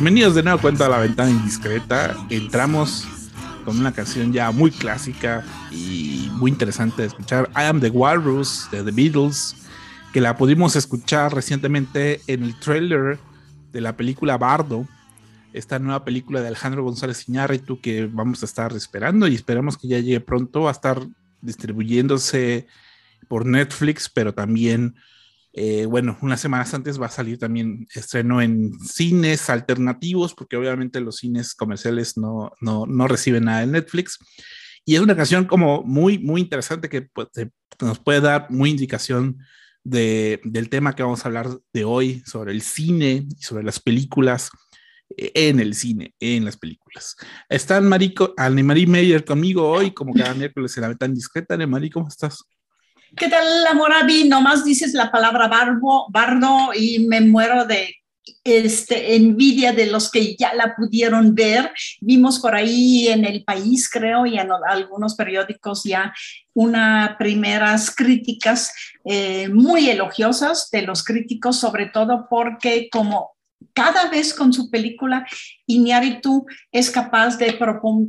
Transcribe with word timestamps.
Bienvenidos 0.00 0.34
de 0.34 0.42
nuevo 0.42 0.62
cuenta 0.62 0.86
a 0.86 0.88
la 0.88 0.98
ventana 0.98 1.28
indiscreta. 1.28 2.16
Entramos 2.30 3.06
con 3.66 3.78
una 3.78 3.92
canción 3.92 4.32
ya 4.32 4.50
muy 4.50 4.70
clásica 4.70 5.44
y 5.70 6.30
muy 6.36 6.50
interesante 6.50 7.02
de 7.02 7.08
escuchar. 7.08 7.50
I 7.54 7.64
Am 7.64 7.80
the 7.80 7.90
Walrus 7.90 8.66
de 8.72 8.82
The 8.82 8.92
Beatles, 8.92 9.56
que 10.14 10.22
la 10.22 10.38
pudimos 10.38 10.74
escuchar 10.74 11.34
recientemente 11.34 12.22
en 12.28 12.44
el 12.44 12.58
trailer 12.58 13.18
de 13.72 13.82
la 13.82 13.94
película 13.94 14.38
Bardo, 14.38 14.88
esta 15.52 15.78
nueva 15.78 16.02
película 16.02 16.40
de 16.40 16.48
Alejandro 16.48 16.82
González 16.82 17.28
Iñárritu 17.28 17.78
que 17.82 18.06
vamos 18.06 18.42
a 18.42 18.46
estar 18.46 18.72
esperando 18.72 19.28
y 19.28 19.34
esperamos 19.34 19.76
que 19.76 19.86
ya 19.86 19.98
llegue 19.98 20.20
pronto. 20.20 20.66
A 20.66 20.72
estar 20.72 21.06
distribuyéndose 21.42 22.66
por 23.28 23.44
Netflix, 23.44 24.08
pero 24.08 24.32
también 24.32 24.94
eh, 25.52 25.86
bueno, 25.86 26.16
unas 26.22 26.40
semanas 26.40 26.72
antes 26.74 27.00
va 27.00 27.06
a 27.06 27.10
salir 27.10 27.38
también 27.38 27.86
estreno 27.94 28.40
en 28.40 28.72
cines 28.80 29.50
alternativos, 29.50 30.34
porque 30.34 30.56
obviamente 30.56 31.00
los 31.00 31.16
cines 31.16 31.54
comerciales 31.54 32.16
no, 32.16 32.52
no, 32.60 32.86
no 32.86 33.08
reciben 33.08 33.44
nada 33.44 33.60
de 33.60 33.66
Netflix. 33.66 34.18
Y 34.84 34.94
es 34.94 35.00
una 35.00 35.16
canción 35.16 35.44
como 35.44 35.82
muy, 35.82 36.18
muy 36.18 36.40
interesante 36.40 36.88
que 36.88 37.02
pues, 37.02 37.28
nos 37.80 37.98
puede 37.98 38.20
dar 38.20 38.46
muy 38.50 38.70
indicación 38.70 39.38
de, 39.82 40.40
del 40.44 40.68
tema 40.68 40.94
que 40.94 41.02
vamos 41.02 41.24
a 41.24 41.28
hablar 41.28 41.48
de 41.72 41.84
hoy, 41.84 42.22
sobre 42.26 42.52
el 42.52 42.62
cine 42.62 43.26
y 43.28 43.42
sobre 43.42 43.64
las 43.64 43.80
películas 43.80 44.50
eh, 45.16 45.32
en 45.34 45.58
el 45.58 45.74
cine, 45.74 46.14
en 46.20 46.44
las 46.44 46.56
películas. 46.56 47.16
Está 47.48 47.80
Marico, 47.80 48.34
Anne-Marie 48.36 48.86
Meyer 48.86 49.24
conmigo 49.24 49.68
hoy, 49.68 49.92
como 49.92 50.14
cada 50.14 50.34
miércoles 50.34 50.76
en 50.76 50.82
la 50.82 50.88
ventana 50.88 51.14
discreta. 51.14 51.54
Anne-Marie, 51.54 51.90
¿cómo 51.90 52.08
estás? 52.08 52.44
¿Qué 53.16 53.28
tal, 53.28 53.66
Amorabi? 53.66 54.28
Nomás 54.28 54.64
dices 54.64 54.94
la 54.94 55.10
palabra 55.10 55.48
barbo, 55.48 56.06
bardo 56.10 56.70
y 56.74 57.00
me 57.06 57.20
muero 57.20 57.64
de 57.66 57.96
este, 58.44 59.16
envidia 59.16 59.72
de 59.72 59.86
los 59.86 60.10
que 60.10 60.36
ya 60.36 60.54
la 60.54 60.76
pudieron 60.76 61.34
ver. 61.34 61.72
Vimos 62.00 62.38
por 62.38 62.54
ahí 62.54 63.08
en 63.08 63.24
el 63.24 63.42
país, 63.42 63.90
creo, 63.90 64.26
y 64.26 64.38
en 64.38 64.50
algunos 64.68 65.16
periódicos 65.16 65.82
ya 65.84 66.14
unas 66.54 67.16
primeras 67.16 67.94
críticas 67.94 68.72
eh, 69.04 69.48
muy 69.48 69.90
elogiosas 69.90 70.68
de 70.70 70.82
los 70.82 71.02
críticos, 71.02 71.58
sobre 71.58 71.86
todo 71.86 72.28
porque 72.30 72.88
como 72.90 73.32
cada 73.72 74.08
vez 74.08 74.34
con 74.34 74.52
su 74.52 74.70
película, 74.70 75.26
Iñárritu 75.66 76.46
es 76.72 76.90
capaz 76.90 77.36
de 77.38 77.58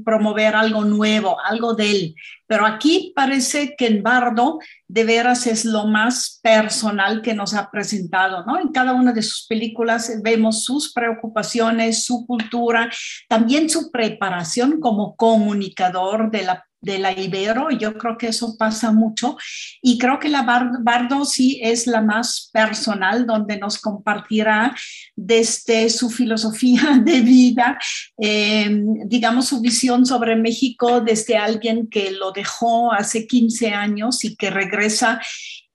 promover 0.04 0.56
algo 0.56 0.84
nuevo, 0.84 1.38
algo 1.42 1.74
de 1.76 1.92
él. 1.92 2.16
Pero 2.48 2.66
aquí 2.66 3.14
parece 3.16 3.76
que 3.78 3.88
en 3.88 4.04
Bardo 4.04 4.60
de 4.88 5.04
veras 5.04 5.48
es 5.48 5.64
lo 5.64 5.88
más 5.88 6.40
personal 6.44 7.22
que 7.22 7.34
nos 7.34 7.54
ha 7.54 7.70
presentado, 7.70 8.46
¿no? 8.46 8.60
En 8.60 8.70
cada 8.70 8.94
una 8.94 9.14
de 9.14 9.22
sus 9.22 9.46
películas 9.48 10.12
vemos 10.24 10.64
sus 10.64 10.92
preocupaciones, 10.92 12.04
su 12.04 12.26
cultura, 12.26 12.90
también 13.30 13.70
su 13.70 13.92
preparación 13.92 14.80
como 14.80 15.16
comunicador 15.16 16.32
de 16.32 16.44
la 16.44 16.66
de 16.82 17.00
la 17.00 17.12
Ibero, 17.18 17.70
yo 17.72 17.94
creo 17.98 18.18
que 18.18 18.28
eso 18.28 18.58
pasa 18.58 18.92
mucho. 18.92 19.38
Y 19.82 19.98
creo 19.98 20.20
que 20.20 20.30
la 20.30 20.42
Bar- 20.42 20.82
Bardo 20.82 21.26
sí 21.26 21.60
es 21.64 21.88
la 21.88 22.02
más 22.02 22.50
personal, 22.52 23.26
donde 23.26 23.58
nos 23.58 23.80
compartirá 23.80 24.76
desde 25.16 25.90
su 25.90 26.10
filosofía 26.10 27.00
de 27.06 27.22
vida, 27.22 27.78
eh, 28.20 28.70
digamos 29.06 29.48
su 29.48 29.62
visión 29.62 30.06
sobre 30.06 30.36
México 30.36 31.02
desde 31.02 31.38
alguien 31.38 31.88
que 31.88 32.12
lo 32.12 32.32
dejó 32.32 32.92
hace 32.92 33.28
15 33.28 33.70
años 33.72 34.24
y 34.24 34.36
que 34.36 34.50
regresa 34.50 35.22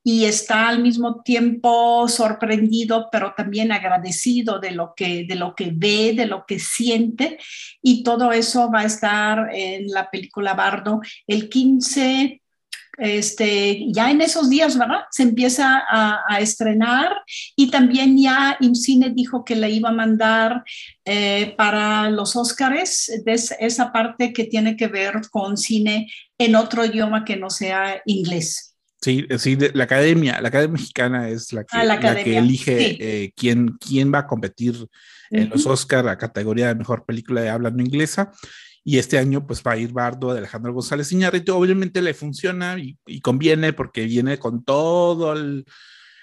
y 0.09 0.25
está 0.25 0.69
al 0.69 0.81
mismo 0.81 1.21
tiempo 1.23 2.07
sorprendido, 2.07 3.09
pero 3.11 3.35
también 3.37 3.73
agradecido 3.73 4.61
de 4.61 4.71
lo 4.71 4.95
que, 4.95 5.27
de 5.29 5.35
lo 5.35 5.57
que 5.57 5.73
ve, 5.75 6.13
de 6.15 6.27
lo 6.27 6.47
que 6.47 6.61
siente. 6.61 7.39
Y 7.83 8.05
todo 8.05 8.31
eso 8.31 8.71
va 8.71 8.83
a 8.83 8.85
estar 8.85 9.53
en 9.53 9.89
la 9.89 10.09
película 10.09 10.55
Bardo 10.55 11.01
el 11.27 11.49
15 11.49 12.41
este, 12.99 13.85
ya 13.93 14.13
en 14.13 14.21
esos 14.21 14.49
días, 14.49 14.79
¿verdad? 14.79 15.01
Se 15.11 15.25
empieza 15.25 15.83
a, 15.91 16.39
estrenar 16.39 17.11
y 17.57 17.71
también 17.73 18.17
ya 18.17 18.57
IMCINE 18.61 19.11
dijo 19.11 19.45
que 19.45 19.57
la 19.57 19.69
iba 19.69 19.89
a 19.89 19.93
mandar 19.93 20.63
eh, 21.05 21.53
para 21.59 22.11
los 22.11 22.37
Óscares, 22.37 23.11
esa 23.59 23.93
parte 23.93 24.33
que 24.33 24.45
tiene 24.45 24.77
que 24.77 24.87
ver 24.87 25.15
con 25.33 25.57
cine 25.57 26.07
en 26.39 26.55
otro 26.55 26.85
idioma 26.85 27.25
que 27.25 27.37
no 27.37 27.51
sea 27.51 28.03
inglés. 28.07 28.66
Sí, 29.07 29.25
sí, 29.39 29.57
la 29.73 29.85
academia, 29.85 30.41
la 30.41 30.49
academia 30.49 30.73
mexicana 30.73 31.29
es 31.29 31.53
la 31.53 31.63
que, 31.63 31.77
Ah, 31.77 31.85
la 31.85 32.01
la 32.01 32.25
que 32.25 32.39
elige 32.39 32.79
sí. 32.79 32.99
eh, 33.01 33.33
quién, 33.37 33.77
quién 33.79 34.13
va 34.13 34.19
a 34.19 34.27
competir 34.27 34.75
en 35.31 35.49
los. 35.49 35.65
Oscar, 35.65 36.05
la 36.05 36.19
categoría 36.19 36.67
de 36.67 36.75
mejor 36.75 37.05
película 37.07 37.41
de 37.41 37.49
habla 37.49 37.71
no 37.71 37.85
inglesa. 37.85 38.33
Y 38.83 38.99
este 38.99 39.17
año, 39.17 39.47
pues 39.47 39.63
va 39.65 39.73
a 39.73 39.77
ir 39.77 39.93
Bardo 39.93 40.33
de 40.33 40.39
Alejandro 40.41 40.73
González 40.73 41.13
Iñárritu. 41.13 41.55
Obviamente 41.55 42.03
le 42.03 42.15
funciona 42.15 42.77
y, 42.81 42.99
y 43.07 43.21
conviene 43.21 43.73
porque 43.73 44.07
viene 44.07 44.41
con 44.41 44.65
todo 44.65 45.35
el 45.35 45.67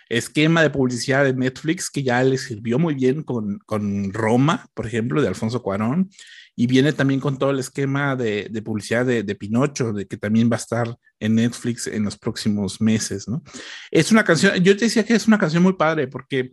esquema 0.09 0.61
de 0.61 0.69
publicidad 0.69 1.23
de 1.23 1.33
Netflix 1.33 1.89
que 1.89 2.03
ya 2.03 2.21
le 2.21 2.37
sirvió 2.37 2.79
muy 2.79 2.95
bien 2.95 3.23
con, 3.23 3.59
con 3.65 4.11
Roma, 4.11 4.67
por 4.73 4.87
ejemplo, 4.87 5.21
de 5.21 5.29
Alfonso 5.29 5.61
Cuarón. 5.63 6.09
Y 6.55 6.67
viene 6.67 6.93
también 6.93 7.19
con 7.19 7.37
todo 7.37 7.51
el 7.51 7.59
esquema 7.59 8.15
de, 8.15 8.47
de 8.49 8.61
publicidad 8.61 9.05
de, 9.05 9.35
Pinocho, 9.35 9.91
de 9.91 10.05
que 10.05 10.17
también 10.17 10.49
va 10.51 10.55
a 10.55 10.59
estar 10.59 10.95
en 11.19 11.35
Netflix 11.35 11.87
en 11.87 12.03
los 12.03 12.17
próximos 12.17 12.79
meses, 12.79 13.27
¿no? 13.27 13.43
Es 13.89 14.11
una 14.11 14.23
canción, 14.23 14.55
yo 14.63 14.77
te 14.77 14.85
decía 14.85 15.03
que 15.03 15.15
es 15.15 15.27
una 15.27 15.39
canción 15.39 15.63
muy 15.63 15.73
padre 15.73 16.07
porque, 16.07 16.51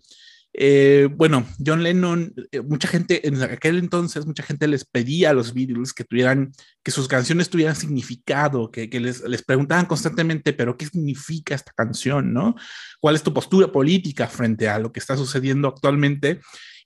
eh, 0.54 1.08
bueno, 1.14 1.46
John 1.64 1.82
Lennon, 1.82 2.32
eh, 2.50 2.60
mucha 2.62 2.88
gente, 2.88 3.28
en 3.28 3.42
aquel 3.42 3.78
entonces, 3.78 4.24
mucha 4.24 4.42
gente 4.42 4.66
les 4.68 4.86
pedía 4.86 5.30
a 5.30 5.34
los 5.34 5.52
Beatles 5.52 5.92
que 5.92 6.04
tuvieran, 6.04 6.52
que 6.82 6.90
sus 6.90 7.06
canciones 7.06 7.50
tuvieran 7.50 7.76
significado, 7.76 8.70
que, 8.70 8.88
que 8.88 9.00
les, 9.00 9.20
les 9.22 9.42
preguntaban 9.42 9.84
constantemente, 9.84 10.54
pero 10.54 10.78
¿qué 10.78 10.86
significa 10.86 11.54
esta 11.54 11.72
canción, 11.72 12.32
no? 12.32 12.54
¿Cuál 13.00 13.16
es 13.16 13.22
tu 13.22 13.34
postura 13.34 13.70
política 13.70 14.26
frente 14.28 14.66
a 14.68 14.78
lo 14.78 14.92
que 14.92 15.00
está 15.00 15.16
sucediendo 15.16 15.68
actualmente? 15.68 16.40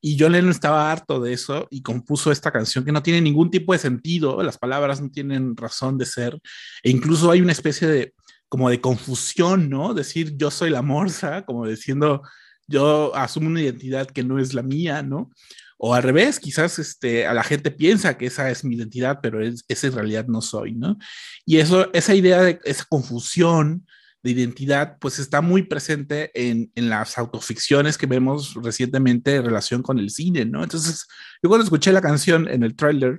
Y 0.06 0.18
John 0.20 0.32
Lennon 0.32 0.50
estaba 0.50 0.92
harto 0.92 1.18
de 1.18 1.32
eso 1.32 1.66
y 1.70 1.80
compuso 1.80 2.30
esta 2.30 2.50
canción 2.52 2.84
que 2.84 2.92
no 2.92 3.02
tiene 3.02 3.22
ningún 3.22 3.50
tipo 3.50 3.72
de 3.72 3.78
sentido, 3.78 4.42
las 4.42 4.58
palabras 4.58 5.00
no 5.00 5.08
tienen 5.10 5.56
razón 5.56 5.96
de 5.96 6.04
ser, 6.04 6.38
e 6.82 6.90
incluso 6.90 7.30
hay 7.30 7.40
una 7.40 7.52
especie 7.52 7.88
de 7.88 8.12
como 8.50 8.68
de 8.68 8.82
confusión, 8.82 9.70
¿no? 9.70 9.94
Decir 9.94 10.36
yo 10.36 10.50
soy 10.50 10.68
la 10.68 10.82
morsa, 10.82 11.46
como 11.46 11.66
diciendo 11.66 12.20
yo 12.66 13.16
asumo 13.16 13.46
una 13.46 13.62
identidad 13.62 14.06
que 14.06 14.22
no 14.22 14.38
es 14.38 14.52
la 14.52 14.62
mía, 14.62 15.02
¿no? 15.02 15.30
O 15.78 15.94
al 15.94 16.02
revés, 16.02 16.38
quizás 16.38 16.78
este, 16.78 17.26
a 17.26 17.32
la 17.32 17.42
gente 17.42 17.70
piensa 17.70 18.18
que 18.18 18.26
esa 18.26 18.50
es 18.50 18.62
mi 18.62 18.76
identidad, 18.76 19.20
pero 19.22 19.42
es, 19.42 19.64
esa 19.68 19.86
en 19.86 19.94
realidad 19.94 20.26
no 20.26 20.42
soy, 20.42 20.74
¿no? 20.74 20.98
Y 21.46 21.56
eso, 21.56 21.90
esa 21.94 22.14
idea 22.14 22.42
de 22.42 22.60
esa 22.64 22.84
confusión 22.90 23.86
de 24.24 24.30
identidad, 24.30 24.96
pues 24.98 25.18
está 25.18 25.42
muy 25.42 25.64
presente 25.64 26.30
en, 26.34 26.72
en, 26.74 26.88
las 26.88 27.18
autoficciones 27.18 27.98
que 27.98 28.06
vemos 28.06 28.54
recientemente 28.54 29.36
en 29.36 29.44
relación 29.44 29.82
con 29.82 29.98
el 29.98 30.08
cine, 30.08 30.46
¿no? 30.46 30.64
Entonces, 30.64 31.06
yo 31.42 31.50
cuando 31.50 31.64
escuché 31.64 31.92
la 31.92 32.00
canción 32.00 32.48
en 32.48 32.62
el 32.62 32.74
tráiler, 32.74 33.18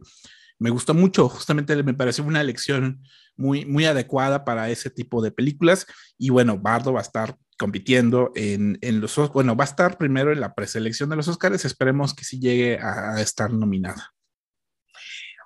me 0.57 0.71
gustó 0.71 0.95
mucho, 0.95 1.29
justamente 1.29 1.81
me 1.83 1.93
pareció 1.93 2.23
una 2.23 2.41
elección 2.41 3.03
muy, 3.37 3.65
muy 3.65 3.85
adecuada 3.85 4.43
para 4.43 4.67
ese 4.71 4.89
tipo 4.89 5.21
de 5.21 5.31
películas, 5.31 5.85
y 6.17 6.31
bueno, 6.31 6.57
Bardo 6.57 6.91
va 6.91 7.01
a 7.01 7.03
estar 7.03 7.37
compitiendo 7.59 8.31
en, 8.33 8.79
en 8.81 8.99
los, 8.99 9.15
bueno, 9.31 9.55
va 9.55 9.63
a 9.63 9.67
estar 9.67 9.99
primero 9.99 10.31
en 10.31 10.39
la 10.39 10.55
preselección 10.55 11.11
de 11.11 11.17
los 11.17 11.27
Oscars, 11.27 11.65
esperemos 11.65 12.15
que 12.15 12.25
sí 12.25 12.39
llegue 12.39 12.79
a 12.79 13.21
estar 13.21 13.53
nominada. 13.53 14.14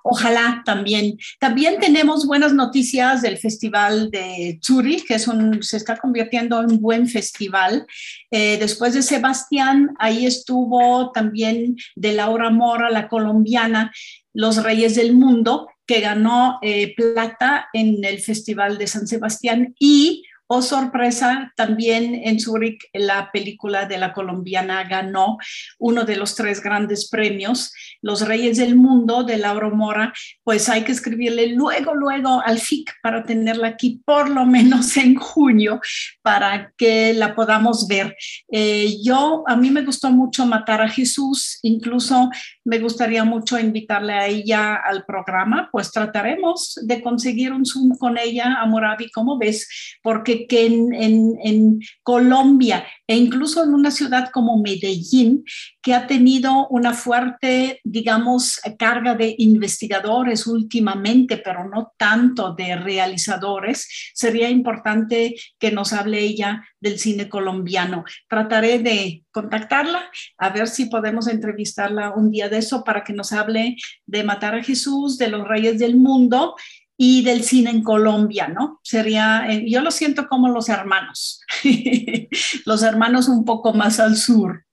Ojalá 0.02 0.62
también. 0.64 1.18
También 1.38 1.78
tenemos 1.78 2.26
buenas 2.26 2.52
noticias 2.52 3.22
del 3.22 3.38
Festival 3.38 4.10
de 4.10 4.58
Zurich, 4.64 5.06
que 5.06 5.14
es 5.14 5.28
un, 5.28 5.62
se 5.62 5.76
está 5.76 5.96
convirtiendo 5.96 6.60
en 6.60 6.72
un 6.72 6.80
buen 6.80 7.06
festival. 7.06 7.86
Eh, 8.30 8.56
después 8.58 8.94
de 8.94 9.02
Sebastián, 9.02 9.94
ahí 9.98 10.26
estuvo 10.26 11.12
también 11.12 11.76
de 11.96 12.12
Laura 12.12 12.50
Mora, 12.50 12.90
la 12.90 13.08
colombiana, 13.08 13.92
Los 14.32 14.62
Reyes 14.62 14.94
del 14.94 15.12
Mundo, 15.12 15.68
que 15.86 16.00
ganó 16.00 16.58
eh, 16.62 16.94
plata 16.94 17.68
en 17.72 18.04
el 18.04 18.20
Festival 18.20 18.78
de 18.78 18.86
San 18.86 19.06
Sebastián 19.06 19.74
y 19.78 20.22
Oh, 20.52 20.62
sorpresa, 20.62 21.52
también 21.54 22.22
en 22.24 22.40
Zurich 22.40 22.88
la 22.92 23.30
película 23.30 23.86
de 23.86 23.98
la 23.98 24.12
colombiana 24.12 24.82
ganó 24.82 25.38
uno 25.78 26.04
de 26.04 26.16
los 26.16 26.34
tres 26.34 26.60
grandes 26.60 27.08
premios, 27.08 27.72
Los 28.02 28.26
Reyes 28.26 28.56
del 28.56 28.74
Mundo 28.74 29.22
de 29.22 29.36
Laura 29.36 29.70
Mora, 29.70 30.12
pues 30.42 30.68
hay 30.68 30.82
que 30.82 30.90
escribirle 30.90 31.54
luego, 31.54 31.94
luego 31.94 32.42
al 32.44 32.58
FIC 32.58 32.94
para 33.00 33.22
tenerla 33.22 33.68
aquí 33.68 34.02
por 34.04 34.28
lo 34.28 34.44
menos 34.44 34.96
en 34.96 35.14
junio 35.14 35.80
para 36.20 36.72
que 36.76 37.12
la 37.12 37.36
podamos 37.36 37.86
ver. 37.86 38.16
Eh, 38.50 38.96
yo, 39.04 39.44
a 39.46 39.54
mí 39.54 39.70
me 39.70 39.84
gustó 39.84 40.10
mucho 40.10 40.46
Matar 40.46 40.82
a 40.82 40.88
Jesús, 40.88 41.60
incluso 41.62 42.28
me 42.64 42.80
gustaría 42.80 43.22
mucho 43.22 43.56
invitarle 43.56 44.14
a 44.14 44.26
ella 44.26 44.74
al 44.74 45.04
programa, 45.04 45.68
pues 45.70 45.92
trataremos 45.92 46.76
de 46.82 47.00
conseguir 47.02 47.52
un 47.52 47.64
Zoom 47.64 47.96
con 47.96 48.18
ella, 48.18 48.56
Amorabi, 48.60 49.12
¿cómo 49.12 49.38
ves? 49.38 49.68
Porque 50.02 50.39
que 50.46 50.66
en, 50.66 50.92
en, 50.94 51.80
Colombia 52.02 52.86
e 53.06 53.16
incluso 53.16 53.62
en 53.62 53.74
una 53.74 53.90
ciudad 53.90 54.30
como 54.32 54.60
Medellín, 54.60 55.44
que 55.82 55.94
ha 55.94 56.06
tenido 56.06 56.68
una 56.68 56.92
fuerte, 56.92 57.80
digamos, 57.84 58.60
carga 58.78 59.14
de 59.14 59.34
investigadores 59.38 60.46
últimamente, 60.46 61.36
pero 61.38 61.68
no 61.68 61.92
tanto 61.96 62.54
de 62.54 62.76
realizadores, 62.76 64.12
sería 64.14 64.48
importante 64.50 65.34
que 65.58 65.70
nos 65.70 65.92
hable 65.92 66.20
ella 66.20 66.64
del 66.80 66.98
cine 66.98 67.28
colombiano. 67.28 68.04
Trataré 68.28 68.78
de 68.78 69.24
contactarla, 69.30 70.10
a 70.38 70.48
ver 70.50 70.68
si 70.68 70.86
podemos 70.86 71.28
entrevistarla 71.28 72.10
un 72.10 72.30
día 72.30 72.48
de 72.48 72.58
eso 72.58 72.84
para 72.84 73.04
que 73.04 73.12
nos 73.12 73.32
hable 73.32 73.76
de 74.06 74.24
Matar 74.24 74.54
a 74.54 74.62
Jesús, 74.62 75.18
de 75.18 75.28
los 75.28 75.46
Reyes 75.46 75.78
del 75.78 75.96
Mundo 75.96 76.54
y 77.02 77.22
del 77.22 77.44
cine 77.44 77.70
en 77.70 77.82
Colombia, 77.82 78.48
¿no? 78.48 78.78
Sería, 78.84 79.50
eh, 79.50 79.64
yo 79.66 79.80
lo 79.80 79.90
siento 79.90 80.28
como 80.28 80.50
los 80.50 80.68
hermanos, 80.68 81.40
los 82.66 82.82
hermanos 82.82 83.26
un 83.26 83.46
poco 83.46 83.72
más 83.72 83.98
al 84.00 84.18
sur. 84.18 84.66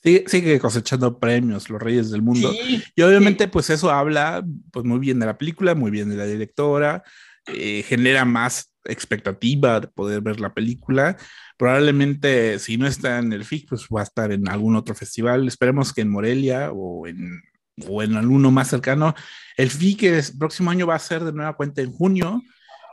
Sigue, 0.00 0.24
sigue, 0.28 0.60
cosechando 0.60 1.18
premios, 1.18 1.68
los 1.68 1.82
Reyes 1.82 2.12
del 2.12 2.22
Mundo. 2.22 2.52
Sí, 2.52 2.84
y 2.94 3.02
obviamente, 3.02 3.44
sí. 3.44 3.50
pues 3.52 3.68
eso 3.70 3.90
habla 3.90 4.46
pues 4.70 4.84
muy 4.84 5.00
bien 5.00 5.18
de 5.18 5.26
la 5.26 5.36
película, 5.36 5.74
muy 5.74 5.90
bien 5.90 6.08
de 6.08 6.14
la 6.14 6.26
directora, 6.26 7.02
eh, 7.48 7.82
genera 7.82 8.24
más 8.24 8.72
expectativa 8.84 9.80
de 9.80 9.88
poder 9.88 10.20
ver 10.20 10.38
la 10.38 10.54
película. 10.54 11.16
Probablemente, 11.56 12.60
si 12.60 12.76
no 12.76 12.86
está 12.86 13.18
en 13.18 13.32
el 13.32 13.44
FIC, 13.44 13.70
pues 13.70 13.88
va 13.92 14.02
a 14.02 14.04
estar 14.04 14.30
en 14.30 14.48
algún 14.48 14.76
otro 14.76 14.94
festival. 14.94 15.48
Esperemos 15.48 15.92
que 15.92 16.02
en 16.02 16.10
Morelia 16.10 16.70
o 16.72 17.08
en, 17.08 17.42
o 17.88 18.02
en 18.02 18.16
alguno 18.16 18.50
más 18.50 18.68
cercano. 18.68 19.14
El 19.56 19.70
FIC 19.70 20.02
el 20.04 20.24
próximo 20.38 20.70
año 20.70 20.86
va 20.86 20.94
a 20.94 21.00
ser 21.00 21.24
de 21.24 21.32
nueva 21.32 21.56
cuenta 21.56 21.82
en 21.82 21.92
junio. 21.92 22.42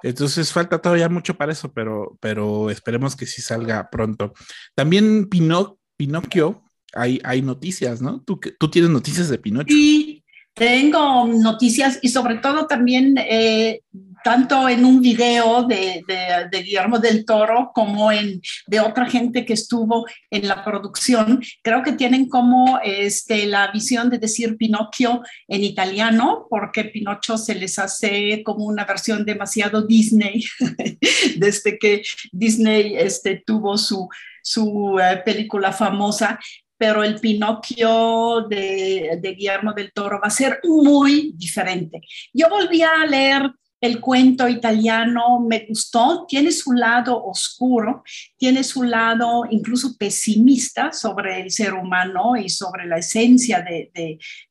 Entonces 0.02 0.52
falta 0.52 0.82
todavía 0.82 1.08
mucho 1.08 1.36
para 1.36 1.54
eso, 1.54 1.72
pero, 1.72 2.18
pero 2.20 2.70
esperemos 2.70 3.16
que 3.16 3.26
sí 3.26 3.42
salga 3.42 3.90
pronto. 3.90 4.34
También 4.76 5.28
Pino, 5.30 5.78
Pinocchio, 5.96 6.64
hay, 6.94 7.22
hay 7.24 7.42
noticias, 7.42 8.02
¿no? 8.02 8.22
¿Tú, 8.22 8.40
tú 8.60 8.70
tienes 8.70 8.92
noticias 8.92 9.30
de 9.30 9.38
Pinocho. 9.38 9.74
Sí, 9.74 10.13
tengo 10.54 11.26
noticias 11.28 12.00
y 12.02 12.10
sobre 12.10 12.36
todo 12.36 12.68
también 12.68 13.16
eh, 13.18 13.82
tanto 14.24 14.70
en 14.70 14.86
un 14.86 15.02
video 15.02 15.64
de, 15.64 16.04
Guillermo 16.52 16.98
del 16.98 17.26
Toro 17.26 17.72
como 17.74 18.12
en 18.12 18.42
de 18.68 18.80
otra 18.80 19.06
gente 19.10 19.46
que 19.46 19.54
estuvo 19.54 20.06
en 20.32 20.48
la 20.48 20.64
producción, 20.64 21.42
creo 21.62 21.84
que 21.84 21.92
tienen 21.92 22.30
como 22.30 22.80
este, 22.84 23.46
la 23.46 23.70
visión 23.72 24.10
de 24.10 24.20
decir 24.20 24.56
Pinocchio 24.58 25.22
en 25.48 25.64
italiano, 25.64 26.48
porque 26.50 26.86
Pinocho 26.86 27.38
se 27.38 27.56
les 27.56 27.78
hace 27.78 28.42
como 28.44 28.66
una 28.66 28.86
versión 28.86 29.26
demasiado 29.26 29.82
Disney, 29.82 30.44
desde 31.38 31.78
que 31.78 32.04
Disney 32.32 32.96
este, 32.96 33.44
tuvo 33.46 33.78
su, 33.78 34.08
su 34.42 34.96
uh, 34.96 35.00
película 35.26 35.72
famosa, 35.74 36.40
pero 36.84 37.02
el 37.02 37.18
Pinocchio 37.18 38.46
de, 38.50 39.18
Guillermo 39.38 39.72
del 39.72 39.94
Toro 39.94 40.20
va 40.22 40.28
a 40.28 40.30
ser 40.30 40.60
muy 40.66 41.32
diferente. 41.38 42.02
Yo 42.34 42.50
volví 42.50 42.82
a 42.82 43.06
leer 43.06 43.50
el 43.84 44.00
cuento 44.00 44.48
italiano, 44.48 45.42
me 45.42 45.66
gustó, 45.68 46.26
tiene 46.26 46.54
su 46.54 46.72
lado 46.72 47.22
oscuro, 47.22 48.02
tiene 48.38 48.64
su 48.64 48.84
lado 48.84 49.44
incluso 49.52 49.98
pesimista 49.98 50.94
sobre 50.94 51.42
el 51.42 51.52
ser 51.52 51.74
humano 51.74 52.38
y 52.38 52.48
sobre 52.48 52.86
la 52.86 53.00
esencia 53.00 53.62
de, 53.62 53.92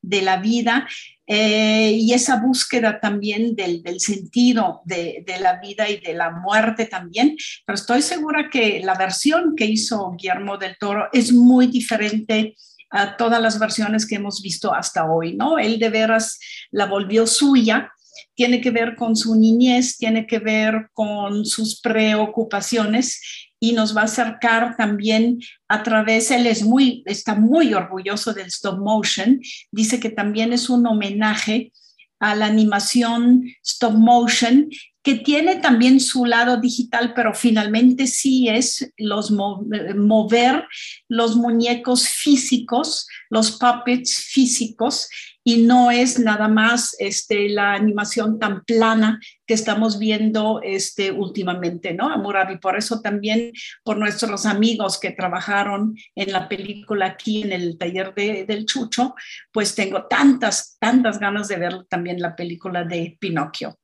de, 0.03 0.21
la 0.21 0.37
vida. 0.37 0.87
Eh, 1.25 1.93
y 1.93 2.13
esa 2.13 2.41
búsqueda 2.41 2.99
también 2.99 3.55
del, 3.55 3.81
del 3.81 3.99
sentido 3.99 4.83
de, 4.85 5.23
de, 5.25 5.39
la 5.39 5.59
vida 5.59 5.89
y 5.89 5.99
de 5.99 6.13
la 6.13 6.29
muerte 6.29 6.85
también, 6.85 7.35
pero 7.65 7.73
estoy 7.75 8.03
segura 8.03 8.51
que 8.51 8.81
la 8.83 8.93
versión 8.93 9.55
que 9.55 9.65
hizo 9.65 10.11
Guillermo 10.11 10.59
del 10.59 10.77
Toro 10.77 11.07
es 11.11 11.33
muy 11.33 11.65
diferente 11.65 12.55
a 12.91 13.17
todas 13.17 13.41
las 13.41 13.57
versiones 13.57 14.05
que 14.05 14.15
hemos 14.15 14.43
visto 14.43 14.75
hasta 14.75 15.11
hoy, 15.11 15.35
¿no? 15.35 15.57
Él 15.57 15.79
de 15.79 15.89
veras 15.89 16.39
la 16.69 16.85
volvió 16.85 17.25
suya 17.25 17.91
tiene 18.35 18.61
que 18.61 18.71
ver 18.71 18.95
con 18.95 19.15
su 19.15 19.35
niñez, 19.35 19.97
tiene 19.97 20.25
que 20.27 20.39
ver 20.39 20.89
con 20.93 21.45
sus 21.45 21.79
preocupaciones 21.81 23.21
y 23.59 23.71
nos 23.71 23.95
va 23.95 24.01
a 24.01 24.05
acercar 24.05 24.75
también 24.75 25.39
a 25.69 25.83
través, 25.83 26.31
él 26.31 26.47
es 26.47 26.63
muy, 26.63 27.01
está 27.05 27.35
muy 27.35 27.73
orgulloso 27.73 28.33
del 28.33 28.47
stop 28.47 28.79
motion, 28.79 29.39
dice 29.71 29.99
que 29.99 30.09
también 30.09 30.51
es 30.51 30.69
un 30.69 30.85
homenaje 30.85 31.71
a 32.19 32.35
la 32.35 32.45
animación 32.45 33.43
stop 33.63 33.93
motion 33.93 34.69
que 35.03 35.15
tiene 35.15 35.57
también 35.57 35.99
su 35.99 36.25
lado 36.25 36.57
digital, 36.57 37.13
pero 37.13 37.33
finalmente 37.33 38.07
sí 38.07 38.47
es 38.47 38.89
los 38.97 39.31
mover 39.31 40.65
los 41.09 41.35
muñecos 41.35 42.07
físicos, 42.07 43.07
los 43.29 43.51
puppets 43.51 44.15
físicos, 44.15 45.09
y 45.43 45.63
no 45.63 45.91
es 45.91 46.19
nada 46.19 46.47
más 46.47 46.95
este, 46.99 47.49
la 47.49 47.73
animación 47.73 48.39
tan 48.39 48.63
plana 48.63 49.19
que 49.45 49.53
estamos 49.53 49.99
viendo 49.99 50.61
este, 50.63 51.11
últimamente, 51.11 51.93
¿no? 51.93 52.09
Amurabi, 52.09 52.57
por 52.57 52.77
eso 52.77 53.01
también 53.01 53.51
por 53.83 53.97
nuestros 53.97 54.45
amigos 54.45 54.99
que 54.99 55.11
trabajaron 55.11 55.95
en 56.15 56.31
la 56.31 56.47
película 56.47 57.07
aquí 57.07 57.43
en 57.43 57.51
el 57.51 57.77
taller 57.77 58.13
de, 58.15 58.45
del 58.45 58.65
Chucho, 58.65 59.15
pues 59.51 59.75
tengo 59.75 60.05
tantas, 60.05 60.77
tantas 60.79 61.19
ganas 61.19 61.47
de 61.49 61.57
ver 61.57 61.83
también 61.89 62.21
la 62.21 62.35
película 62.35 62.83
de 62.83 63.17
Pinocchio. 63.19 63.77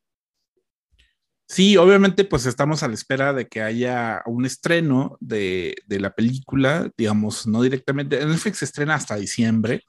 Sí, 1.51 1.77
obviamente 1.77 2.25
pues 2.25 2.45
estamos 2.45 2.83
a 2.83 2.87
la 2.87 2.93
espera 2.93 3.33
de 3.33 3.47
que 3.47 3.63
haya 3.63 4.21
un 4.27 4.45
estreno 4.45 5.17
de, 5.19 5.75
de 5.87 5.99
la 5.99 6.13
película, 6.13 6.91
digamos, 6.95 7.47
no 7.47 7.63
directamente, 7.63 8.23
Netflix 8.23 8.59
se 8.59 8.65
estrena 8.65 8.93
hasta 8.93 9.15
diciembre, 9.15 9.83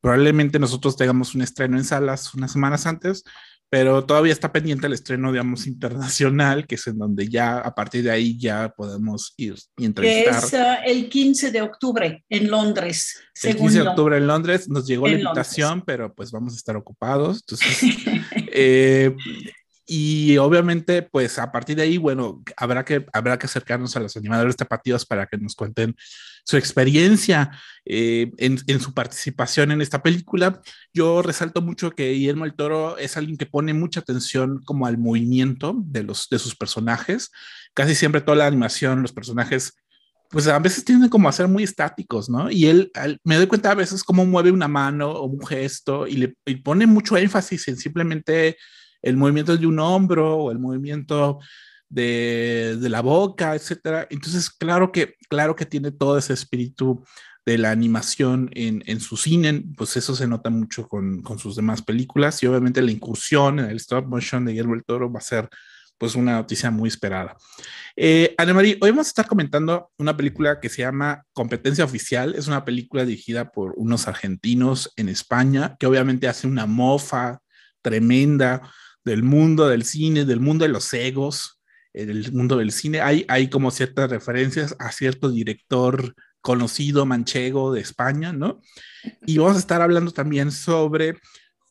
probablemente 0.00 0.58
nosotros 0.58 0.96
tengamos 0.96 1.34
un 1.34 1.42
estreno 1.42 1.76
en 1.76 1.84
salas 1.84 2.34
unas 2.34 2.52
semanas 2.52 2.86
antes, 2.86 3.24
pero 3.70 4.04
todavía 4.06 4.32
está 4.32 4.50
pendiente 4.50 4.86
el 4.86 4.94
estreno, 4.94 5.30
digamos, 5.30 5.66
internacional, 5.66 6.66
que 6.66 6.76
es 6.76 6.86
en 6.86 6.98
donde 6.98 7.28
ya 7.28 7.58
a 7.58 7.74
partir 7.74 8.02
de 8.02 8.10
ahí 8.10 8.38
ya 8.38 8.72
podemos 8.74 9.34
ir 9.36 9.56
y 9.76 9.84
entrevistar. 9.84 10.42
Es 10.42 10.52
uh, 10.54 10.90
el 10.90 11.08
15 11.10 11.50
de 11.50 11.60
octubre 11.60 12.24
en 12.30 12.50
Londres. 12.50 13.20
El 13.42 13.56
15 13.56 13.82
de 13.82 13.88
octubre 13.88 14.16
en 14.16 14.26
Londres 14.26 14.68
nos 14.70 14.86
llegó 14.86 15.06
la 15.06 15.14
invitación, 15.14 15.68
Londres. 15.68 15.84
pero 15.86 16.14
pues 16.14 16.30
vamos 16.30 16.54
a 16.54 16.56
estar 16.56 16.76
ocupados. 16.76 17.42
Entonces, 17.42 17.94
eh, 18.52 19.14
y 19.90 20.36
obviamente, 20.36 21.00
pues 21.00 21.38
a 21.38 21.50
partir 21.50 21.76
de 21.76 21.82
ahí, 21.82 21.96
bueno, 21.96 22.44
habrá 22.58 22.84
que, 22.84 23.06
habrá 23.10 23.38
que 23.38 23.46
acercarnos 23.46 23.96
a 23.96 24.00
los 24.00 24.14
animadores 24.18 24.54
tapatíos 24.54 25.06
para 25.06 25.26
que 25.26 25.38
nos 25.38 25.54
cuenten 25.54 25.96
su 26.44 26.58
experiencia 26.58 27.50
eh, 27.86 28.30
en, 28.36 28.80
su 28.80 28.92
participación 28.92 29.72
en 29.72 29.80
esta 29.80 30.02
película. 30.02 30.60
Yo 30.92 31.22
resalto 31.22 31.62
mucho 31.62 31.92
que 31.92 32.12
Guillermo 32.12 32.44
el 32.44 32.54
Toro 32.54 32.98
es 32.98 33.16
alguien 33.16 33.38
que 33.38 33.46
pone 33.46 33.72
mucha 33.72 34.00
atención 34.00 34.60
como 34.66 34.86
al 34.86 34.98
movimiento 34.98 35.74
de, 35.78 36.02
los, 36.02 36.28
de 36.28 36.38
sus 36.38 36.54
personajes. 36.54 37.30
Casi 37.72 37.94
siempre 37.94 38.20
toda 38.20 38.36
la 38.36 38.46
animación, 38.46 39.00
los 39.00 39.12
personajes 39.12 39.72
pues 40.30 40.46
a 40.48 40.58
veces 40.58 40.84
tienden 40.84 41.08
como 41.08 41.30
a 41.30 41.32
ser 41.32 41.48
muy 41.48 41.62
estáticos, 41.62 42.28
¿no? 42.28 42.50
Y 42.50 42.66
él, 42.66 42.90
él, 43.02 43.18
me 43.24 43.36
doy 43.36 43.46
cuenta 43.46 43.70
a 43.70 43.74
veces 43.74 44.04
cómo 44.04 44.26
mueve 44.26 44.50
una 44.50 44.68
mano 44.68 45.10
o 45.10 45.24
un 45.24 45.46
gesto 45.46 46.06
y 46.06 46.16
le 46.16 46.34
y 46.44 46.56
pone 46.56 46.86
mucho 46.86 47.16
énfasis 47.16 47.68
en 47.68 47.78
simplemente 47.78 48.58
el 49.02 49.16
movimiento 49.16 49.56
de 49.56 49.66
un 49.66 49.78
hombro 49.78 50.36
o 50.36 50.50
el 50.50 50.58
movimiento 50.58 51.38
de, 51.88 52.76
de, 52.80 52.88
la 52.88 53.00
boca, 53.00 53.54
etcétera. 53.54 54.06
Entonces, 54.10 54.50
claro 54.50 54.92
que, 54.92 55.14
claro 55.28 55.56
que 55.56 55.66
tiene 55.66 55.90
todo 55.90 56.18
ese 56.18 56.34
espíritu 56.34 57.04
de 57.46 57.56
la 57.56 57.70
animación 57.70 58.50
en, 58.52 58.82
en 58.86 59.00
su 59.00 59.16
cine, 59.16 59.64
pues 59.76 59.96
eso 59.96 60.14
se 60.14 60.28
nota 60.28 60.50
mucho 60.50 60.86
con, 60.86 61.22
con, 61.22 61.38
sus 61.38 61.56
demás 61.56 61.80
películas 61.80 62.42
y 62.42 62.46
obviamente 62.46 62.82
la 62.82 62.90
incursión 62.90 63.58
en 63.58 63.66
el 63.66 63.76
stop 63.76 64.06
motion 64.06 64.44
de 64.44 64.52
Guillermo 64.52 64.74
el 64.74 64.84
Toro 64.84 65.10
va 65.10 65.20
a 65.20 65.22
ser 65.22 65.48
pues 65.96 66.14
una 66.14 66.32
noticia 66.32 66.70
muy 66.70 66.88
esperada. 66.88 67.36
Eh, 67.96 68.34
Anemarie, 68.38 68.78
hoy 68.80 68.90
vamos 68.90 69.06
a 69.06 69.08
estar 69.08 69.26
comentando 69.26 69.90
una 69.98 70.16
película 70.16 70.60
que 70.60 70.68
se 70.68 70.82
llama 70.82 71.24
Competencia 71.32 71.84
Oficial. 71.84 72.34
Es 72.36 72.46
una 72.46 72.64
película 72.64 73.04
dirigida 73.04 73.50
por 73.50 73.72
unos 73.76 74.06
argentinos 74.06 74.92
en 74.96 75.08
España 75.08 75.76
que 75.78 75.86
obviamente 75.86 76.28
hace 76.28 76.46
una 76.46 76.66
mofa 76.66 77.40
tremenda 77.82 78.62
del 79.08 79.22
mundo 79.22 79.68
del 79.68 79.84
cine, 79.84 80.24
del 80.24 80.40
mundo 80.40 80.64
de 80.64 80.70
los 80.70 80.92
egos, 80.94 81.60
eh, 81.92 82.06
del 82.06 82.32
mundo 82.32 82.58
del 82.58 82.72
cine. 82.72 83.00
Hay, 83.00 83.24
hay 83.28 83.48
como 83.48 83.70
ciertas 83.70 84.10
referencias 84.10 84.76
a 84.78 84.92
cierto 84.92 85.30
director 85.30 86.14
conocido 86.40 87.04
manchego 87.04 87.72
de 87.72 87.80
España, 87.80 88.32
¿no? 88.32 88.60
Y 89.26 89.38
vamos 89.38 89.56
a 89.56 89.60
estar 89.60 89.82
hablando 89.82 90.12
también 90.12 90.52
sobre 90.52 91.16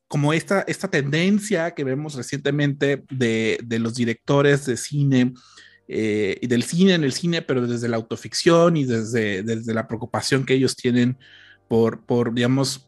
como 0.08 0.34
esta, 0.34 0.62
esta 0.62 0.90
tendencia 0.90 1.72
que 1.72 1.84
vemos 1.84 2.16
recientemente 2.16 3.04
de, 3.10 3.60
de 3.64 3.80
los 3.80 3.96
directores 3.96 4.66
de 4.66 4.78
cine 4.78 5.34
eh, 5.88 6.38
y 6.42 6.48
del 6.48 6.64
cine 6.64 6.94
en 6.94 7.04
el 7.04 7.14
cine, 7.14 7.42
pero 7.42 7.66
desde 7.66 7.88
la 7.88 7.98
autoficción 7.98 8.76
y 8.78 8.86
desde, 8.86 9.44
desde 9.44 9.74
la 9.74 9.88
preocupación 9.88 10.46
que 10.46 10.54
ellos 10.54 10.76
tienen 10.76 11.18
por, 11.68 12.06
por 12.06 12.34
digamos, 12.34 12.87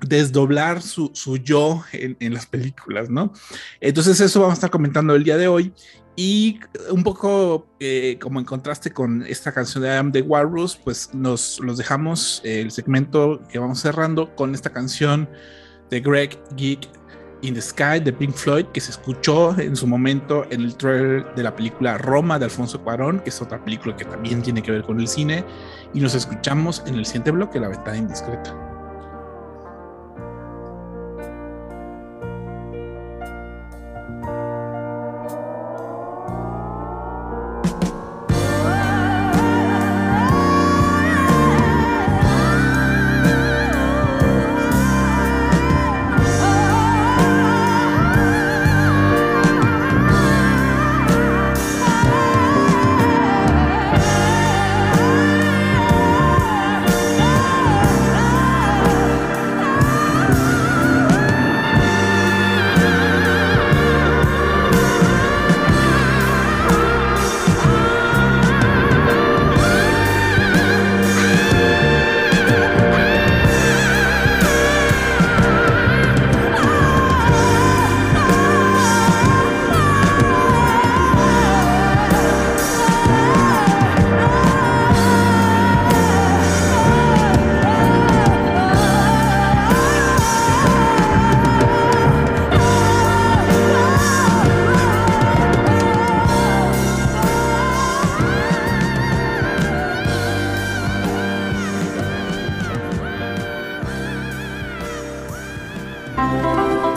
desdoblar 0.00 0.82
su, 0.82 1.10
su 1.14 1.38
yo 1.38 1.82
en, 1.92 2.16
en, 2.20 2.34
las 2.34 2.46
películas, 2.46 3.08
¿no? 3.08 3.32
Entonces 3.80 4.20
eso 4.20 4.40
vamos 4.40 4.52
a 4.52 4.54
estar 4.54 4.70
comentando 4.70 5.14
el 5.14 5.24
día 5.24 5.36
de 5.36 5.48
hoy 5.48 5.72
y 6.16 6.60
un 6.90 7.04
poco 7.04 7.66
eh, 7.78 8.18
como 8.20 8.40
en 8.40 8.46
contraste 8.46 8.90
con 8.90 9.22
esta 9.26 9.52
canción 9.52 9.84
de 9.84 9.90
I 9.90 9.98
Am 9.98 10.12
the 10.12 10.22
Walrus, 10.22 10.74
pues 10.76 11.10
nos 11.12 11.60
los 11.60 11.76
dejamos 11.76 12.40
eh, 12.42 12.62
el 12.62 12.70
segmento 12.70 13.42
que 13.50 13.58
vamos 13.58 13.80
cerrando 13.80 14.34
con 14.34 14.54
esta 14.54 14.70
canción 14.70 15.28
de 15.90 16.00
Greg 16.00 16.38
Geek 16.56 16.88
in 17.42 17.52
the 17.52 17.60
Sky 17.60 18.00
de 18.02 18.14
Pink 18.14 18.34
Floyd 18.34 18.64
que 18.72 18.80
se 18.80 18.92
escuchó 18.92 19.56
en 19.60 19.76
su 19.76 19.86
momento 19.86 20.46
en 20.50 20.62
el 20.62 20.74
trailer 20.74 21.34
de 21.34 21.42
la 21.42 21.54
película 21.54 21.98
Roma 21.98 22.38
de 22.38 22.46
Alfonso 22.46 22.80
Cuarón, 22.82 23.20
que 23.20 23.28
es 23.28 23.42
otra 23.42 23.62
película 23.62 23.94
que 23.94 24.06
también 24.06 24.40
tiene 24.40 24.62
que 24.62 24.72
ver 24.72 24.84
con 24.84 24.98
el 24.98 25.06
cine 25.06 25.44
y 25.92 26.00
nos 26.00 26.14
escuchamos 26.14 26.82
en 26.86 26.94
el 26.94 27.04
siguiente 27.04 27.30
bloque, 27.30 27.60
La 27.60 27.68
Ventana 27.68 27.98
Indiscreta. 27.98 28.65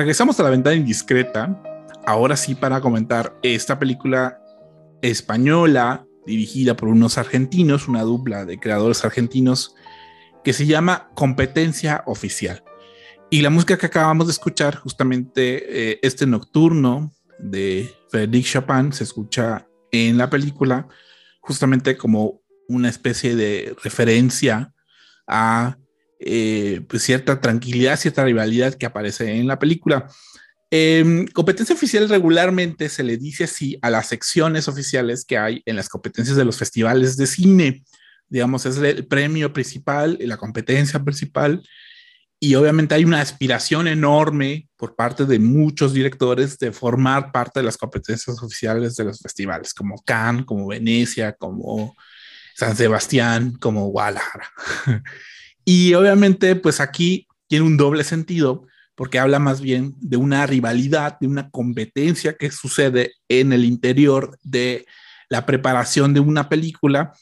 Regresamos 0.00 0.40
a 0.40 0.44
la 0.44 0.48
ventana 0.48 0.76
indiscreta, 0.76 1.62
ahora 2.06 2.34
sí 2.34 2.54
para 2.54 2.80
comentar 2.80 3.38
esta 3.42 3.78
película 3.78 4.40
española 5.02 6.06
dirigida 6.24 6.74
por 6.74 6.88
unos 6.88 7.18
argentinos, 7.18 7.86
una 7.86 8.00
dupla 8.00 8.46
de 8.46 8.58
creadores 8.58 9.04
argentinos 9.04 9.74
que 10.42 10.54
se 10.54 10.64
llama 10.64 11.10
Competencia 11.14 12.02
Oficial. 12.06 12.64
Y 13.28 13.42
la 13.42 13.50
música 13.50 13.76
que 13.76 13.84
acabamos 13.84 14.28
de 14.28 14.32
escuchar, 14.32 14.76
justamente 14.76 15.90
eh, 15.90 16.00
este 16.02 16.26
nocturno 16.26 17.12
de 17.38 17.94
Frédéric 18.08 18.46
Chopin, 18.46 18.94
se 18.94 19.04
escucha 19.04 19.68
en 19.92 20.16
la 20.16 20.30
película 20.30 20.88
justamente 21.42 21.98
como 21.98 22.40
una 22.68 22.88
especie 22.88 23.36
de 23.36 23.76
referencia 23.84 24.72
a 25.26 25.76
eh, 26.22 26.82
pues 26.86 27.02
cierta 27.02 27.40
tranquilidad, 27.40 27.98
cierta 27.98 28.24
rivalidad 28.24 28.74
que 28.74 28.84
aparece 28.84 29.36
en 29.36 29.46
la 29.46 29.58
película. 29.58 30.06
Em, 30.70 31.26
competencia 31.28 31.74
oficial 31.74 32.08
regularmente 32.08 32.88
se 32.90 33.02
le 33.02 33.16
dice 33.16 33.44
así 33.44 33.78
a 33.80 33.88
las 33.90 34.08
secciones 34.08 34.68
oficiales 34.68 35.24
que 35.24 35.38
hay 35.38 35.62
en 35.64 35.76
las 35.76 35.88
competencias 35.88 36.36
de 36.36 36.44
los 36.44 36.58
festivales 36.58 37.16
de 37.16 37.26
cine. 37.26 37.82
Digamos, 38.28 38.66
es 38.66 38.76
el 38.76 39.06
premio 39.06 39.52
principal, 39.52 40.18
la 40.20 40.36
competencia 40.36 41.02
principal. 41.02 41.62
Y 42.38 42.54
obviamente 42.54 42.94
hay 42.94 43.04
una 43.04 43.20
aspiración 43.22 43.88
enorme 43.88 44.68
por 44.76 44.96
parte 44.96 45.24
de 45.24 45.38
muchos 45.38 45.94
directores 45.94 46.58
de 46.58 46.70
formar 46.70 47.32
parte 47.32 47.60
de 47.60 47.64
las 47.64 47.78
competencias 47.78 48.42
oficiales 48.42 48.94
de 48.96 49.04
los 49.04 49.20
festivales, 49.20 49.72
como 49.72 50.02
Cannes, 50.02 50.44
como 50.44 50.66
Venecia, 50.66 51.32
como 51.32 51.94
San 52.54 52.76
Sebastián, 52.76 53.56
como 53.58 53.88
Guadalajara. 53.88 54.50
y 55.72 55.94
obviamente, 55.94 56.56
pues 56.56 56.80
aquí 56.80 57.28
tiene 57.46 57.64
un 57.64 57.76
doble 57.76 58.02
sentido, 58.02 58.66
porque 58.96 59.20
habla 59.20 59.38
más 59.38 59.60
bien 59.60 59.94
de 60.00 60.16
una 60.16 60.44
rivalidad, 60.44 61.16
de 61.20 61.28
una 61.28 61.48
competencia 61.48 62.32
que 62.32 62.50
sucede 62.50 63.12
en 63.28 63.52
el 63.52 63.64
interior 63.64 64.36
de 64.42 64.84
la 65.28 65.46
preparación 65.46 66.12
de 66.12 66.18
una 66.18 66.48
película. 66.48 67.12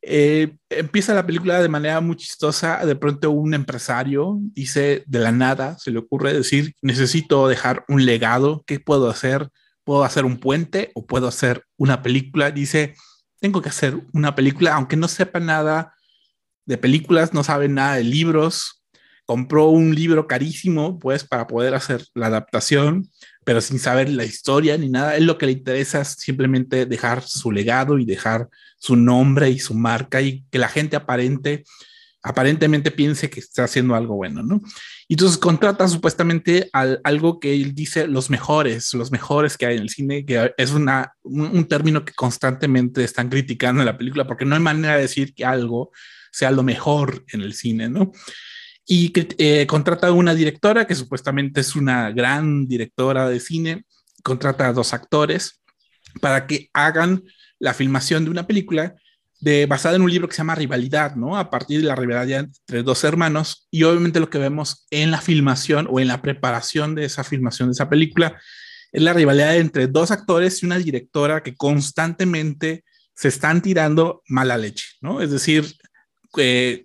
Eh, 0.00 0.54
empieza 0.70 1.12
la 1.12 1.26
película 1.26 1.60
de 1.60 1.68
manera 1.68 2.00
muy 2.00 2.14
chistosa, 2.14 2.86
de 2.86 2.94
pronto 2.94 3.32
un 3.32 3.52
empresario 3.52 4.38
dice 4.54 5.02
de 5.08 5.18
la 5.18 5.32
nada, 5.32 5.76
se 5.76 5.90
le 5.90 5.98
ocurre 5.98 6.32
decir, 6.32 6.76
necesito 6.80 7.48
dejar 7.48 7.84
un 7.88 8.06
legado, 8.06 8.62
¿qué 8.64 8.78
puedo 8.78 9.10
hacer? 9.10 9.48
¿Puedo 9.82 10.04
hacer 10.04 10.24
un 10.24 10.38
puente 10.38 10.92
o 10.94 11.04
puedo 11.04 11.26
hacer 11.26 11.64
una 11.76 12.00
película? 12.00 12.52
Dice, 12.52 12.94
tengo 13.40 13.60
que 13.60 13.70
hacer 13.70 13.98
una 14.12 14.36
película, 14.36 14.76
aunque 14.76 14.96
no 14.96 15.08
sepa 15.08 15.40
nada 15.40 15.94
de 16.68 16.76
películas, 16.76 17.32
no 17.32 17.42
sabe 17.42 17.66
nada 17.66 17.96
de 17.96 18.04
libros, 18.04 18.84
compró 19.24 19.68
un 19.68 19.94
libro 19.94 20.26
carísimo, 20.26 20.98
pues, 20.98 21.24
para 21.24 21.46
poder 21.46 21.74
hacer 21.74 22.04
la 22.14 22.26
adaptación, 22.26 23.08
pero 23.42 23.62
sin 23.62 23.78
saber 23.78 24.10
la 24.10 24.26
historia 24.26 24.76
ni 24.76 24.90
nada. 24.90 25.16
Él 25.16 25.24
lo 25.24 25.38
que 25.38 25.46
le 25.46 25.52
interesa 25.52 26.02
es 26.02 26.08
simplemente 26.08 26.84
dejar 26.84 27.22
su 27.22 27.50
legado 27.50 27.98
y 27.98 28.04
dejar 28.04 28.48
su 28.78 28.96
nombre 28.96 29.48
y 29.48 29.58
su 29.58 29.72
marca 29.72 30.20
y 30.20 30.44
que 30.50 30.58
la 30.58 30.68
gente 30.68 30.94
aparente, 30.94 31.64
aparentemente 32.22 32.90
piense 32.90 33.30
que 33.30 33.40
está 33.40 33.64
haciendo 33.64 33.94
algo 33.94 34.16
bueno, 34.16 34.42
¿no? 34.42 34.60
Y 35.08 35.14
entonces 35.14 35.38
contrata 35.38 35.88
supuestamente 35.88 36.68
algo 37.02 37.40
que 37.40 37.54
él 37.54 37.74
dice 37.74 38.06
los 38.06 38.28
mejores, 38.28 38.92
los 38.92 39.10
mejores 39.10 39.56
que 39.56 39.64
hay 39.64 39.76
en 39.76 39.82
el 39.82 39.88
cine, 39.88 40.26
que 40.26 40.52
es 40.58 40.72
una, 40.72 41.14
un, 41.22 41.40
un 41.40 41.64
término 41.66 42.04
que 42.04 42.12
constantemente 42.12 43.04
están 43.04 43.30
criticando 43.30 43.80
en 43.80 43.86
la 43.86 43.96
película, 43.96 44.26
porque 44.26 44.44
no 44.44 44.54
hay 44.54 44.60
manera 44.60 44.96
de 44.96 45.02
decir 45.02 45.32
que 45.32 45.46
algo 45.46 45.92
sea 46.32 46.50
lo 46.50 46.62
mejor 46.62 47.24
en 47.32 47.42
el 47.42 47.54
cine, 47.54 47.88
¿no? 47.88 48.12
y 48.90 49.12
eh, 49.36 49.66
contrata 49.66 50.06
a 50.06 50.12
una 50.12 50.34
directora 50.34 50.86
que 50.86 50.94
supuestamente 50.94 51.60
es 51.60 51.76
una 51.76 52.10
gran 52.10 52.66
directora 52.66 53.28
de 53.28 53.38
cine, 53.38 53.84
contrata 54.22 54.66
a 54.66 54.72
dos 54.72 54.94
actores 54.94 55.60
para 56.22 56.46
que 56.46 56.70
hagan 56.72 57.22
la 57.58 57.74
filmación 57.74 58.24
de 58.24 58.30
una 58.30 58.46
película 58.46 58.96
basada 59.68 59.94
en 59.94 60.02
un 60.02 60.10
libro 60.10 60.26
que 60.26 60.34
se 60.34 60.38
llama 60.38 60.56
Rivalidad, 60.56 61.14
¿no? 61.14 61.36
A 61.36 61.48
partir 61.48 61.80
de 61.80 61.86
la 61.86 61.94
rivalidad 61.94 62.40
entre 62.40 62.82
dos 62.82 63.04
hermanos 63.04 63.68
y 63.70 63.84
obviamente 63.84 64.18
lo 64.18 64.30
que 64.30 64.38
vemos 64.38 64.86
en 64.90 65.12
la 65.12 65.20
filmación 65.20 65.86
o 65.90 66.00
en 66.00 66.08
la 66.08 66.22
preparación 66.22 66.94
de 66.94 67.04
esa 67.04 67.22
filmación 67.22 67.68
de 67.68 67.74
esa 67.74 67.88
película 67.88 68.40
es 68.90 69.02
la 69.02 69.12
rivalidad 69.12 69.56
entre 69.56 69.86
dos 69.86 70.10
actores 70.10 70.62
y 70.62 70.66
una 70.66 70.78
directora 70.78 71.42
que 71.42 71.54
constantemente 71.54 72.84
se 73.14 73.28
están 73.28 73.62
tirando 73.62 74.22
mala 74.28 74.56
leche, 74.56 74.86
¿no? 75.02 75.20
Es 75.20 75.30
decir, 75.30 75.66
eh, 76.36 76.84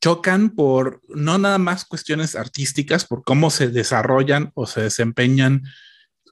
chocan 0.00 0.50
por 0.50 1.00
no 1.08 1.38
nada 1.38 1.58
más 1.58 1.84
cuestiones 1.84 2.34
artísticas, 2.34 3.04
por 3.04 3.22
cómo 3.22 3.50
se 3.50 3.68
desarrollan 3.68 4.50
o 4.54 4.66
se 4.66 4.82
desempeñan 4.82 5.62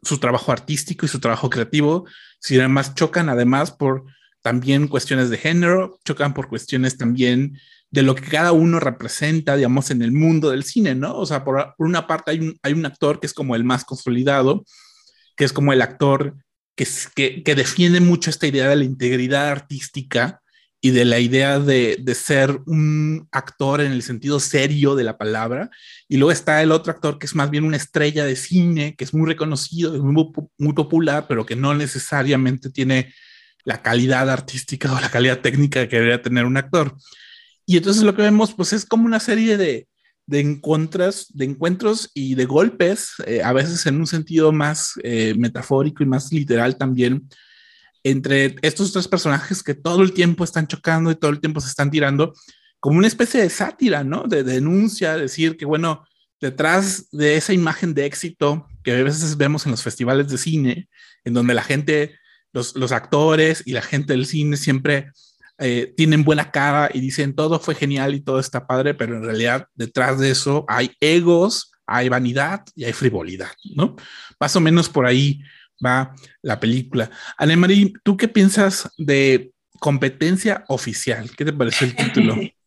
su 0.03 0.19
trabajo 0.19 0.51
artístico 0.53 1.07
y 1.07 1.09
su 1.09 1.21
trabajo 1.21 1.51
creativo, 1.51 2.07
sino 2.41 2.61
además 2.61 2.95
chocan 2.95 3.29
además 3.29 3.71
por 3.71 4.05
también 4.43 4.89
cuestiones 4.89 5.31
de 5.31 5.39
género, 5.39 5.99
chocan 6.05 6.35
por 6.35 6.49
cuestiones 6.49 6.97
también 6.97 7.59
de 7.91 8.03
lo 8.03 8.15
que 8.15 8.23
cada 8.23 8.53
uno 8.53 8.81
representa, 8.81 9.57
digamos, 9.57 9.91
en 9.91 10.03
el 10.03 10.13
mundo 10.13 10.51
del 10.51 10.65
cine, 10.65 10.95
¿no? 10.95 11.17
O 11.17 11.27
sea, 11.27 11.45
por, 11.45 11.75
una 11.79 12.07
parte 12.07 12.31
hay 12.33 12.41
un, 12.41 12.59
hay 12.63 12.73
un, 12.73 12.87
actor 12.87 13.21
que 13.21 13.27
es 13.27 13.35
como 13.35 13.57
el 13.57 13.65
más 13.65 13.85
consolidado, 13.85 14.65
que 15.37 15.45
es 15.45 15.53
como 15.53 15.73
el 15.73 15.83
actor 15.83 16.37
que, 16.77 17.43
que 17.45 17.55
defiende 17.55 18.01
mucho 18.01 18.31
esta 18.31 18.47
idea 18.47 18.69
de 18.69 18.77
la 18.77 18.85
integridad 18.85 19.49
artística, 19.49 20.40
y 20.81 20.91
de 20.91 21.05
la 21.05 21.19
idea 21.19 21.59
de, 21.59 21.99
de, 22.01 22.15
ser 22.15 22.61
un 22.67 23.29
actor 23.33 23.83
en 23.83 23.93
el 23.93 24.03
sentido 24.03 24.41
serio 24.41 24.95
de 24.95 25.05
la 25.05 25.19
palabra. 25.19 25.71
Y 26.09 26.17
luego 26.17 26.33
está 26.33 26.63
el 26.63 26.73
otro 26.73 26.93
actor 26.93 27.19
que 27.19 27.27
es 27.27 27.35
más 27.35 27.51
bien 27.51 27.65
una 27.65 27.77
estrella 27.77 28.25
de 28.25 28.35
cine, 28.35 28.95
que 28.97 29.05
es 29.05 29.13
muy 29.13 29.27
reconocido, 29.27 30.03
muy, 30.03 30.31
muy 30.59 30.73
popular, 30.73 31.27
pero 31.29 31.45
que 31.45 31.57
no 31.57 31.75
necesariamente 31.75 32.71
tiene 32.71 33.13
la 33.65 33.83
calidad 33.83 34.31
artística 34.31 34.93
o 34.93 35.01
la 35.01 35.11
calidad 35.11 35.41
técnica 35.41 35.87
que 35.89 35.97
debería 35.97 36.23
tener 36.23 36.47
un 36.47 36.57
actor. 36.57 36.97
Y 37.67 37.77
entonces 37.77 38.03
lo 38.03 38.15
que 38.15 38.23
vemos 38.23 38.55
pues 38.55 38.73
es 38.73 38.87
como 38.87 39.05
una 39.05 39.21
serie 39.21 39.57
de, 39.57 39.87
de 40.27 40.41
encuentros, 40.41 41.27
de 41.35 41.45
encuentros 41.45 42.11
y 42.15 42.37
de 42.37 42.47
golpes, 42.47 43.15
eh, 43.27 43.43
a 43.43 43.53
veces 43.53 43.85
en 43.87 43.97
un 43.97 44.07
sentido 44.07 44.53
más 44.53 44.93
eh, 45.03 45.35
metafórico 45.37 46.03
y 46.03 46.07
más 46.07 46.33
literal 46.33 46.77
también, 46.77 47.29
entre 48.05 48.57
estos 48.63 48.93
tres 48.93 49.09
personajes 49.09 49.63
que 49.63 49.75
todo 49.75 50.03
el 50.03 50.13
tiempo 50.13 50.45
están 50.45 50.67
chocando 50.67 51.11
y 51.11 51.17
todo 51.17 51.31
el 51.31 51.41
tiempo 51.41 51.61
se 51.61 51.69
están 51.69 51.91
tirando, 51.91 52.33
como 52.79 52.99
una 52.99 53.07
especie 53.07 53.43
de 53.43 53.51
sátira, 53.51 54.03
¿no? 54.05 54.25
De, 54.25 54.43
denuncia, 54.43 55.17
decir 55.17 55.57
que, 55.57 55.67
bueno, 55.67 56.05
detrás 56.41 57.11
de 57.11 57.37
esa 57.37 57.53
imagen 57.53 57.95
de 57.95 58.07
éxito 58.07 58.67
que 58.83 58.93
a 58.93 59.03
veces 59.03 59.37
vemos 59.37 59.67
en 59.67 59.73
los 59.73 59.83
festivales 59.83 60.29
de 60.29 60.39
cine, 60.39 60.89
en 61.25 61.35
donde 61.35 61.53
la 61.53 61.63
gente, 61.63 62.19
los, 62.53 62.75
actores 62.93 63.63
y 63.67 63.73
la 63.73 63.83
gente 63.83 64.15
del 64.15 64.25
cine 64.25 64.57
siempre 64.57 65.11
eh, 65.59 65.93
tienen 65.95 66.25
buena 66.25 66.51
cara 66.51 66.91
y 66.93 67.01
dicen 67.01 67.35
todo 67.35 67.61
fue 67.61 67.75
genial 67.75 68.15
y 68.15 68.23
todo 68.23 68.41
está 68.41 68.67
padre, 68.67 68.95
pero 68.95 69.17
en 69.17 69.25
realidad 69.25 69.67
detrás 69.75 70.19
de 70.19 70.31
eso 70.31 70.65
hay 70.67 70.93
egos, 71.01 71.73
hay 71.87 72.09
vanidad 72.09 72.65
y 72.75 72.85
hay 72.85 72.95
frivolidad, 72.95 73.51
¿no? 73.75 73.97
Más 74.41 74.57
o 74.57 74.61
menos 74.61 74.89
por 74.89 75.05
ahí 75.05 75.43
va 75.85 76.15
la 76.43 76.61
película. 76.61 77.11
Anemarie, 77.37 77.93
¿tú 78.03 78.17
qué 78.17 78.29
piensas 78.29 78.89
de 78.97 79.53
competencia 79.79 80.65
oficial? 80.69 81.31
¿Qué 81.37 81.45
te 81.45 81.53
parece 81.53 81.87
el 81.87 81.97
título? 81.97 82.37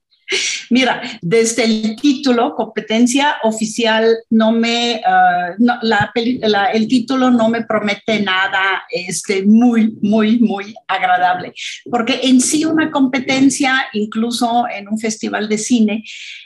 Mira, 0.70 1.02
desde 1.22 1.66
el 1.66 1.96
título, 1.98 2.56
competencia 2.56 3.36
oficial, 3.44 4.18
no 4.30 4.52
me, 4.52 5.02
uh, 5.06 5.56
no, 5.60 5.78
la, 5.82 6.12
la, 6.42 6.72
el 6.72 6.88
título 6.88 7.30
no 7.30 7.50
me 7.50 7.64
promete 7.64 8.22
nada 8.22 8.84
este, 8.90 9.44
muy, 9.44 9.96
muy, 10.02 10.40
muy 10.40 10.74
agradable, 10.88 11.54
porque 11.92 12.22
en 12.24 12.42
sí 12.42 12.66
una 12.66 12.90
competencia, 12.90 13.86
incluso 13.94 14.66
en 14.68 14.88
un 14.88 14.98
festival 14.98 15.48
de 15.50 15.58
cine, 15.58 16.04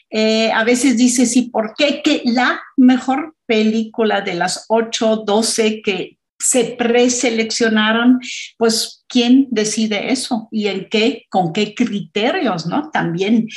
eh, 0.10 0.52
a 0.52 0.64
veces 0.64 0.98
dice, 0.98 1.26
sí, 1.26 1.44
¿por 1.44 1.74
qué 1.78 2.02
que 2.02 2.22
la 2.26 2.62
mejor 2.78 3.36
película 3.46 4.22
de 4.22 4.36
las 4.36 4.66
8, 4.68 5.24
12 5.26 5.82
que 5.82 6.17
se 6.40 6.76
preseleccionaron, 6.78 8.20
pues 8.58 9.04
quién 9.08 9.48
decide 9.52 10.12
eso 10.12 10.48
y 10.52 10.68
en 10.68 10.88
qué, 10.90 11.26
con 11.30 11.54
qué 11.54 11.74
criterios, 11.74 12.66
¿no? 12.66 12.90
También. 12.92 13.48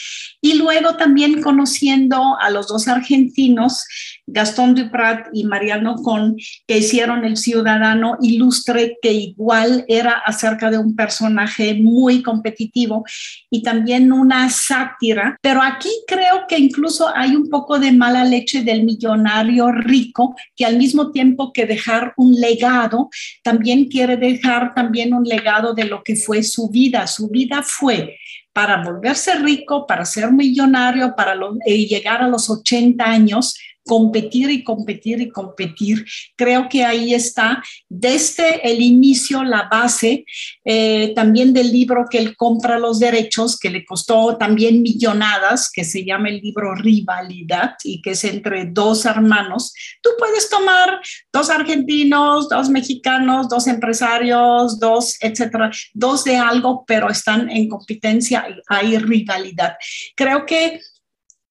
Y 0.41 0.55
luego 0.55 0.97
también 0.97 1.43
conociendo 1.43 2.37
a 2.41 2.51
los 2.51 2.69
dos 2.69 2.89
argentinos, 2.89 3.85
Gastón 4.33 4.75
Duprat 4.75 5.29
y 5.33 5.45
Mariano 5.45 5.97
Con, 5.97 6.37
que 6.67 6.79
hicieron 6.79 7.25
El 7.25 7.37
Ciudadano 7.37 8.17
Ilustre, 8.21 8.97
que 9.03 9.13
igual 9.13 9.85
era 9.89 10.13
acerca 10.25 10.71
de 10.71 10.79
un 10.79 10.95
personaje 10.95 11.75
muy 11.75 12.23
competitivo 12.23 13.05
y 13.51 13.63
también 13.63 14.13
una 14.13 14.49
sátira. 14.51 15.37
Pero 15.41 15.63
aquí 15.63 15.91
creo 16.07 16.47
que 16.49 16.59
incluso 16.59 17.11
hay 17.15 17.37
un 17.37 17.49
poco 17.49 17.79
de 17.79 17.93
mala 17.93 18.25
leche 18.25 18.63
del 18.63 18.85
millonario 18.85 19.73
rico, 19.73 20.35
que 20.57 20.65
al 20.65 20.77
mismo 20.77 21.11
tiempo 21.11 21.53
que 21.53 21.67
dejar 21.67 22.15
un 22.17 22.35
legado, 22.35 23.11
también 23.43 23.87
quiere 23.87 24.17
dejar 24.17 24.75
también 24.75 25.13
un 25.15 25.25
legado 25.25 25.75
de 25.75 25.85
lo 25.85 26.03
que 26.03 26.17
fue 26.17 26.43
su 26.43 26.69
vida. 26.69 27.07
Su 27.07 27.29
vida 27.29 27.63
fue 27.63 28.17
para 28.53 28.83
volverse 28.83 29.35
rico, 29.37 29.87
para 29.87 30.05
ser 30.05 30.33
millonario, 30.33 31.15
para 31.15 31.35
eh, 31.67 31.87
llegar 31.87 32.23
a 32.23 32.29
los 32.29 32.51
80 32.51 33.05
años, 33.05 33.57
competir 33.85 34.51
y 34.51 34.63
competir 34.63 35.21
y 35.21 35.31
competir. 35.31 36.05
Creo 36.37 36.69
que 36.69 36.85
ahí 36.85 37.15
está 37.15 37.63
desde 37.89 38.71
el 38.71 38.81
inicio 38.81 39.43
la 39.43 39.69
base 39.71 40.25
eh, 40.65 41.13
también 41.15 41.53
del 41.53 41.73
libro 41.73 42.07
que 42.11 42.19
él 42.19 42.37
compra 42.37 42.79
los 42.79 42.99
derechos, 42.99 43.59
que 43.59 43.71
le 43.71 43.85
costó 43.85 44.37
también 44.37 44.83
millonadas, 44.83 45.71
que 45.73 45.85
se 45.85 46.05
llama 46.05 46.29
el 46.29 46.41
libro 46.41 46.75
Rivalidad 46.75 47.75
y 47.85 48.01
que 48.03 48.11
es 48.11 48.25
entre 48.25 48.67
dos 48.67 49.07
hermanos. 49.07 49.73
Tú 50.03 50.11
puedes 50.19 50.49
tomar 50.49 51.01
dos 51.33 51.51
argentinos, 51.51 52.49
dos 52.49 52.69
mexicanos, 52.69 53.49
dos 53.49 53.67
empresarios, 53.67 54.79
dos, 54.79 55.17
etcétera, 55.21 55.71
dos 55.95 56.25
de 56.25 56.37
algo, 56.37 56.85
pero 56.87 57.09
están 57.09 57.51
en 57.51 57.69
competencia, 57.69 58.47
hay 58.69 58.99
rivalidad. 58.99 59.77
Creo 60.15 60.47
que 60.47 60.81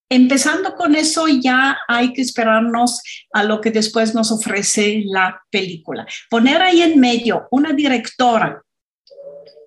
empezando 0.09 0.75
con 0.75 0.95
eso 0.95 1.27
ya 1.27 1.77
hay 1.87 2.13
que 2.13 2.21
esperarnos 2.21 3.01
a 3.31 3.43
lo 3.43 3.61
que 3.61 3.71
después 3.71 4.15
nos 4.15 4.31
ofrece 4.31 5.03
la 5.05 5.41
película. 5.51 6.05
Poner 6.29 6.61
ahí 6.61 6.81
en 6.81 6.99
medio 6.99 7.47
una 7.51 7.73
directora 7.73 8.61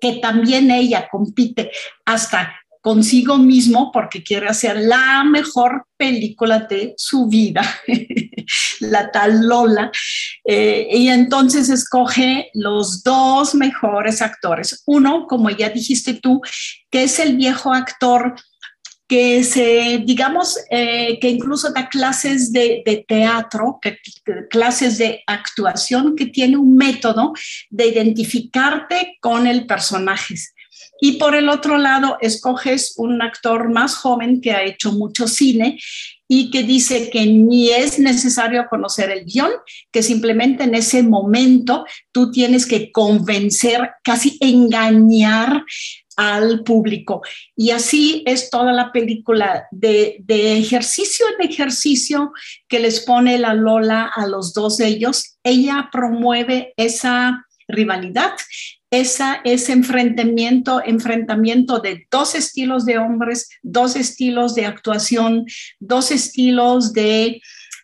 que 0.01 0.15
también 0.15 0.69
ella 0.69 1.07
compite 1.09 1.71
hasta 2.05 2.53
consigo 2.83 3.37
mismo 3.37 3.93
porque 3.93 4.21
quiere 4.21 4.49
hacer 4.49 4.75
la 4.75 5.23
mejor 5.23 5.85
película 5.95 6.59
de 6.59 6.93
su 6.97 7.27
vida, 7.27 7.63
la 8.81 9.09
tal 9.09 9.47
Lola, 9.47 9.89
eh, 10.43 10.89
y 10.91 11.07
entonces 11.07 11.69
escoge 11.69 12.49
los 12.53 13.01
dos 13.01 13.55
mejores 13.55 14.21
actores. 14.21 14.83
Uno, 14.85 15.27
como 15.27 15.49
ya 15.49 15.69
dijiste 15.69 16.15
tú, 16.15 16.41
que 16.91 17.03
es 17.03 17.19
el 17.19 17.37
viejo 17.37 17.73
actor 17.73 18.35
que 19.07 19.43
se, 19.43 20.01
digamos, 20.05 20.57
eh, 20.69 21.19
que 21.19 21.29
incluso 21.29 21.71
da 21.71 21.89
clases 21.89 22.51
de, 22.51 23.05
teatro, 23.07 23.79
que, 23.81 23.97
clases 24.49 24.97
de 24.97 25.23
actuación, 25.27 26.15
que 26.15 26.27
tiene 26.27 26.57
un 26.57 26.75
método 26.75 27.33
de 27.69 27.87
identificarte 27.87 29.17
con 29.19 29.45
el 29.45 29.65
personaje. 29.65 30.35
Y 31.01 31.13
por 31.13 31.35
el 31.35 31.49
otro 31.49 31.77
lado, 31.77 32.17
escoges 32.21 32.93
un 32.97 33.21
actor 33.21 33.69
más 33.69 33.95
joven 33.95 34.39
que 34.41 34.51
ha 34.51 34.63
hecho 34.63 34.93
mucho 34.93 35.27
cine 35.27 35.77
y 36.27 36.49
que 36.49 36.63
dice 36.63 37.09
que 37.09 37.25
ni 37.25 37.69
es 37.69 37.99
necesario 37.99 38.65
conocer 38.69 39.11
el 39.11 39.25
guion, 39.25 39.51
que 39.91 40.01
simplemente 40.01 40.63
en 40.63 40.73
ese 40.75 41.03
momento 41.03 41.85
tú 42.11 42.31
tienes 42.31 42.65
que 42.65 42.91
convencer, 42.91 43.91
casi 44.03 44.37
engañar 44.39 45.63
al 46.17 46.63
público. 46.63 47.21
Y 47.55 47.71
así 47.71 48.23
es 48.25 48.49
toda 48.49 48.73
la 48.73 48.91
película 48.91 49.67
de, 49.71 50.23
ejercicio 50.27 51.25
en 51.37 51.49
ejercicio 51.49 52.31
que 52.67 52.79
les 52.79 53.01
pone 53.01 53.37
la 53.37 53.53
Lola 53.53 54.11
a 54.13 54.27
los 54.27 54.53
dos 54.53 54.77
de 54.77 54.87
ellos. 54.87 55.37
Ella 55.43 55.89
promueve 55.91 56.73
esa 56.77 57.45
rivalidad, 57.67 58.33
esa, 58.91 59.41
ese 59.43 59.71
enfrentamiento, 59.71 60.81
enfrentamiento 60.85 61.79
de 61.79 62.05
dos 62.11 62.35
estilos 62.35 62.85
de 62.85 62.97
hombres, 62.97 63.49
dos 63.61 63.95
estilos 63.95 64.55
de 64.55 64.65
actuación, 64.65 65.45
dos 65.79 66.11
estilos 66.11 66.93
de 66.93 67.41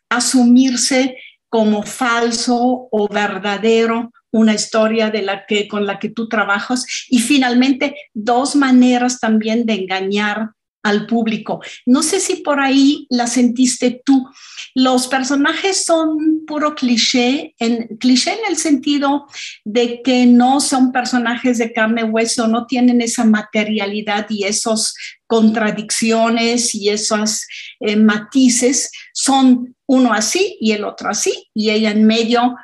asumirse 0.10 1.18
como 1.50 1.84
falso 1.84 2.88
o 2.92 3.08
verdadero, 3.08 4.12
una 4.32 4.54
historia 4.54 5.10
de 5.10 5.22
la 5.22 5.46
que, 5.46 5.68
con 5.68 5.86
la 5.86 6.00
que 6.00 6.10
tú 6.10 6.28
trabajas 6.28 6.86
y 7.10 7.20
finalmente 7.20 7.96
dos 8.13 8.56
maneras 8.56 9.20
también 9.20 9.65
de 9.65 9.74
engañar 9.74 10.52
al 10.84 11.08
público. 11.08 11.62
No 11.86 12.04
sé 12.04 12.20
si 12.20 12.38
por 12.38 12.60
ahí 12.60 13.06
la 13.10 13.28
sentiste 13.28 14.02
tú. 14.06 14.28
Los 14.76 15.08
personajes 15.08 15.84
son 15.84 16.46
puro 16.46 16.74
cliché, 16.74 17.54
en, 17.60 17.98
cliché 17.98 18.32
en 18.32 18.39
el 18.50 18.56
sentido 18.56 19.28
de 19.65 20.02
que 20.02 20.26
no 20.26 20.62
son 20.62 20.92
personajes 20.92 21.58
de 21.58 21.74
carne 21.74 22.02
y 22.02 22.06
hueso, 22.06 22.48
no 22.48 22.65
tienen 22.65 23.02
esa 23.02 23.26
materialidad 23.26 24.28
y 24.30 24.46
esas 24.46 24.94
contradicciones 25.28 26.74
y 26.74 26.89
esos 26.89 27.46
eh, 27.82 27.96
matices. 27.96 28.92
Son 29.13 29.76
uno 29.86 30.13
así 30.13 30.58
y 30.62 30.72
el 30.72 30.86
otro 30.86 31.10
así 31.10 31.50
y 31.54 31.72
ella 31.72 31.92
en 31.92 32.06
medio 32.06 32.56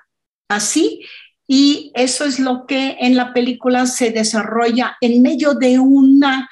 así 0.48 1.02
y 1.48 1.92
eso 1.94 2.26
es 2.26 2.40
lo 2.40 2.66
que 2.66 2.98
en 3.00 3.16
la 3.16 3.34
película 3.34 3.86
se 3.86 4.12
desarrolla 4.12 4.98
en 5.02 5.22
medio 5.22 5.54
de 5.54 5.80
una, 5.80 6.50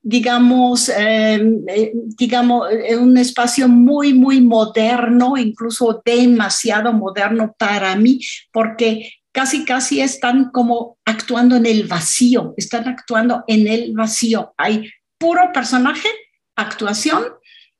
digamos, 0.00 0.88
em, 0.88 1.64
eh, 1.68 1.92
digamos, 1.94 2.68
un 2.98 3.16
espacio 3.18 3.68
muy, 3.68 4.14
muy 4.14 4.40
moderno, 4.40 5.36
incluso 5.36 6.00
demasiado 6.04 6.92
moderno 6.92 7.54
para 7.58 7.96
mí, 7.96 8.20
porque 8.52 9.12
casi, 9.32 9.64
casi 9.64 10.00
están 10.00 10.50
como 10.50 10.98
actuando 11.04 11.56
en 11.56 11.66
el 11.66 11.84
vacío, 11.88 12.54
están 12.56 12.88
actuando 12.88 13.44
en 13.46 13.66
el 13.66 13.92
vacío. 13.92 14.54
Hay 14.56 14.90
puro 15.18 15.50
personaje, 15.52 16.08
actuación 16.56 17.24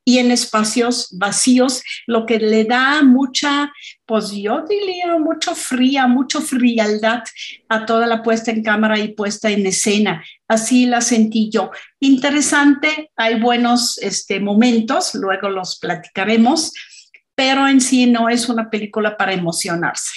y 0.09 0.17
en 0.17 0.31
espacios 0.31 1.09
vacíos, 1.11 1.83
lo 2.07 2.25
que 2.25 2.39
le 2.39 2.63
da 2.63 3.03
mucha, 3.03 3.71
pues 4.07 4.31
yo 4.31 4.65
diría, 4.67 5.19
mucho 5.19 5.53
fría, 5.53 6.07
mucho 6.07 6.41
frialdad 6.41 7.21
a 7.67 7.85
toda 7.85 8.07
la 8.07 8.23
puesta 8.23 8.49
en 8.49 8.63
cámara 8.63 8.97
y 8.97 9.09
puesta 9.09 9.51
en 9.51 9.67
escena. 9.67 10.23
Así 10.47 10.87
la 10.87 11.01
sentí 11.01 11.51
yo. 11.51 11.69
Interesante, 11.99 13.11
hay 13.15 13.39
buenos 13.39 13.99
este, 13.99 14.39
momentos, 14.39 15.13
luego 15.13 15.47
los 15.47 15.77
platicaremos, 15.77 16.73
pero 17.35 17.67
en 17.67 17.79
sí 17.79 18.07
no 18.07 18.29
es 18.29 18.49
una 18.49 18.71
película 18.71 19.15
para 19.15 19.33
emocionarse. 19.33 20.11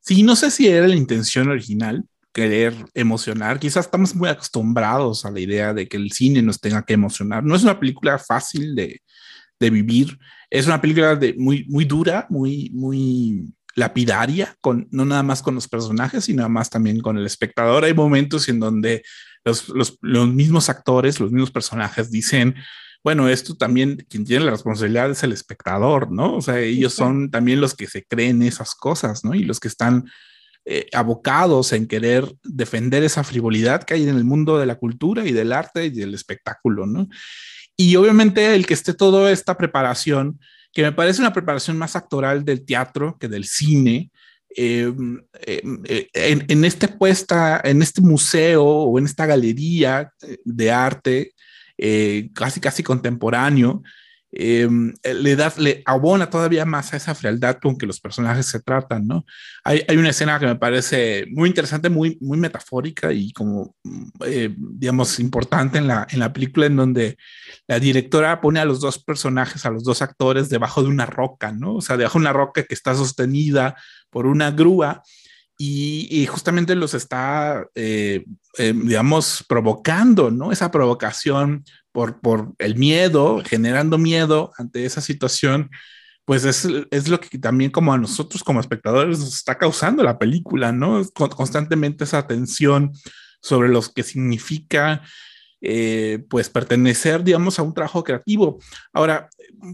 Sí, 0.00 0.22
no 0.22 0.36
sé 0.36 0.50
si 0.50 0.68
era 0.68 0.86
la 0.86 0.96
intención 0.96 1.48
original, 1.48 2.04
querer 2.34 2.74
emocionar. 2.92 3.60
Quizás 3.60 3.86
estamos 3.86 4.14
muy 4.14 4.28
acostumbrados 4.28 5.24
a 5.24 5.30
la 5.30 5.40
idea 5.40 5.72
de 5.72 5.88
que 5.88 5.96
el 5.96 6.12
cine 6.12 6.42
nos 6.42 6.60
tenga 6.60 6.84
que 6.84 6.92
emocionar. 6.92 7.44
No 7.44 7.54
es 7.54 7.62
una 7.62 7.78
película 7.78 8.18
fácil 8.18 8.74
de, 8.74 9.00
de 9.60 9.70
vivir. 9.70 10.18
Es 10.50 10.66
una 10.66 10.80
película 10.80 11.14
de 11.14 11.34
muy, 11.34 11.64
muy 11.68 11.84
dura, 11.84 12.26
muy, 12.28 12.70
muy 12.74 13.54
lapidaria, 13.76 14.56
con, 14.60 14.88
no 14.90 15.04
nada 15.04 15.22
más 15.22 15.42
con 15.42 15.54
los 15.54 15.68
personajes, 15.68 16.24
sino 16.24 16.48
más 16.48 16.70
también 16.70 17.00
con 17.00 17.16
el 17.16 17.24
espectador. 17.24 17.84
Hay 17.84 17.94
momentos 17.94 18.48
en 18.48 18.58
donde 18.58 19.02
los, 19.44 19.68
los, 19.68 19.98
los 20.02 20.28
mismos 20.28 20.68
actores, 20.68 21.20
los 21.20 21.30
mismos 21.30 21.52
personajes 21.52 22.10
dicen, 22.10 22.56
bueno, 23.04 23.28
esto 23.28 23.54
también, 23.54 24.04
quien 24.08 24.24
tiene 24.24 24.46
la 24.46 24.50
responsabilidad 24.50 25.10
es 25.10 25.22
el 25.22 25.32
espectador, 25.32 26.10
¿no? 26.10 26.36
O 26.36 26.42
sea, 26.42 26.58
ellos 26.58 26.94
son 26.94 27.30
también 27.30 27.60
los 27.60 27.74
que 27.74 27.86
se 27.86 28.04
creen 28.04 28.42
esas 28.42 28.74
cosas, 28.74 29.24
¿no? 29.24 29.34
Y 29.34 29.44
los 29.44 29.60
que 29.60 29.68
están 29.68 30.06
eh, 30.66 30.88
abocados 30.94 31.74
en 31.74 31.86
querer 31.86 32.24
defender 32.42 33.02
esa 33.02 33.22
frivolidad 33.22 33.82
que 33.82 33.94
hay 33.94 34.02
en 34.04 34.16
el 34.16 34.24
mundo 34.24 34.58
de 34.58 34.64
la 34.64 34.76
cultura 34.76 35.26
y 35.26 35.32
del 35.32 35.52
arte 35.52 35.84
y 35.84 35.90
del 35.90 36.14
espectáculo, 36.14 36.86
¿no? 36.86 37.06
Y 37.76 37.96
obviamente 37.96 38.54
el 38.54 38.64
que 38.66 38.72
esté 38.72 38.94
toda 38.94 39.30
esta 39.30 39.58
preparación, 39.58 40.40
que 40.72 40.82
me 40.82 40.92
parece 40.92 41.20
una 41.20 41.34
preparación 41.34 41.76
más 41.76 41.96
actoral 41.96 42.46
del 42.46 42.64
teatro 42.64 43.18
que 43.18 43.28
del 43.28 43.44
cine, 43.44 44.10
em, 44.56 45.22
eh, 45.42 46.08
en, 46.14 46.46
en, 46.48 46.98
puesta, 46.98 47.60
en 47.62 47.82
este 47.82 48.00
museo 48.00 48.64
o 48.64 48.98
en 48.98 49.04
esta 49.04 49.26
galería 49.26 50.12
eh, 50.22 50.38
de 50.44 50.70
arte 50.70 51.34
casi 52.32 52.60
casi 52.60 52.82
contemporáneo, 52.82 53.82
Em, 54.36 54.92
le, 55.04 55.36
da, 55.36 55.52
le 55.58 55.80
abona 55.86 56.28
todavía 56.28 56.64
más 56.64 56.92
a 56.92 56.96
esa 56.96 57.14
frialdad 57.14 57.58
con 57.62 57.78
que 57.78 57.86
los 57.86 58.00
personajes 58.00 58.46
se 58.46 58.58
tratan, 58.58 59.06
¿no? 59.06 59.24
Hay, 59.62 59.84
una 59.96 60.10
escena 60.10 60.40
que 60.40 60.46
me 60.46 60.56
parece 60.56 61.26
muy 61.30 61.48
interesante, 61.48 61.88
muy, 61.88 62.18
metafórica 62.20 63.12
y 63.12 63.32
como, 63.32 63.76
eh, 64.26 64.52
digamos, 64.58 65.20
importante 65.20 65.78
en 65.78 65.86
la, 65.86 66.32
película 66.32 66.66
en 66.66 66.74
donde 66.74 67.16
la 67.68 67.78
directora 67.78 68.40
pone 68.40 68.58
a 68.58 68.64
los 68.64 68.80
dos 68.80 68.98
personajes, 68.98 69.66
a 69.66 69.70
los 69.70 69.84
dos 69.84 70.02
actores 70.02 70.48
debajo 70.48 70.82
de 70.82 70.88
una 70.88 71.06
roca, 71.06 71.52
¿no? 71.52 71.76
O 71.76 71.80
sea, 71.80 71.96
debajo 71.96 72.18
de 72.18 72.24
una 72.24 72.32
roca 72.32 72.64
que 72.64 72.74
está 72.74 72.92
sostenida 72.96 73.76
por 74.10 74.26
una 74.26 74.50
grúa. 74.50 75.04
Y, 75.56 76.08
y, 76.10 76.26
justamente 76.26 76.74
los 76.74 76.94
está, 76.94 77.64
eh, 77.76 78.24
eh, 78.58 78.74
digamos, 78.74 79.44
provocando, 79.48 80.32
¿no? 80.32 80.50
Esa 80.50 80.72
provocación 80.72 81.64
por, 81.94 82.20
por 82.20 82.54
el 82.58 82.74
miedo, 82.74 83.40
generando 83.46 83.98
miedo 83.98 84.50
ante 84.58 84.84
esa 84.84 85.00
situación, 85.00 85.70
pues 86.24 86.44
es, 86.44 86.66
es, 86.90 87.08
lo 87.08 87.20
que 87.20 87.38
también 87.38 87.70
como 87.70 87.92
a 87.92 87.98
nosotros 87.98 88.42
como 88.42 88.58
espectadores 88.58 89.20
nos 89.20 89.32
está 89.32 89.56
causando 89.56 90.02
la 90.02 90.18
película, 90.18 90.72
¿no? 90.72 91.04
Constantemente 91.12 92.02
esa 92.02 92.26
tensión 92.26 92.90
sobre 93.40 93.68
lo 93.68 93.80
que 93.80 94.02
significa, 94.02 95.02
eh, 95.60 96.24
pues, 96.28 96.50
pertenecer, 96.50 97.22
digamos, 97.22 97.60
a 97.60 97.62
un 97.62 97.74
trabajo 97.74 98.02
creativo. 98.02 98.58
Ahora, 98.92 99.28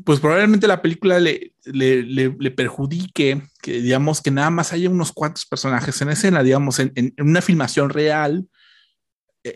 pues 0.04 0.20
probablemente 0.20 0.66
la 0.66 0.82
película 0.82 1.18
le, 1.20 1.54
le, 1.64 2.02
le, 2.02 2.50
perjudique 2.50 3.44
que, 3.62 3.80
digamos, 3.80 4.20
que 4.20 4.30
nada 4.30 4.50
más 4.50 4.74
haya 4.74 4.90
unos 4.90 5.12
cuantos 5.12 5.46
personajes 5.46 6.02
en 6.02 6.10
escena, 6.10 6.42
digamos, 6.42 6.80
en, 6.80 6.92
en 6.94 7.14
una 7.18 7.40
filmación 7.40 7.88
real, 7.88 8.46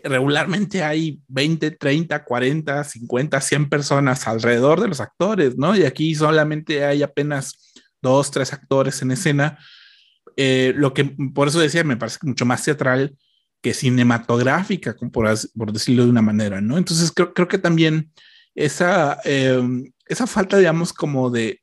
regularmente 0.03 0.83
hay 0.83 1.19
20, 1.27 1.71
30, 1.71 2.23
40, 2.23 2.83
50, 2.83 3.41
100 3.41 3.69
personas 3.69 4.27
alrededor 4.27 4.81
de 4.81 4.87
los 4.87 4.99
actores, 4.99 5.57
¿no? 5.57 5.75
Y 5.75 5.83
aquí 5.83 6.15
solamente 6.15 6.83
hay 6.83 7.03
apenas 7.03 7.73
dos, 8.01 8.31
tres 8.31 8.53
actores 8.53 9.01
en 9.01 9.11
escena. 9.11 9.59
Eh, 10.37 10.73
lo 10.75 10.93
que 10.93 11.05
por 11.33 11.47
eso 11.47 11.59
decía, 11.59 11.83
me 11.83 11.97
parece 11.97 12.19
mucho 12.23 12.45
más 12.45 12.63
teatral 12.63 13.15
que 13.61 13.73
cinematográfica, 13.73 14.95
por, 15.11 15.71
decirlo 15.71 16.03
de 16.03 16.09
una 16.09 16.21
manera, 16.21 16.61
¿no? 16.61 16.77
Entonces 16.77 17.11
creo, 17.11 17.33
creo 17.33 17.47
que 17.47 17.57
también 17.57 18.11
esa, 18.53 19.19
eh, 19.23 19.61
esa 20.07 20.27
falta, 20.27 20.57
digamos, 20.57 20.93
como 20.93 21.29
de 21.29 21.61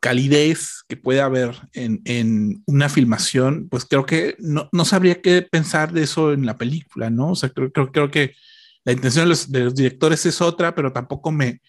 calidez 0.00 0.84
que 0.88 0.96
puede 0.96 1.20
haber 1.20 1.56
en, 1.72 2.00
en 2.04 2.62
una 2.66 2.88
filmación, 2.88 3.68
pues 3.68 3.84
creo 3.84 4.06
que 4.06 4.36
no, 4.38 4.68
no, 4.72 4.84
sabría 4.84 5.20
qué 5.20 5.42
pensar 5.42 5.92
de 5.92 6.02
eso 6.02 6.32
en 6.32 6.46
la 6.46 6.56
película, 6.56 7.10
¿no? 7.10 7.32
O 7.32 7.36
sea, 7.36 7.50
creo, 7.50 7.72
creo, 7.72 8.10
que 8.10 8.34
la 8.84 8.92
intención 8.92 9.24
de 9.24 9.28
los, 9.30 9.74
directores 9.74 10.24
es 10.26 10.40
otra, 10.40 10.74
pero 10.74 10.92
tampoco 10.92 11.30
me, 11.32 11.60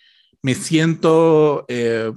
me 0.41 0.55
siento 0.55 1.65
eh, 1.67 2.11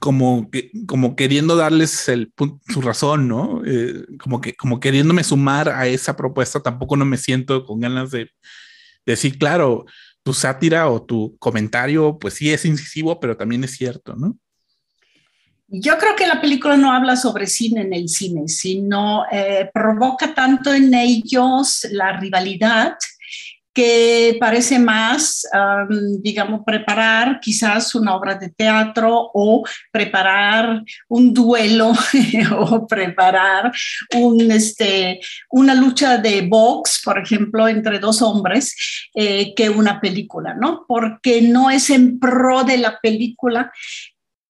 como, 0.00 0.50
que, 0.50 0.70
como 0.86 1.16
queriendo 1.16 1.56
darles 1.56 2.08
el, 2.08 2.32
su 2.68 2.80
razón, 2.80 3.28
¿no? 3.28 3.62
Eh, 3.64 4.04
como, 4.18 4.40
que, 4.40 4.54
como 4.54 4.80
queriéndome 4.80 5.24
sumar 5.24 5.68
a 5.68 5.86
esa 5.86 6.16
propuesta, 6.16 6.60
tampoco 6.60 6.96
no 6.96 7.04
me 7.04 7.16
siento 7.16 7.64
con 7.64 7.80
ganas 7.80 8.10
de 8.10 8.30
decir, 9.06 9.38
claro, 9.38 9.84
tu 10.22 10.32
sátira 10.32 10.88
o 10.88 11.02
tu 11.02 11.36
comentario, 11.38 12.18
pues 12.18 12.34
sí 12.34 12.50
es 12.52 12.64
incisivo, 12.64 13.20
pero 13.20 13.36
también 13.36 13.62
es 13.64 13.72
cierto, 13.72 14.16
¿no? 14.16 14.38
Yo 15.66 15.98
creo 15.98 16.14
que 16.14 16.26
la 16.26 16.40
película 16.40 16.76
no 16.76 16.92
habla 16.92 17.16
sobre 17.16 17.46
cine 17.46 17.82
en 17.82 17.92
el 17.94 18.08
cine, 18.08 18.48
sino 18.48 19.24
eh, 19.30 19.70
provoca 19.72 20.34
tanto 20.34 20.72
en 20.72 20.92
ellos 20.92 21.86
la 21.90 22.18
rivalidad 22.18 22.96
que 23.74 24.36
parece 24.38 24.78
más, 24.78 25.44
digamos, 26.20 26.60
preparar 26.64 27.40
quizás 27.40 27.92
una 27.96 28.14
obra 28.14 28.36
de 28.36 28.50
teatro 28.50 29.32
o 29.34 29.64
preparar 29.90 30.80
un 31.08 31.34
duelo 31.34 31.92
o 32.56 32.86
preparar 32.86 33.72
este, 34.48 35.20
una 35.50 35.74
lucha 35.74 36.18
de 36.18 36.42
box, 36.42 37.02
por 37.04 37.18
ejemplo, 37.18 37.66
entre 37.66 37.98
dos 37.98 38.22
hombres, 38.22 39.08
eh, 39.12 39.52
que 39.56 39.68
una 39.68 40.00
película, 40.00 40.54
¿no? 40.54 40.84
Porque 40.86 41.42
no 41.42 41.68
es 41.68 41.90
en 41.90 42.20
pro 42.20 42.62
de 42.62 42.78
la 42.78 43.00
película 43.00 43.72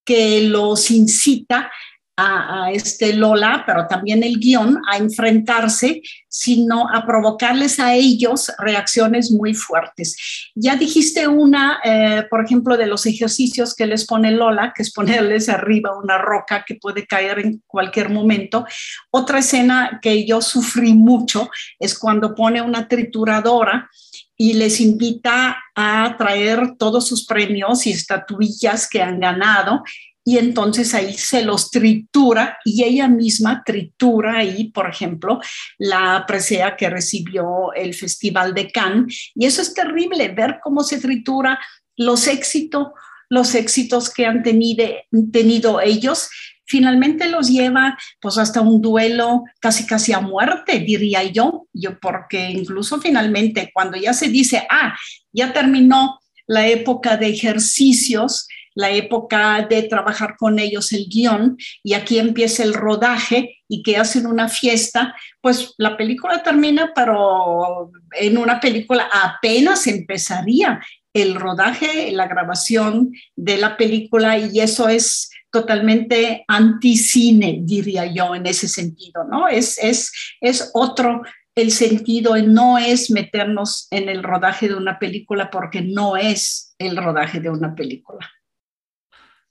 que 0.05 0.43
los 0.43 0.91
incita 0.91 1.71
a, 2.17 2.71
este 2.73 3.15
Lola, 3.15 3.65
pero 3.67 3.87
también 3.89 4.23
el 4.23 4.39
guion, 4.39 4.81
a 4.91 4.99
enfrentarse, 4.99 6.03
sino 6.29 6.89
a 6.89 7.05
provocarles 7.07 7.81
a 7.81 7.95
ellos 7.95 8.53
reacciones 8.59 9.31
muy 9.31 9.55
fuertes. 9.55 10.17
Ya 10.55 10.77
dijiste 10.77 11.27
una, 11.27 11.81
eh, 11.85 12.25
por 12.31 12.45
ejemplo, 12.45 12.77
de 12.77 12.87
los 12.87 13.07
ejercicios 13.07 13.75
que 13.75 13.87
les 13.87 14.07
pone 14.07 14.31
Lola, 14.31 14.73
que 14.75 14.83
es 14.83 14.93
ponerles 14.93 15.49
arriba 15.49 15.97
una 15.97 16.19
roca 16.19 16.65
que 16.65 16.77
puede 16.77 17.07
caer 17.07 17.41
en 17.41 17.63
cualquier 17.67 18.11
momento. 18.11 18.67
Otra 19.11 19.39
escena 19.41 19.99
que 20.01 20.25
yo 20.27 20.41
sufrí 20.41 20.95
mucho 20.95 21.51
es 21.79 21.99
cuando 21.99 22.35
pone 22.35 22.63
una 22.63 22.87
trituradora 22.87 23.91
y 24.37 24.55
les 24.55 24.81
invita 24.81 25.57
a 25.75 26.17
traer 26.17 26.77
todos 26.79 27.07
sus 27.07 27.27
premios 27.27 27.87
y 27.87 27.93
estatuillas 27.93 28.89
que 28.89 29.03
han 29.03 29.21
ganado 29.21 29.83
y 30.27 30.39
entonces 30.39 30.95
ahí 30.95 31.13
se 31.13 31.45
los 31.45 31.71
tritura 31.71 32.59
y 32.65 32.83
ella 32.83 33.09
misma 33.09 33.63
tritura 33.65 34.39
ahí, 34.39 34.71
por 34.71 34.89
ejemplo, 34.89 35.39
la 35.77 36.25
presea 36.27 36.77
que 36.77 36.89
recibió 36.89 37.75
el 37.75 37.93
Festival 37.93 38.55
de 38.55 38.71
Cannes. 38.71 39.33
Y 39.35 39.45
eso 39.45 39.61
es 39.61 39.75
terrible, 39.75 40.29
ver 40.29 40.61
cómo 40.63 40.83
se 40.83 40.99
tritura 40.99 41.61
los 41.97 42.27
éxitos, 42.27 42.89
los 43.29 43.55
éxitos 43.55 44.09
que 44.09 44.25
han 44.25 44.43
tenido, 44.43 44.87
tenido 45.31 45.83
ellos, 45.83 46.31
finalmente 46.67 47.29
los 47.29 47.49
lleva 47.49 47.99
pues 48.21 48.39
hasta 48.39 48.61
un 48.61 48.81
duelo 48.81 49.45
casi 49.61 49.87
casi 49.87 50.13
a 50.13 50.21
muerte, 50.21 50.81
diría 50.81 51.23
yo, 51.25 51.67
yo 51.73 51.99
porque 52.01 52.51
incluso 52.51 53.01
finalmente 53.01 53.71
cuando 53.73 53.97
ya 53.97 54.13
se 54.13 54.29
dice, 54.29 54.67
ah, 54.71 54.97
ya 55.33 55.53
terminó 55.53 56.19
la 56.47 56.67
época 56.69 57.17
de 57.17 57.29
ejercicios, 57.29 58.47
la 58.75 58.91
época 58.91 59.67
de 59.69 59.85
trabajar 59.85 60.37
con 60.37 60.59
ellos 60.59 60.93
el 60.93 61.07
guion 61.09 61.57
y 61.83 61.95
aquí 61.95 62.19
empieza 62.19 62.65
el 62.65 62.75
rodaje 62.75 63.63
y 63.69 63.83
que 63.83 63.97
hacen 63.97 64.27
una 64.27 64.49
fiesta, 64.49 65.15
pues 65.41 65.75
la 65.79 65.97
película 65.97 66.43
termina, 66.43 66.93
pero 66.95 67.93
en 68.13 68.37
una 68.37 68.61
película 68.61 69.09
apenas 69.13 69.87
empezaría 69.87 70.81
el 71.13 71.37
rodaje, 71.37 72.11
la 72.11 72.27
grabación 72.27 73.13
de 73.37 73.57
la 73.59 73.77
película 73.77 74.37
y 74.37 74.59
eso 74.59 74.89
es 74.89 75.31
totalmente 75.55 76.45
anticine, 76.49 77.61
diría 77.63 78.05
yo, 78.13 78.35
en 78.35 78.45
ese 78.45 78.69
sentido, 78.69 79.25
¿no? 79.25 79.49
Es, 79.49 79.79
es, 79.79 80.13
es 80.41 80.71
otro 80.75 81.23
el 81.55 81.71
sentido 81.71 82.37
no 82.43 82.79
es 82.79 83.11
meternos 83.11 83.87
en 83.93 84.09
el 84.09 84.25
rodaje 84.25 84.67
de 84.67 84.75
una 84.75 84.99
película 84.99 85.51
porque 85.51 85.83
no 85.83 86.17
es 86.17 86.75
el 86.79 86.97
rodaje 86.97 87.41
de 87.41 87.51
una 87.51 87.75
película. 87.77 88.29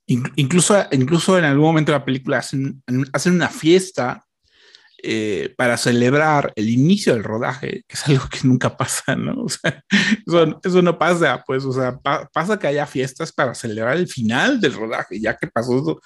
Incluso, 0.05 0.85
incluso 0.91 1.37
en 1.37 1.45
algún 1.45 1.67
momento 1.67 1.93
de 1.93 1.99
la 1.99 2.05
película 2.05 2.39
hacen, 2.39 2.83
hacen 3.13 3.35
una 3.35 3.47
fiesta 3.47 4.25
eh, 5.05 5.53
para 5.57 5.75
celebrar 5.75 6.53
el 6.55 6.69
inicio 6.69 7.13
del 7.13 7.25
rodaje, 7.25 7.83
que 7.85 7.93
es 7.95 8.07
algo 8.07 8.23
que 8.29 8.39
nunca 8.47 8.77
pasa, 8.77 9.17
¿no? 9.17 9.43
O 9.43 9.49
sea, 9.49 9.83
eso, 10.25 10.59
eso, 10.63 10.81
no 10.81 10.97
pasa, 10.97 11.43
pues, 11.45 11.65
o 11.65 11.73
sea, 11.73 11.97
pa 11.99 12.29
pasa 12.33 12.57
que 12.57 12.67
haya 12.67 12.85
fiestas 12.85 13.33
para 13.33 13.53
celebrar 13.53 13.97
el 13.97 14.07
final 14.07 14.61
del 14.61 14.73
rodaje, 14.73 15.19
ya 15.19 15.35
que 15.35 15.47
pasó 15.47 15.99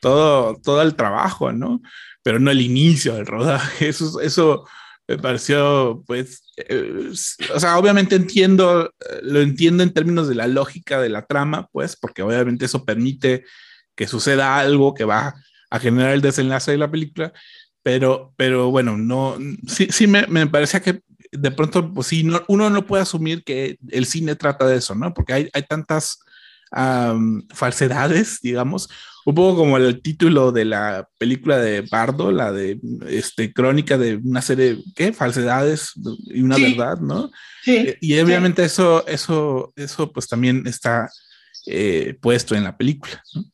todo, 0.00 0.58
todo 0.62 0.80
el 0.80 0.94
trabajo, 0.94 1.52
¿no? 1.52 1.82
Pero 2.22 2.40
no 2.40 2.50
el 2.50 2.62
inicio 2.62 3.14
del 3.14 3.26
rodaje, 3.26 3.88
eso, 3.90 4.18
eso 4.20 4.64
me 5.06 5.18
pareció, 5.18 6.02
pues, 6.06 6.42
eh, 6.56 7.10
o 7.54 7.60
sea, 7.60 7.76
obviamente 7.76 8.16
entiendo, 8.16 8.86
eh, 8.86 9.20
lo 9.24 9.40
entiendo 9.40 9.82
en 9.82 9.92
términos 9.92 10.26
de 10.26 10.36
la 10.36 10.46
lógica 10.46 11.02
de 11.02 11.10
la 11.10 11.26
trama, 11.26 11.68
pues, 11.70 11.96
porque 11.96 12.22
obviamente 12.22 12.64
eso 12.64 12.84
permite 12.86 13.44
que 13.94 14.06
suceda 14.06 14.58
algo 14.58 14.94
que 14.94 15.04
va 15.04 15.34
a 15.70 15.78
generar 15.80 16.12
el 16.12 16.22
desenlace 16.22 16.70
de 16.72 16.78
la 16.78 16.90
película, 16.90 17.32
pero, 17.82 18.32
pero 18.36 18.70
bueno, 18.70 18.96
no, 18.96 19.36
sí, 19.66 19.88
sí 19.90 20.06
me, 20.06 20.26
me 20.26 20.46
parece 20.46 20.80
que 20.80 21.02
de 21.32 21.50
pronto, 21.50 21.92
pues 21.92 22.06
sí, 22.06 22.24
no, 22.24 22.42
uno 22.48 22.70
no 22.70 22.86
puede 22.86 23.02
asumir 23.02 23.44
que 23.44 23.78
el 23.90 24.06
cine 24.06 24.36
trata 24.36 24.66
de 24.66 24.76
eso, 24.76 24.94
¿no? 24.94 25.12
Porque 25.12 25.32
hay, 25.32 25.50
hay 25.52 25.62
tantas 25.62 26.18
um, 26.72 27.42
falsedades, 27.50 28.40
digamos, 28.40 28.88
un 29.26 29.34
poco 29.34 29.58
como 29.58 29.76
el 29.76 30.00
título 30.00 30.52
de 30.52 30.64
la 30.64 31.08
película 31.18 31.58
de 31.58 31.82
Bardo, 31.82 32.32
la 32.32 32.50
de 32.50 32.80
este, 33.08 33.52
crónica 33.52 33.98
de 33.98 34.16
una 34.16 34.40
serie, 34.40 34.78
¿qué? 34.94 35.12
Falsedades 35.12 35.92
y 36.26 36.40
una 36.40 36.56
sí. 36.56 36.74
verdad, 36.74 36.98
¿no? 37.00 37.30
Sí. 37.62 37.76
Eh, 37.76 37.98
y 38.00 38.18
obviamente 38.20 38.62
sí. 38.62 38.66
eso, 38.66 39.06
eso, 39.06 39.72
eso 39.76 40.12
pues 40.12 40.28
también 40.28 40.66
está 40.66 41.10
eh, 41.66 42.16
puesto 42.20 42.54
en 42.54 42.64
la 42.64 42.76
película, 42.76 43.22
¿no? 43.34 43.44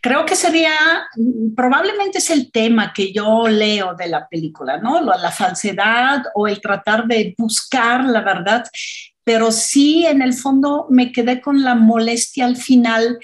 Creo 0.00 0.24
que 0.24 0.36
sería, 0.36 0.72
probablemente 1.56 2.18
es 2.18 2.30
el 2.30 2.50
tema 2.50 2.92
que 2.92 3.12
yo 3.12 3.48
leo 3.48 3.94
de 3.94 4.08
la 4.08 4.28
película, 4.28 4.78
¿no? 4.78 5.00
La 5.00 5.30
falsedad 5.30 6.22
o 6.34 6.46
el 6.46 6.60
tratar 6.60 7.06
de 7.06 7.34
buscar 7.36 8.04
la 8.04 8.20
verdad, 8.20 8.64
pero 9.24 9.52
sí 9.52 10.06
en 10.06 10.22
el 10.22 10.32
fondo 10.32 10.86
me 10.88 11.12
quedé 11.12 11.40
con 11.40 11.62
la 11.62 11.74
molestia 11.74 12.46
al 12.46 12.56
final 12.56 13.18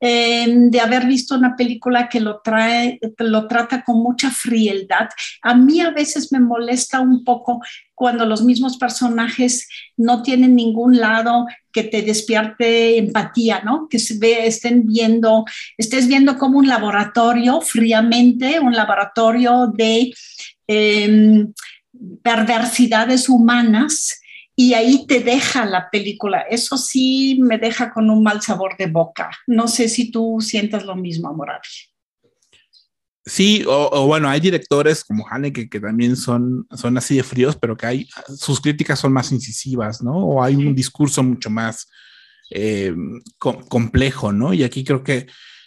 eh, 0.00 0.46
de 0.48 0.80
haber 0.80 1.06
visto 1.06 1.34
una 1.34 1.56
película 1.56 2.08
que 2.08 2.20
lo, 2.20 2.40
trae, 2.42 3.00
lo 3.18 3.46
trata 3.46 3.82
con 3.82 4.02
mucha 4.02 4.30
frialdad. 4.30 5.08
A 5.42 5.54
mí 5.54 5.80
a 5.80 5.90
veces 5.90 6.30
me 6.32 6.40
molesta 6.40 7.00
un 7.00 7.24
poco 7.24 7.60
cuando 7.94 8.26
los 8.26 8.42
mismos 8.42 8.76
personajes 8.76 9.68
no 9.96 10.22
tienen 10.22 10.56
ningún 10.56 10.98
lado 10.98 11.46
que 11.72 11.84
te 11.84 12.02
despierte 12.02 12.98
empatía, 12.98 13.62
¿no? 13.64 13.88
Que 13.88 13.98
se 13.98 14.18
ve, 14.18 14.46
estén 14.46 14.86
viendo, 14.86 15.44
estés 15.78 16.06
viendo 16.08 16.36
como 16.36 16.58
un 16.58 16.66
laboratorio 16.66 17.60
fríamente, 17.60 18.60
un 18.60 18.74
laboratorio 18.74 19.72
de 19.74 20.12
eh, 20.66 21.46
perversidades 22.22 23.28
humanas 23.28 24.20
y 24.56 24.74
ahí 24.74 25.06
te 25.06 25.20
deja 25.20 25.64
la 25.64 25.90
película. 25.90 26.42
Eso 26.42 26.76
sí 26.76 27.38
me 27.40 27.58
deja 27.58 27.92
con 27.92 28.10
un 28.10 28.22
mal 28.22 28.40
sabor 28.42 28.76
de 28.76 28.86
boca. 28.86 29.30
No 29.46 29.68
sé 29.68 29.88
si 29.88 30.10
tú 30.10 30.38
sientas 30.40 30.84
lo 30.84 30.94
mismo, 30.96 31.32
Moravi. 31.32 31.68
Sí, 33.26 33.64
o, 33.66 33.88
o, 33.90 34.06
bueno, 34.06 34.28
hay 34.28 34.38
directores 34.38 35.02
como 35.02 35.26
Haneke 35.26 35.70
que 35.70 35.80
también 35.80 36.14
son, 36.14 36.66
son 36.76 36.98
así 36.98 37.16
de 37.16 37.22
fríos, 37.22 37.56
pero 37.56 37.74
que 37.74 37.86
hay, 37.86 38.08
sus 38.36 38.60
críticas 38.60 38.98
son 38.98 39.14
más 39.14 39.32
incisivas, 39.32 40.02
¿no? 40.02 40.14
O 40.14 40.42
hay 40.42 40.54
un 40.56 40.74
discurso 40.74 41.22
mucho 41.22 41.48
más 41.48 41.88
eh, 42.50 42.94
co 43.38 43.58
complejo, 43.66 44.30
¿no? 44.30 44.52
Y 44.52 44.62
aquí 44.62 44.84
creo 44.84 45.02
que 45.02 45.26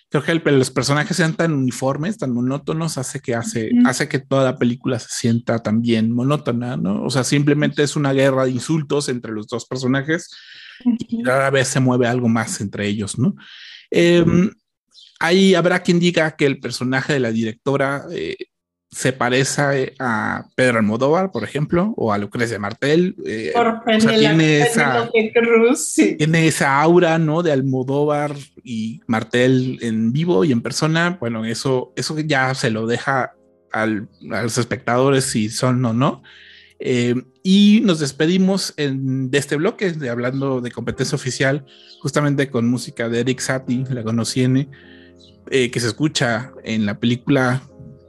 creo 0.10 0.24
que 0.24 0.32
el, 0.32 0.42
los 0.58 0.72
personajes 0.72 1.18
sean 1.18 1.36
tan 1.36 1.54
uniformes, 1.54 2.18
tan 2.18 2.34
monótonos, 2.34 2.98
hace 2.98 3.20
que 3.20 3.36
hace, 3.36 3.72
hace 3.86 4.08
que 4.08 4.20
toda 4.20 4.44
la 4.44 4.58
película 4.58 5.00
se 5.00 5.10
sienta 5.10 5.60
también 5.60 6.12
monótona, 6.12 6.78
¿no? 6.78 7.04
O 7.04 7.10
sea, 7.10 7.24
simplemente 7.24 7.84
es 7.84 7.96
una 7.96 8.14
guerra 8.14 8.46
de 8.46 8.52
insultos 8.52 9.10
entre 9.10 9.32
los 9.32 9.48
dos 9.48 9.66
personajes 9.66 10.30
y 11.10 11.24
rara 11.24 11.50
vez 11.50 11.68
se 11.68 11.80
mueve 11.80 12.08
algo 12.08 12.30
más 12.30 12.62
entre 12.62 12.88
ellos, 12.88 13.20
¿no? 13.20 13.36
Eh, 13.92 14.24
ahí 15.20 15.56
habrá 15.56 15.82
quien 15.82 16.00
diga 16.00 16.36
que 16.36 16.46
el 16.46 16.60
personaje 16.60 17.14
de 17.14 17.20
la 17.20 17.32
directora 17.32 18.06
eh, 18.12 18.38
se 18.90 19.12
parece 19.12 19.94
a 20.00 20.48
Pedro 20.56 20.78
Almodóvar, 20.78 21.32
por 21.32 21.44
ejemplo, 21.44 21.94
o 21.98 22.14
a 22.14 22.18
Lucrecia 22.18 22.58
Martel. 22.58 23.16
eh, 23.26 23.52
Por 23.54 23.68
o 23.68 23.82
sea, 24.00 24.18
tiene 24.18 24.62
esa, 24.62 25.10
Penélope 25.12 25.34
Cruz, 25.34 25.86
sí. 25.90 26.16
tiene 26.18 26.48
esa 26.48 26.82
aura, 26.82 27.18
¿no? 27.20 27.44
De 27.44 27.52
Almodóvar 27.52 28.34
y 28.64 29.02
Martel 29.08 29.78
en 29.82 30.14
vivo 30.14 30.46
y 30.46 30.52
en 30.54 30.62
persona. 30.62 31.18
Bueno, 31.20 31.44
eso, 31.46 31.92
eso 31.98 32.18
ya 32.20 32.56
se 32.56 32.70
lo 32.70 32.88
deja 32.88 33.34
al- 33.74 34.08
a 34.32 34.42
los 34.44 34.58
espectadores 34.58 35.26
si 35.26 35.50
son 35.50 35.84
o 35.84 35.94
no. 35.94 36.24
Eh, 36.80 37.16
y 37.44 37.82
nos 37.84 38.00
despedimos 38.00 38.74
en- 38.78 39.30
de 39.30 39.38
este 39.38 39.58
bloque, 39.58 39.92
de, 39.92 40.10
hablando 40.10 40.62
de 40.62 40.72
competencia 40.72 41.16
oficial, 41.16 41.66
justamente 42.02 42.50
con 42.50 42.70
música 42.70 43.10
de 43.10 43.20
Eric 43.20 43.40
Satie, 43.40 43.84
la 43.90 44.04
conociene, 44.04 44.70
eh, 45.50 45.72
que 45.72 45.80
se 45.80 45.88
escucha 45.88 46.52
en 46.64 46.86
la 46.86 47.00
película 47.00 47.62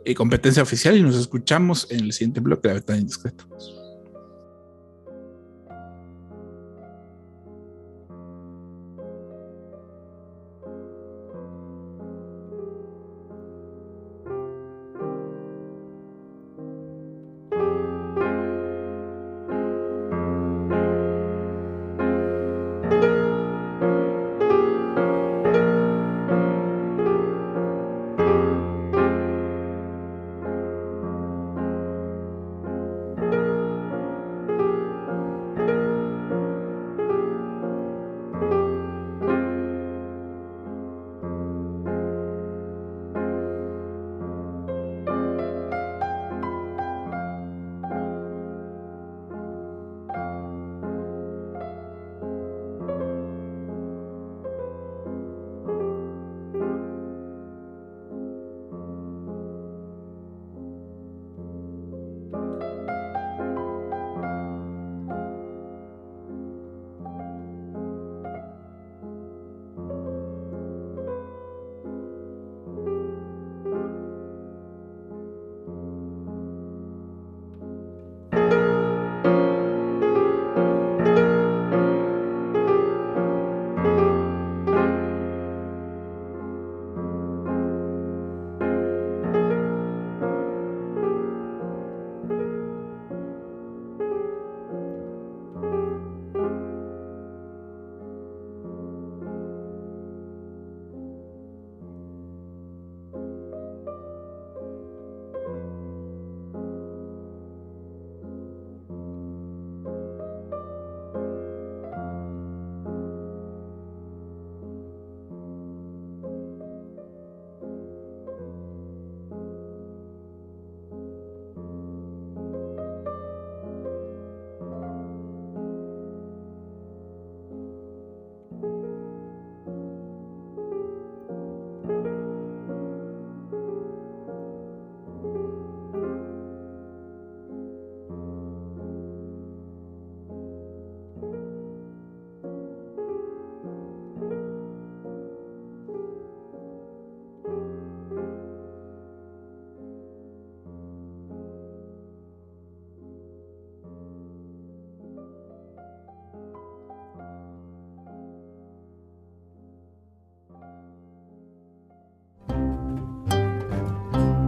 eh, 0.08 0.14
Competencia 0.14 0.62
Oficial 0.62 0.96
y 0.96 1.02
nos 1.02 1.16
escuchamos 1.16 1.86
en 1.90 2.00
el 2.00 2.12
siguiente 2.12 2.40
bloque 2.40 2.68
de 2.68 2.68
La 2.68 2.74
Ventana 2.74 2.98
Indiscreta. 2.98 3.44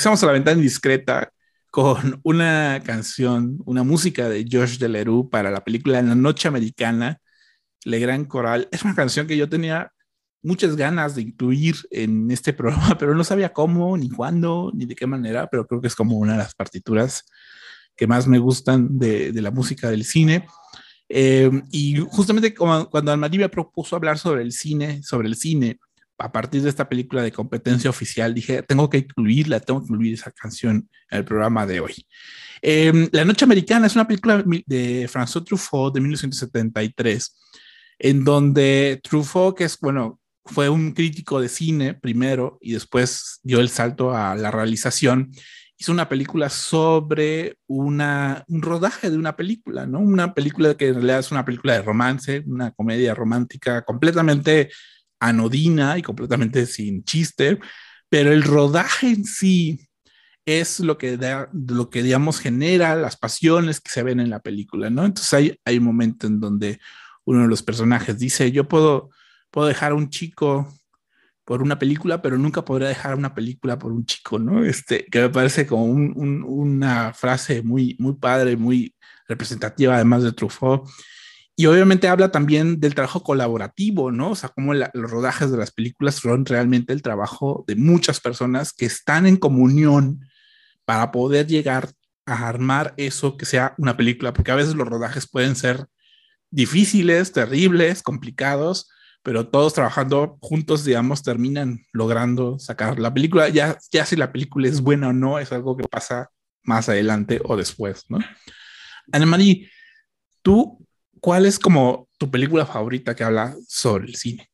Regresamos 0.00 0.22
a 0.22 0.26
la 0.28 0.32
ventana 0.32 0.56
indiscreta 0.56 1.30
con 1.70 2.20
una 2.22 2.80
canción, 2.82 3.58
una 3.66 3.82
música 3.82 4.30
de 4.30 4.48
Josh 4.50 4.78
Deleroux 4.78 5.28
para 5.28 5.50
la 5.50 5.62
película 5.62 6.00
La 6.00 6.14
Noche 6.14 6.48
Americana, 6.48 7.20
Le 7.84 7.98
Gran 7.98 8.24
Coral. 8.24 8.66
Es 8.72 8.82
una 8.82 8.94
canción 8.94 9.26
que 9.26 9.36
yo 9.36 9.46
tenía 9.46 9.92
muchas 10.42 10.74
ganas 10.74 11.16
de 11.16 11.20
incluir 11.20 11.76
en 11.90 12.30
este 12.30 12.52
programa, 12.54 12.96
pero 12.96 13.14
no 13.14 13.24
sabía 13.24 13.52
cómo, 13.52 13.94
ni 13.98 14.08
cuándo, 14.08 14.72
ni 14.74 14.86
de 14.86 14.94
qué 14.94 15.06
manera, 15.06 15.48
pero 15.50 15.66
creo 15.66 15.82
que 15.82 15.88
es 15.88 15.94
como 15.94 16.16
una 16.16 16.32
de 16.32 16.38
las 16.38 16.54
partituras 16.54 17.26
que 17.94 18.06
más 18.06 18.26
me 18.26 18.38
gustan 18.38 18.98
de, 18.98 19.32
de 19.32 19.42
la 19.42 19.50
música 19.50 19.90
del 19.90 20.06
cine. 20.06 20.46
Eh, 21.10 21.50
y 21.70 21.98
justamente 22.08 22.54
como, 22.54 22.88
cuando 22.88 23.14
me 23.18 23.48
propuso 23.50 23.96
hablar 23.96 24.16
sobre 24.16 24.40
el 24.40 24.52
cine, 24.52 25.02
sobre 25.02 25.28
el 25.28 25.36
cine, 25.36 25.78
a 26.20 26.30
partir 26.30 26.62
de 26.62 26.68
esta 26.68 26.88
película 26.88 27.22
de 27.22 27.32
competencia 27.32 27.90
oficial, 27.90 28.34
dije, 28.34 28.62
tengo 28.62 28.88
que 28.90 28.98
incluirla, 28.98 29.60
tengo 29.60 29.80
que 29.80 29.92
incluir 29.92 30.14
esa 30.14 30.30
canción 30.30 30.88
en 31.10 31.18
el 31.18 31.24
programa 31.24 31.66
de 31.66 31.80
hoy. 31.80 32.06
Eh, 32.62 33.08
la 33.12 33.24
Noche 33.24 33.44
Americana 33.44 33.86
es 33.86 33.94
una 33.94 34.06
película 34.06 34.44
de 34.66 35.08
François 35.08 35.44
Truffaut 35.44 35.94
de 35.94 36.00
1973, 36.00 37.36
en 37.98 38.24
donde 38.24 39.00
Truffaut, 39.02 39.56
que 39.56 39.64
es, 39.64 39.78
bueno, 39.80 40.20
fue 40.44 40.68
un 40.68 40.92
crítico 40.92 41.40
de 41.40 41.48
cine 41.48 41.94
primero 41.94 42.58
y 42.60 42.72
después 42.72 43.40
dio 43.42 43.60
el 43.60 43.68
salto 43.68 44.14
a 44.14 44.34
la 44.34 44.50
realización, 44.50 45.30
hizo 45.78 45.92
una 45.92 46.08
película 46.10 46.50
sobre 46.50 47.56
una, 47.66 48.44
un 48.48 48.60
rodaje 48.60 49.10
de 49.10 49.16
una 49.16 49.36
película, 49.36 49.86
¿no? 49.86 50.00
Una 50.00 50.34
película 50.34 50.74
que 50.74 50.88
en 50.88 50.96
realidad 50.96 51.20
es 51.20 51.32
una 51.32 51.46
película 51.46 51.72
de 51.72 51.82
romance, 51.82 52.44
una 52.46 52.70
comedia 52.72 53.14
romántica 53.14 53.82
completamente 53.82 54.68
anodina 55.20 55.98
y 55.98 56.02
completamente 56.02 56.66
sin 56.66 57.04
chiste, 57.04 57.58
pero 58.08 58.32
el 58.32 58.42
rodaje 58.42 59.08
en 59.08 59.24
sí 59.24 59.88
es 60.46 60.80
lo 60.80 60.98
que, 60.98 61.16
da, 61.16 61.48
lo 61.52 61.90
que 61.90 62.02
digamos, 62.02 62.40
genera 62.40 62.96
las 62.96 63.16
pasiones 63.16 63.80
que 63.80 63.90
se 63.90 64.02
ven 64.02 64.20
en 64.20 64.30
la 64.30 64.40
película, 64.40 64.90
¿no? 64.90 65.04
Entonces 65.04 65.32
hay, 65.32 65.60
hay 65.64 65.78
un 65.78 65.84
momento 65.84 66.26
en 66.26 66.40
donde 66.40 66.80
uno 67.24 67.42
de 67.42 67.48
los 67.48 67.62
personajes 67.62 68.18
dice, 68.18 68.50
yo 68.50 68.66
puedo, 68.66 69.10
puedo 69.50 69.68
dejar 69.68 69.92
a 69.92 69.94
un 69.94 70.10
chico 70.10 70.66
por 71.44 71.62
una 71.62 71.78
película, 71.78 72.22
pero 72.22 72.38
nunca 72.38 72.64
podría 72.64 72.88
dejar 72.88 73.16
una 73.16 73.34
película 73.34 73.78
por 73.78 73.92
un 73.92 74.06
chico, 74.06 74.38
¿no? 74.38 74.64
Este, 74.64 75.04
que 75.06 75.20
me 75.20 75.30
parece 75.30 75.66
como 75.66 75.84
un, 75.84 76.12
un, 76.16 76.44
una 76.44 77.12
frase 77.12 77.62
muy, 77.62 77.96
muy 77.98 78.14
padre, 78.14 78.56
muy 78.56 78.94
representativa, 79.28 79.96
además 79.96 80.22
de 80.22 80.32
Truffaut. 80.32 80.88
Y 81.60 81.66
obviamente 81.66 82.08
habla 82.08 82.32
también 82.32 82.80
del 82.80 82.94
trabajo 82.94 83.22
colaborativo, 83.22 84.10
¿no? 84.10 84.30
O 84.30 84.34
sea, 84.34 84.48
cómo 84.48 84.72
la, 84.72 84.90
los 84.94 85.10
rodajes 85.10 85.52
de 85.52 85.58
las 85.58 85.70
películas 85.70 86.14
son 86.14 86.46
realmente 86.46 86.94
el 86.94 87.02
trabajo 87.02 87.66
de 87.66 87.76
muchas 87.76 88.18
personas 88.18 88.72
que 88.72 88.86
están 88.86 89.26
en 89.26 89.36
comunión 89.36 90.26
para 90.86 91.10
poder 91.10 91.46
llegar 91.46 91.90
a 92.24 92.48
armar 92.48 92.94
eso 92.96 93.36
que 93.36 93.44
sea 93.44 93.74
una 93.76 93.94
película, 93.94 94.32
porque 94.32 94.52
a 94.52 94.54
veces 94.54 94.74
los 94.74 94.88
rodajes 94.88 95.28
pueden 95.28 95.54
ser 95.54 95.84
difíciles, 96.50 97.32
terribles, 97.32 98.02
complicados, 98.02 98.88
pero 99.22 99.48
todos 99.48 99.74
trabajando 99.74 100.38
juntos, 100.40 100.86
digamos, 100.86 101.22
terminan 101.22 101.84
logrando 101.92 102.58
sacar 102.58 102.98
la 102.98 103.12
película. 103.12 103.50
Ya, 103.50 103.76
ya 103.92 104.06
si 104.06 104.16
la 104.16 104.32
película 104.32 104.66
es 104.66 104.80
buena 104.80 105.08
o 105.08 105.12
no, 105.12 105.38
es 105.38 105.52
algo 105.52 105.76
que 105.76 105.86
pasa 105.86 106.30
más 106.62 106.88
adelante 106.88 107.38
o 107.44 107.54
después, 107.54 108.06
¿no? 108.08 108.18
Anne-Marie, 109.12 109.70
tú 110.40 110.79
¿cuál 111.20 111.46
es 111.46 111.58
como 111.58 112.08
tu 112.18 112.30
película 112.30 112.66
favorita 112.66 113.14
que 113.14 113.24
habla 113.24 113.54
sobre 113.68 114.06
el 114.06 114.16
cine? 114.16 114.50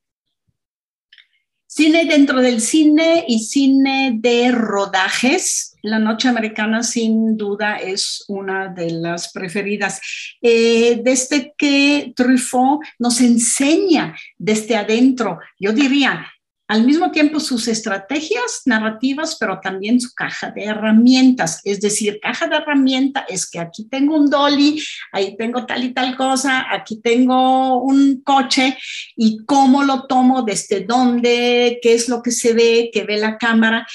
Cine 1.67 2.07
dentro 2.07 2.41
del 2.41 2.63
cine 2.63 3.25
y 3.29 3.41
cine 3.41 4.13
de 4.19 4.51
rodajes. 4.51 5.77
La 5.83 5.99
Noche 5.99 6.29
Americana 6.29 6.83
sin 6.83 7.37
duda 7.37 7.77
es 7.77 8.25
una 8.29 8.69
de 8.69 8.93
las 8.93 9.31
preferidas. 9.31 10.01
Eh, 10.41 11.01
desde 11.05 11.53
que 11.59 12.15
Truffaut 12.17 12.81
nos 12.99 13.21
enseña 13.21 14.17
desde 14.39 14.75
adentro, 14.75 15.39
yo 15.61 15.73
diría, 15.73 16.27
al 16.69 16.85
mismo 16.85 17.11
tiempo 17.11 17.39
sus 17.39 17.69
estrategias 17.69 18.63
narrativas, 18.65 19.37
pero 19.39 19.61
también 19.61 20.01
su 20.01 20.13
caja 20.15 20.51
de 20.51 20.65
herramientas. 20.65 21.61
Es 21.65 21.81
decir, 21.81 22.19
caja 22.21 22.49
de 22.49 22.57
herramienta 22.57 23.25
es 23.29 23.49
que 23.49 23.61
aquí 23.61 23.89
tengo 23.89 24.17
un 24.17 24.29
dolly, 24.29 24.83
ahí 25.13 25.37
tengo 25.37 25.65
tal 25.65 25.85
y 25.85 25.95
tal 25.95 26.17
cosa, 26.17 26.67
aquí 26.71 27.01
tengo 27.01 27.83
un 27.83 28.23
coche 28.23 28.77
y 29.17 29.45
cómo 29.45 29.85
lo 29.85 30.07
tomo, 30.07 30.43
desde 30.43 30.81
dónde, 30.81 31.79
qué 31.81 31.95
es 31.95 32.09
lo 32.09 32.23
que 32.23 32.33
se 32.33 32.53
ve, 32.53 32.91
qué 32.93 33.05
ve 33.05 33.19
la 33.19 33.39
cámara 33.39 33.87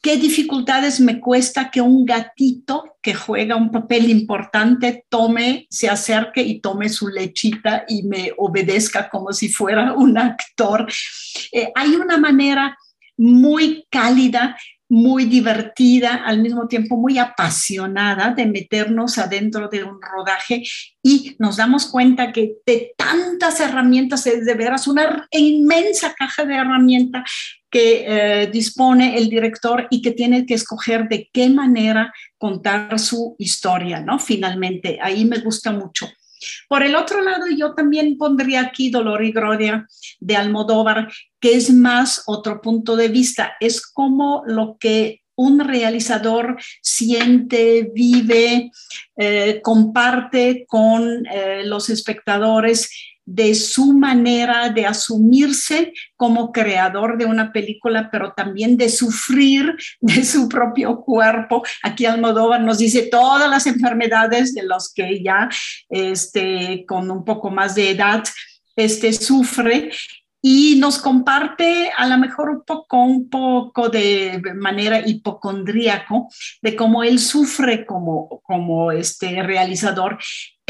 qué 0.00 0.16
dificultades 0.16 1.00
me 1.00 1.20
cuesta 1.20 1.70
que 1.70 1.80
un 1.80 2.04
gatito 2.04 2.96
que 3.02 3.14
juega 3.14 3.56
un 3.56 3.70
papel 3.70 4.10
importante 4.10 5.04
tome, 5.08 5.66
se 5.70 5.88
acerque 5.88 6.42
y 6.42 6.60
tome 6.60 6.88
su 6.88 7.08
lechita 7.08 7.84
y 7.88 8.04
me 8.04 8.32
obedezca 8.38 9.08
como 9.10 9.32
si 9.32 9.48
fuera 9.48 9.92
un 9.92 10.16
actor. 10.16 10.86
Eh, 11.52 11.70
hay 11.74 11.94
una 11.96 12.16
manera 12.16 12.76
muy 13.16 13.86
cálida, 13.90 14.56
muy 14.90 15.24
divertida, 15.26 16.16
al 16.26 16.42
mismo 16.42 16.66
tiempo 16.66 16.96
muy 16.96 17.16
apasionada 17.16 18.34
de 18.34 18.44
meternos 18.44 19.18
adentro 19.18 19.68
de 19.68 19.84
un 19.84 20.00
rodaje 20.02 20.64
y 21.00 21.36
nos 21.38 21.56
damos 21.56 21.86
cuenta 21.86 22.32
que 22.32 22.56
de 22.66 22.92
tantas 22.96 23.60
herramientas 23.60 24.26
es 24.26 24.44
de 24.44 24.54
veras 24.54 24.88
una 24.88 25.28
inmensa 25.30 26.12
caja 26.14 26.44
de 26.44 26.56
herramientas 26.56 27.22
que 27.70 28.04
eh, 28.04 28.46
dispone 28.48 29.16
el 29.16 29.30
director 29.30 29.86
y 29.90 30.02
que 30.02 30.10
tiene 30.10 30.44
que 30.44 30.54
escoger 30.54 31.08
de 31.08 31.30
qué 31.32 31.48
manera 31.48 32.12
contar 32.36 32.98
su 32.98 33.36
historia, 33.38 34.00
¿no? 34.00 34.18
Finalmente, 34.18 34.98
ahí 35.00 35.24
me 35.24 35.38
gusta 35.38 35.70
mucho. 35.70 36.08
Por 36.68 36.82
el 36.82 36.94
otro 36.94 37.22
lado, 37.22 37.46
yo 37.48 37.74
también 37.74 38.16
pondría 38.16 38.60
aquí 38.62 38.90
Dolor 38.90 39.24
y 39.24 39.32
Gloria 39.32 39.86
de 40.18 40.36
Almodóvar, 40.36 41.10
que 41.40 41.54
es 41.54 41.72
más 41.72 42.22
otro 42.26 42.60
punto 42.60 42.96
de 42.96 43.08
vista, 43.08 43.54
es 43.60 43.86
como 43.86 44.42
lo 44.46 44.76
que 44.78 45.22
un 45.40 45.60
realizador 45.60 46.58
siente, 46.82 47.90
vive, 47.94 48.70
eh, 49.16 49.60
comparte 49.62 50.66
con 50.68 51.26
eh, 51.26 51.62
los 51.64 51.88
espectadores 51.88 52.90
de 53.32 53.54
su 53.54 53.92
manera 53.92 54.70
de 54.70 54.86
asumirse 54.86 55.92
como 56.16 56.50
creador 56.50 57.16
de 57.16 57.26
una 57.26 57.52
película, 57.52 58.08
pero 58.10 58.32
también 58.32 58.76
de 58.76 58.88
sufrir 58.88 59.76
de 60.00 60.24
su 60.24 60.48
propio 60.48 61.00
cuerpo. 61.02 61.62
Aquí 61.84 62.06
Almodóvar 62.06 62.60
nos 62.60 62.78
dice 62.78 63.02
todas 63.02 63.48
las 63.48 63.68
enfermedades 63.68 64.52
de 64.52 64.64
los 64.64 64.92
que 64.92 65.22
ya 65.22 65.48
este, 65.88 66.84
con 66.88 67.08
un 67.08 67.24
poco 67.24 67.50
más 67.50 67.76
de 67.76 67.90
edad 67.90 68.24
este, 68.74 69.12
sufre 69.12 69.90
y 70.42 70.76
nos 70.78 70.98
comparte 70.98 71.92
a 71.96 72.08
lo 72.08 72.18
mejor 72.18 72.50
un 72.50 72.64
poco, 72.64 73.02
un 73.02 73.28
poco 73.28 73.90
de 73.90 74.42
manera 74.56 75.06
hipocondríaco 75.06 76.28
de 76.62 76.74
cómo 76.74 77.04
él 77.04 77.20
sufre 77.20 77.86
como, 77.86 78.40
como 78.42 78.90
este 78.90 79.42
realizador. 79.42 80.18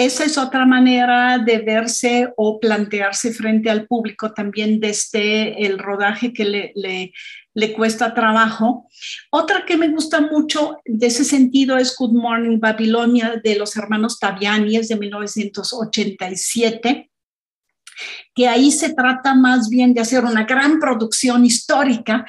Esa 0.01 0.25
es 0.25 0.39
otra 0.39 0.65
manera 0.65 1.37
de 1.37 1.59
verse 1.59 2.33
o 2.39 2.59
plantearse 2.59 3.35
frente 3.35 3.69
al 3.69 3.87
público 3.87 4.33
también 4.33 4.81
desde 4.81 5.67
el 5.67 5.79
rodaje 5.79 6.33
que 6.33 6.47
le, 6.47 7.13
le, 7.53 7.73
cuesta 7.75 8.15
trabajo. 8.15 8.89
Otra 9.31 9.67
que 9.67 9.77
me 9.77 9.89
gusta 9.89 10.23
mucho 10.23 10.79
de 10.87 11.09
ese 11.09 11.23
sentido 11.23 11.77
es 11.77 11.95
Good 11.95 12.15
Morning 12.15 12.59
Babilonia 12.59 13.43
de 13.45 13.57
los 13.57 13.77
hermanos 13.77 14.19
Taviani, 14.19 14.79
es 14.79 14.89
de 14.89 14.97
1987 14.97 17.11
que 18.35 18.49
ahí 18.49 18.71
se 18.71 18.95
trata 18.95 19.35
más 19.35 19.69
bien 19.69 19.95
de 19.95 20.01
hacer 20.01 20.25
una 20.25 20.45
gran 20.45 20.79
producción 20.79 21.45
histórica 21.45 22.25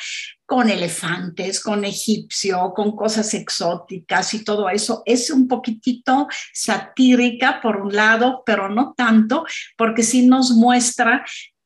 con 0.46 0.70
elefantes, 0.70 1.62
con 1.62 1.86
egipcio, 1.86 2.74
con 2.76 2.94
cosas 2.94 3.34
exóticas 3.34 4.34
y 4.34 4.44
todo 4.44 4.70
eso. 4.70 5.02
Es 5.06 5.30
un 5.30 5.48
poquitito 5.48 6.28
satírica 6.54 7.62
por 7.62 7.78
un 7.78 7.96
lado, 7.96 8.44
pero 8.46 8.68
no 8.68 8.94
tanto, 8.98 9.46
porque 9.78 10.04
sí 10.04 10.26
nos 10.26 10.52
muestra 10.52 11.24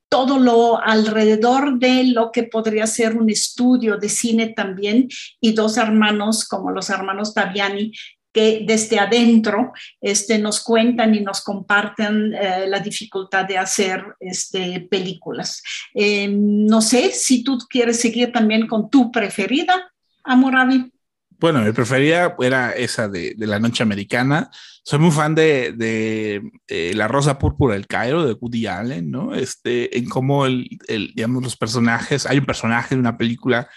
todo 0.08 0.40
lo 0.40 0.80
alrededor 0.82 1.80
de 1.80 2.04
lo 2.06 2.32
que 2.32 2.44
podría 2.44 2.88
ser 2.88 3.18
un 3.18 3.30
estudio 3.30 3.98
de 3.98 4.10
cine 4.10 4.54
también 4.56 5.10
y 5.42 5.54
dos 5.54 5.78
hermanos 5.78 6.48
como 6.48 6.72
los 6.72 6.90
hermanos 6.90 7.34
Taviani 7.34 7.92
que 8.36 8.66
desde 8.68 9.00
adentro 9.00 9.72
este, 10.02 10.38
nos 10.38 10.62
cuentan 10.62 11.16
y 11.16 11.22
nos 11.22 11.42
comparten 11.42 12.34
eh, 12.34 12.66
la 12.68 12.80
dificultad 12.80 13.46
de 13.46 13.58
hacer 13.58 14.04
este, 14.20 14.86
películas. 14.92 15.64
Eh, 15.94 16.28
no 16.28 16.82
sé 16.82 17.12
si 17.14 17.46
tú 17.46 17.58
quieres 17.70 17.98
seguir 18.02 18.34
también 18.34 18.68
con 18.68 18.90
tu 18.90 19.10
preferida, 19.10 19.90
Amurabi. 20.26 20.92
Bueno, 21.40 21.62
mi 21.62 21.72
preferida 21.72 22.36
era 22.42 22.72
esa 22.74 23.08
de, 23.08 23.36
de, 23.38 23.48
La 23.48 23.58
Noche 23.58 23.84
Americana. 23.84 24.50
Soy 24.84 25.00
muy 25.00 25.12
fan 25.12 25.34
de, 25.34 25.72
de 25.72 26.42
eh, 26.68 26.92
La 26.94 27.08
Rosa 27.08 27.40
Púrpura 27.40 27.76
del 27.76 27.88
Cairo, 27.88 28.26
de 28.26 28.34
Woody 28.34 28.68
Allen, 28.68 29.12
¿no? 29.12 29.34
Este, 29.34 29.98
en 29.98 30.10
cómo, 30.10 30.46
el, 30.46 30.68
el, 30.90 31.14
digamos, 31.16 31.42
los 31.42 31.56
personajes, 31.56 32.26
hay 32.26 32.40
un 32.40 32.46
personaje 32.46 32.96
de 32.96 33.00
una 33.00 33.18
película 33.18 33.70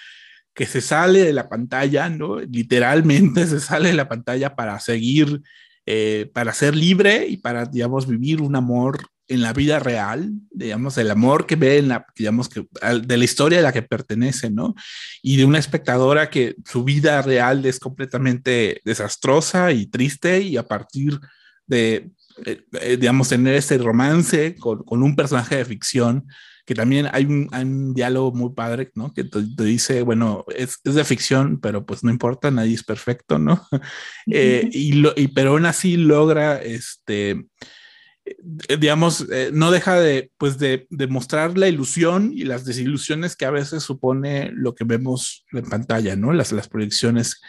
que 0.59 0.67
se 0.67 0.81
sale 0.81 1.23
de 1.23 1.33
la 1.33 1.49
pantalla, 1.49 2.09
¿no? 2.09 2.41
Literalmente 2.41 3.47
se 3.47 3.61
sale 3.61 3.91
de 3.91 3.95
la 3.95 4.09
pantalla 4.09 4.57
para 4.57 4.81
seguir, 4.81 5.41
eh, 5.87 6.29
para 6.35 6.53
ser 6.53 6.75
libre 6.75 7.29
y 7.29 7.37
para, 7.37 7.65
digamos, 7.65 8.09
vivir 8.09 8.43
un 8.43 8.57
amor 8.57 9.07
en 9.29 9.41
la 9.41 9.53
vida 9.53 9.79
real, 9.79 10.33
digamos, 10.51 10.99
el 10.99 11.13
amor 11.13 11.47
que 11.47 11.55
ve 11.55 11.79
en 11.79 11.87
la, 11.87 12.07
digamos, 12.17 12.49
que 12.49 12.67
de 13.05 13.17
la 13.17 13.25
historia 13.25 13.61
a 13.61 13.63
la 13.63 13.73
que 13.73 13.83
pertenece, 13.83 14.51
¿no? 14.51 14.75
Y 15.23 15.37
de 15.37 15.45
una 15.45 15.61
espectadora 15.61 16.29
que 16.29 16.57
su 16.65 16.83
vida 16.83 17.23
real 17.23 17.65
es 17.65 17.79
completamente 17.79 18.81
desastrosa 18.85 19.71
y 19.71 19.87
triste 19.87 20.41
y 20.41 20.57
a 20.57 20.67
partir 20.67 21.21
de, 21.69 22.11
eh, 22.47 22.65
eh, 22.81 22.97
digamos, 22.97 23.29
tener 23.29 23.55
ese 23.55 23.79
romance 23.79 24.57
con, 24.57 24.83
con, 24.83 25.05
un 25.05 25.15
personaje 25.15 25.55
de 25.55 25.65
ficción, 25.65 26.27
que 26.69 26.75
también 26.75 27.09
hay 27.11 27.25
un, 27.25 27.49
hay 27.51 27.65
un 27.65 27.95
diálogo 27.95 28.31
muy 28.31 28.53
padre, 28.53 28.91
¿no? 28.95 29.15
Que 29.15 29.25
te, 29.25 29.41
te 29.43 29.65
dice, 29.65 30.03
bueno, 30.03 30.45
es, 30.55 30.81
es, 30.85 30.95
de 30.95 31.03
ficción, 31.03 31.61
pero 31.63 31.87
pues 31.87 32.05
no 32.05 32.11
importa, 32.11 32.51
nadie 32.51 32.75
es 32.75 32.85
perfecto, 32.85 33.39
¿no? 33.39 33.67
eh, 34.31 34.69
y, 34.71 34.93
lo, 34.93 35.15
y 35.17 35.29
pero 35.29 35.53
aún 35.53 35.65
así 35.65 35.97
logra, 35.97 36.61
este, 36.61 37.47
eh, 38.27 38.77
digamos, 38.79 39.25
eh, 39.33 39.49
no 39.51 39.71
deja 39.71 39.99
de, 39.99 40.31
pues 40.37 40.59
de, 40.59 40.87
de, 40.91 41.07
mostrar 41.07 41.57
la 41.57 41.69
ilusión 41.69 42.33
y 42.35 42.45
las 42.45 42.67
desilusiones 42.67 43.35
que 43.35 43.47
a 43.47 43.51
veces 43.51 43.83
supone 43.83 44.51
lo 44.53 44.75
que 44.75 44.85
vemos 44.85 45.47
en 45.53 45.65
pantalla, 45.65 46.17
¿no? 46.17 46.35
Las, 46.35 46.53
las 46.53 46.69
proyecciones 46.69 47.41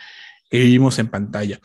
que 0.49 0.59
vivimos 0.59 0.97
en 0.97 1.09
pantalla. 1.09 1.59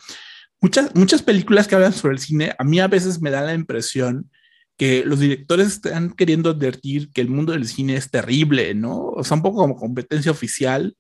Muchas, 0.61 0.93
muchas 0.97 1.23
películas 1.23 1.69
que 1.69 1.77
hablan 1.77 1.93
sobre 1.93 2.15
el 2.15 2.21
cine, 2.21 2.53
a 2.59 2.65
mí 2.65 2.81
a 2.81 2.89
veces 2.89 3.23
me 3.23 3.31
da 3.31 3.43
la 3.43 3.55
impresión 3.55 4.29
que 4.77 5.05
los 5.05 5.21
directores 5.21 5.69
están 5.69 6.11
queriendo 6.11 6.51
advertir 6.51 7.11
que 7.13 7.21
el 7.21 7.29
mundo 7.29 7.53
del 7.53 7.69
cine 7.69 7.97
es 7.97 8.11
terrible, 8.11 8.75
¿no? 8.75 9.09
O 9.09 9.25
sea, 9.25 9.37
un 9.37 9.43
poco 9.43 9.59
como 9.59 9.77
competencia 9.77 10.33
oficial, 10.33 10.97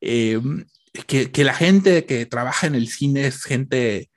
eh, 0.00 0.40
que, 1.06 1.30
que 1.30 1.44
la 1.44 1.54
gente 1.54 2.04
que 2.06 2.26
trabaja 2.26 2.66
en 2.66 2.74
el 2.74 2.88
cine 2.88 3.26
es 3.26 3.44
gente 3.44 4.10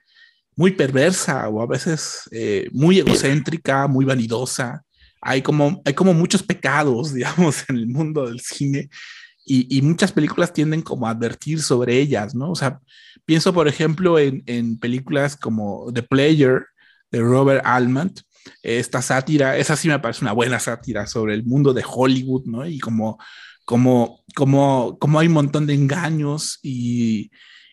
muy 0.56 0.72
perversa 0.72 1.48
o 1.48 1.62
a 1.62 1.66
veces 1.66 2.28
eh, 2.30 2.68
muy 2.72 3.00
egocéntrica, 3.00 3.88
muy 3.88 4.04
vanidosa. 4.04 4.82
Hay 5.20 5.42
como, 5.42 5.82
hay 5.84 5.94
como 5.94 6.14
muchos 6.14 6.42
pecados, 6.42 7.12
digamos, 7.14 7.64
en 7.68 7.76
el 7.76 7.86
mundo 7.88 8.26
del 8.26 8.40
cine 8.40 8.88
y, 9.46 9.76
y, 9.76 9.82
muchas 9.82 10.12
películas 10.12 10.52
tienden 10.52 10.80
como 10.80 11.06
a 11.06 11.10
advertir 11.10 11.60
sobre 11.60 11.98
ellas, 11.98 12.34
¿no? 12.34 12.50
O 12.50 12.54
sea, 12.54 12.80
pienso, 13.26 13.52
por 13.52 13.68
ejemplo, 13.68 14.18
en, 14.18 14.42
en 14.46 14.78
películas 14.78 15.36
como 15.36 15.92
The 15.92 16.02
Player 16.02 16.64
de 17.10 17.20
Robert 17.20 17.62
Almond, 17.64 18.22
esta 18.62 19.02
sátira, 19.02 19.56
esa 19.56 19.76
sí 19.76 19.88
me 19.88 19.98
parece 19.98 20.24
una 20.24 20.32
buena 20.32 20.58
sátira 20.60 21.06
sobre 21.06 21.34
el 21.34 21.44
mundo 21.44 21.72
de 21.72 21.84
Hollywood, 21.86 22.44
¿no? 22.46 22.66
Y 22.66 22.78
como, 22.78 23.18
como, 23.64 24.24
como, 24.34 24.98
como 24.98 25.18
hay 25.18 25.26
un 25.28 25.34
montón 25.34 25.66
de 25.66 25.74
engaños 25.74 26.58
y, 26.62 27.30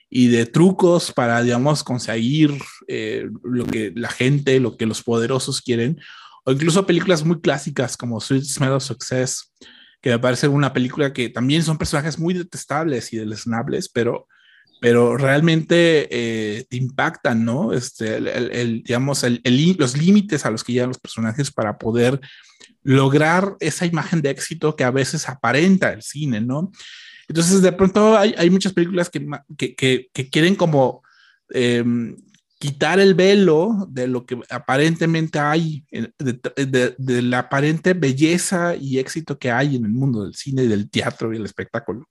y 0.10 0.28
de 0.28 0.46
trucos 0.46 1.12
para, 1.12 1.42
digamos, 1.42 1.84
conseguir 1.84 2.58
eh, 2.88 3.30
lo 3.44 3.66
que 3.66 3.94
la 3.96 4.10
gente, 4.10 4.60
lo 4.60 4.78
que 4.78 4.86
los 4.86 5.04
poderosos 5.04 5.62
quieren, 5.62 6.00
o 6.44 6.52
incluso 6.52 6.86
películas 6.86 7.24
muy 7.24 7.40
clásicas 7.40 7.96
como 7.96 8.20
Sweet 8.20 8.44
Smell 8.44 8.74
of 8.74 8.84
Success, 8.84 9.54
que 10.02 10.10
me 10.10 10.20
parece 10.20 10.48
una 10.48 10.74
película 10.74 11.14
que 11.14 11.30
también 11.30 11.64
son 11.64 11.78
personajes 11.78 12.20
muy 12.20 12.34
detestables 12.34 13.14
y 13.14 13.18
deleznables, 13.18 13.88
pero, 13.88 14.28
pero 14.82 15.16
realmente 15.16 16.08
eh, 16.10 16.66
impactan, 16.72 17.46
¿no? 17.46 17.72
Este, 17.72 18.18
el, 18.18 18.82
digamos, 18.82 19.24
el, 19.24 19.40
los 19.78 19.96
límites 19.96 20.44
a 20.44 20.50
los 20.50 20.64
que 20.64 20.74
llegan 20.74 20.90
los 20.90 20.98
personajes 20.98 21.52
para 21.52 21.78
poder 21.78 22.20
lograr 22.82 23.58
esa 23.60 23.86
imagen 23.86 24.24
de 24.24 24.32
éxito 24.32 24.76
que 24.76 24.84
a 24.84 24.90
veces 24.90 25.30
aparenta 25.30 25.94
el 25.94 26.02
cine, 26.02 26.42
¿no? 26.42 26.72
Entonces, 27.28 27.62
de 27.62 27.72
pronto 27.74 28.18
hay, 28.18 28.50
muchas 28.50 28.74
películas 28.74 29.12
que, 29.12 29.24
que, 29.56 30.10
que, 30.12 30.30
quieren 30.32 30.56
como 30.56 31.04
eh, 31.54 31.86
quitar 32.58 33.00
el 33.00 33.14
velo 33.14 33.88
de 33.88 34.08
lo 34.08 34.26
que 34.26 34.40
aparentemente 34.50 35.38
hay, 35.38 35.86
de, 35.92 36.96
de, 36.98 37.22
la 37.22 37.38
aparente 37.38 37.94
belleza 37.94 38.76
y 38.76 38.98
éxito 38.98 39.38
que 39.38 39.52
hay 39.52 39.76
en 39.76 39.86
el 39.86 39.92
mundo 39.92 40.24
del 40.24 40.34
cine 40.34 40.64
del 40.66 40.90
teatro 40.90 41.32
y 41.32 41.38
el 41.38 41.46
espectáculo. 41.46 42.10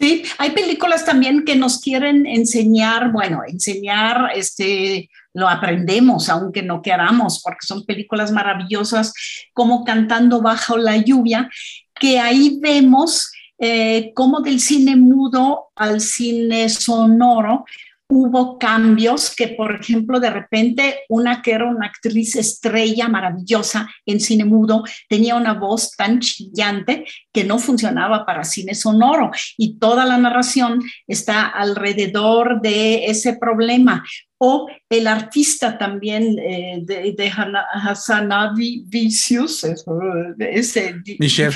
Sí, 0.00 0.24
hay 0.38 0.52
películas 0.52 1.04
también 1.04 1.44
que 1.44 1.56
nos 1.56 1.78
quieren 1.78 2.24
enseñar, 2.24 3.12
bueno, 3.12 3.42
enseñar, 3.46 4.30
este, 4.34 5.10
lo 5.34 5.46
aprendemos, 5.46 6.30
aunque 6.30 6.62
no 6.62 6.80
queramos, 6.80 7.42
porque 7.42 7.66
son 7.66 7.84
películas 7.84 8.32
maravillosas, 8.32 9.12
como 9.52 9.84
Cantando 9.84 10.40
bajo 10.40 10.78
la 10.78 10.96
lluvia, 10.96 11.50
que 11.94 12.18
ahí 12.18 12.58
vemos 12.62 13.30
eh, 13.58 14.12
cómo 14.14 14.40
del 14.40 14.60
cine 14.60 14.96
mudo 14.96 15.66
al 15.76 16.00
cine 16.00 16.70
sonoro 16.70 17.66
hubo 18.10 18.58
cambios 18.58 19.34
que, 19.34 19.48
por 19.48 19.80
ejemplo, 19.80 20.20
de 20.20 20.30
repente 20.30 21.00
una 21.08 21.40
que 21.40 21.52
era 21.52 21.66
una 21.66 21.86
actriz 21.86 22.36
estrella 22.36 23.08
maravillosa 23.08 23.88
en 24.04 24.20
cine 24.20 24.44
mudo 24.44 24.84
tenía 25.08 25.36
una 25.36 25.54
voz 25.54 25.92
tan 25.96 26.18
chillante 26.18 27.04
que 27.32 27.44
no 27.44 27.58
funcionaba 27.58 28.26
para 28.26 28.44
cine 28.44 28.74
sonoro. 28.74 29.30
Y 29.56 29.78
toda 29.78 30.04
la 30.04 30.18
narración 30.18 30.80
está 31.06 31.46
alrededor 31.46 32.60
de 32.60 33.06
ese 33.06 33.34
problema 33.34 34.04
o 34.42 34.68
el 34.88 35.06
artista 35.06 35.76
también 35.76 36.38
eh, 36.38 36.78
de, 36.82 37.12
de 37.12 37.30
Hassanavi 37.30 38.84
Vicius, 38.86 39.64
ese 40.38 40.94
Michel. 41.18 41.52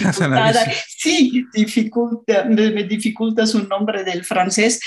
Sí, 0.87 1.47
dificulta, 1.55 2.45
me 2.45 2.85
dificulta 2.85 3.47
su 3.47 3.67
nombre 3.67 4.05
del 4.05 4.23
francés. 4.23 4.81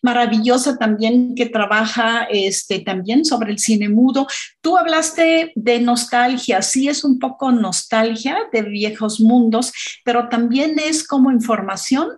Maravillosa 0.00 0.78
también 0.78 1.34
que 1.34 1.44
trabaja 1.44 2.26
este, 2.30 2.80
también 2.80 3.26
sobre 3.26 3.52
el 3.52 3.58
cine 3.58 3.90
mudo. 3.90 4.26
Tú 4.62 4.78
hablaste 4.78 5.52
de 5.54 5.78
nostalgia, 5.78 6.62
sí 6.62 6.88
es 6.88 7.04
un 7.04 7.18
poco 7.18 7.52
nostalgia 7.52 8.38
de 8.50 8.62
viejos 8.62 9.20
mundos, 9.20 9.74
pero 10.06 10.30
también 10.30 10.78
es 10.78 11.06
como 11.06 11.30
información 11.30 12.08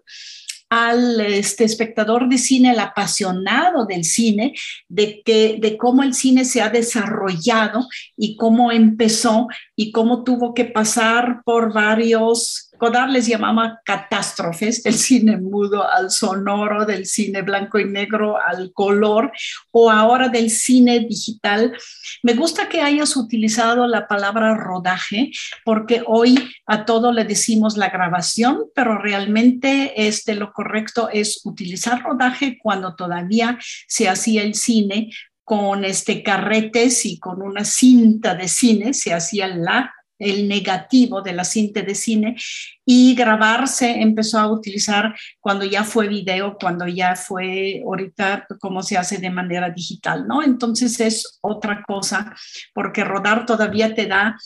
al 0.70 1.20
este, 1.20 1.64
espectador 1.64 2.28
de 2.28 2.38
cine, 2.38 2.72
el 2.72 2.80
apasionado 2.80 3.86
del 3.86 4.04
cine, 4.04 4.54
de, 4.88 5.22
que, 5.24 5.58
de 5.60 5.76
cómo 5.76 6.02
el 6.02 6.14
cine 6.14 6.44
se 6.44 6.62
ha 6.62 6.70
desarrollado 6.70 7.86
y 8.16 8.36
cómo 8.36 8.72
empezó 8.72 9.46
y 9.76 9.92
cómo 9.92 10.24
tuvo 10.24 10.54
que 10.54 10.64
pasar 10.64 11.42
por 11.44 11.72
varios 11.72 12.63
Godard 12.78 13.10
les 13.10 13.26
llamaba 13.26 13.80
catástrofes, 13.84 14.82
del 14.82 14.94
cine 14.94 15.36
mudo 15.36 15.88
al 15.88 16.10
sonoro, 16.10 16.84
del 16.84 17.06
cine 17.06 17.42
blanco 17.42 17.78
y 17.78 17.84
negro 17.84 18.36
al 18.40 18.72
color, 18.72 19.32
o 19.70 19.90
ahora 19.90 20.28
del 20.28 20.50
cine 20.50 21.00
digital. 21.00 21.76
Me 22.22 22.34
gusta 22.34 22.68
que 22.68 22.82
hayas 22.82 23.16
utilizado 23.16 23.86
la 23.86 24.06
palabra 24.06 24.54
rodaje, 24.54 25.30
porque 25.64 26.02
hoy 26.06 26.36
a 26.66 26.84
todo 26.84 27.12
le 27.12 27.24
decimos 27.24 27.76
la 27.76 27.90
grabación, 27.90 28.64
pero 28.74 28.98
realmente 28.98 30.06
este, 30.06 30.34
lo 30.34 30.52
correcto 30.52 31.08
es 31.12 31.40
utilizar 31.44 32.02
rodaje 32.02 32.58
cuando 32.62 32.94
todavía 32.94 33.58
se 33.86 34.08
hacía 34.08 34.42
el 34.42 34.54
cine 34.54 35.10
con 35.44 35.84
este 35.84 36.22
carretes 36.22 37.04
y 37.04 37.18
con 37.18 37.42
una 37.42 37.64
cinta 37.64 38.34
de 38.34 38.48
cine, 38.48 38.94
se 38.94 39.12
hacía 39.12 39.46
la 39.46 39.94
el 40.18 40.48
negativo 40.48 41.22
de 41.22 41.32
la 41.32 41.44
cinta 41.44 41.82
de 41.82 41.94
cine 41.94 42.36
y 42.84 43.14
grabarse 43.14 44.00
empezó 44.00 44.38
a 44.38 44.50
utilizar 44.50 45.14
cuando 45.40 45.64
ya 45.64 45.84
fue 45.84 46.08
video, 46.08 46.56
cuando 46.58 46.86
ya 46.86 47.16
fue 47.16 47.82
ahorita 47.84 48.46
como 48.60 48.82
se 48.82 48.96
hace 48.96 49.18
de 49.18 49.30
manera 49.30 49.70
digital, 49.70 50.26
¿no? 50.26 50.42
Entonces 50.42 51.00
es 51.00 51.38
otra 51.40 51.82
cosa, 51.86 52.34
porque 52.72 53.04
rodar 53.04 53.46
todavía 53.46 53.94
te 53.94 54.06
da 54.06 54.36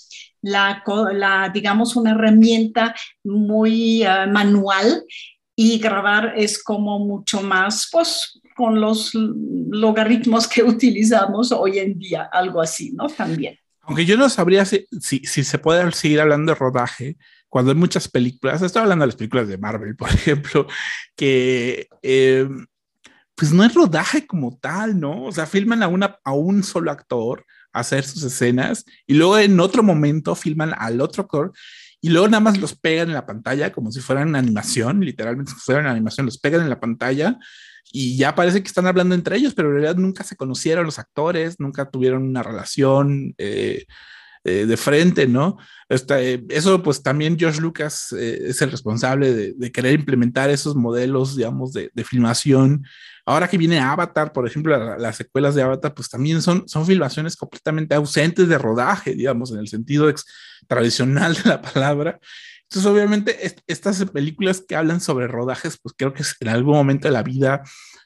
la, 0.43 1.51
digamos, 1.53 1.97
una 1.97 2.12
herramienta 2.12 2.95
muy 3.25 4.05
uh, 4.05 4.31
manual 4.31 5.05
y 5.57 5.79
grabar 5.79 6.35
es 6.37 6.62
como 6.62 7.01
mucho 7.01 7.43
más, 7.43 7.89
pues, 7.91 8.41
con 8.57 8.81
los 8.81 9.11
logaritmos 9.14 10.47
que 10.47 10.62
utilizamos 10.64 11.53
hoy 11.53 11.79
en 11.79 11.99
día, 11.99 12.29
algo 12.33 12.61
así, 12.61 12.93
¿no? 12.93 13.09
También. 13.09 13.59
Aunque 13.89 14.05
yo 14.05 14.18
no 14.18 14.28
sabría 14.28 14.66
si, 14.66 14.86
si, 15.01 15.20
si, 15.20 15.43
se 15.43 15.59
puede 15.59 15.91
seguir 15.93 16.20
hablando 16.20 16.53
de 16.53 16.59
rodaje 16.59 17.16
cuando 17.49 17.70
hay 17.70 17.76
muchas 17.76 18.07
películas, 18.07 18.61
estoy 18.61 18.82
hablando 18.82 19.05
de 19.05 19.07
las 19.07 19.16
películas 19.16 19.49
de 19.49 19.57
Marvel, 19.57 19.97
por 19.97 20.11
ejemplo, 20.11 20.66
que 21.16 21.89
eh, 22.03 22.47
pues 23.34 23.51
no 23.51 23.64
es 23.64 23.72
rodaje 23.72 24.26
como 24.26 24.59
tal, 24.59 25.01
¿no? 25.01 25.24
O 25.24 25.32
sea, 25.32 25.47
filman 25.47 25.82
a, 25.82 25.89
una, 25.89 26.18
a 26.22 26.32
un 26.32 26.62
solo 26.62 26.91
actor 26.91 27.47
hacer 27.72 28.05
sus 28.05 28.22
escenas 28.24 28.84
y 29.07 29.14
luego 29.14 29.39
en 29.39 29.59
otro 29.59 29.82
momento 29.82 30.34
filman 30.34 30.74
al 30.76 31.01
otro 31.01 31.22
actor 31.22 31.53
y 32.03 32.11
luego 32.11 32.28
nada 32.28 32.41
más 32.41 32.59
los 32.59 32.78
pegan 32.78 33.09
en 33.09 33.14
la 33.14 33.24
pantalla 33.24 33.72
como 33.72 33.91
si 33.91 34.01
fueran 34.01 34.36
animación, 34.36 35.01
literalmente 35.01 35.53
si 35.53 35.61
fueran 35.61 35.86
animación, 35.86 36.26
los 36.26 36.39
pegan 36.39 36.61
en 36.61 36.68
la 36.68 36.78
pantalla 36.78 37.39
y 37.93 38.16
ya 38.16 38.34
parece 38.34 38.62
que 38.62 38.68
están 38.68 38.86
hablando 38.86 39.14
entre 39.14 39.36
ellos, 39.36 39.55
pero 39.55 39.68
en 39.68 39.74
realidad 39.74 39.97
nunca 39.97 40.24
se 40.24 40.36
conocieron 40.36 40.84
los 40.84 40.99
actores, 40.99 41.59
nunca 41.59 41.91
tuvieron 41.91 42.22
una 42.22 42.43
relación. 42.43 43.34
Eh, 43.39 43.86
eh, 44.45 44.66
de 44.66 44.76
frente, 44.76 45.26
¿no? 45.26 45.59
Esta, 45.89 46.22
eh, 46.22 46.43
eso 46.49 46.82
pues 46.82 47.03
también 47.03 47.36
George 47.39 47.61
Lucas 47.61 48.14
eh, 48.16 48.45
es 48.47 48.62
el 48.62 48.70
responsable 48.70 49.34
de, 49.53 49.72
querer 49.72 49.95
implementar 49.95 50.49
esos 50.49 50.76
modelos, 50.76 51.36
digamos, 51.36 51.72
de, 51.72 51.91
filmación. 52.05 52.84
Ahora 53.26 53.49
que 53.49 53.59
viene 53.59 53.80
Avatar, 53.80 54.32
por 54.32 54.47
ejemplo, 54.47 54.78
la, 54.78 54.97
las 54.97 55.16
secuelas 55.16 55.55
de 55.55 55.62
Avatar, 55.62 55.93
pues 55.93 56.09
también 56.09 56.41
son, 56.41 56.68
son 56.68 56.86
filmaciones 56.86 57.36
completamente 57.36 57.95
ausentes 57.95 58.49
de 58.49 58.57
rodaje, 58.59 59.14
digamos, 59.14 59.51
en 59.51 59.59
el 59.59 59.68
sentido 59.68 60.11
tradicional 60.66 61.34
de 61.34 61.51
la 61.51 61.61
palabra. 61.61 62.20
Entonces, 62.71 62.93
obviamente, 62.93 63.47
est 63.47 63.61
estas 63.66 64.05
películas 64.11 64.61
que 64.61 64.77
hablan 64.77 65.01
sobre 65.01 65.27
rodajes, 65.27 65.79
pues 65.83 65.95
creo 65.97 66.12
que 66.12 66.23
en 66.41 66.49
algún 66.49 66.75
momento 66.75 67.09
de 67.09 67.12
la 67.12 67.23
vida 67.23 67.62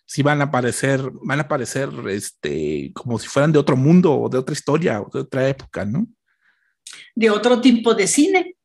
sí 0.06 0.22
van 0.22 0.40
a 0.40 0.44
aparecer, 0.44 1.02
van 1.24 1.40
a 1.40 1.42
aparecer 1.42 1.88
este, 2.08 2.92
como 2.94 3.18
si 3.18 3.26
fueran 3.26 3.50
de 3.50 3.58
otro 3.58 3.76
mundo 3.76 4.14
o 4.14 4.28
de 4.28 4.38
otra 4.38 4.52
historia 4.52 5.00
o 5.00 5.10
de 5.12 5.20
otra 5.20 5.48
época, 5.48 5.84
¿no? 5.84 6.06
De 7.14 7.28
otro 7.30 7.60
tipo 7.60 7.94
de 7.94 8.06
cine, 8.06 8.56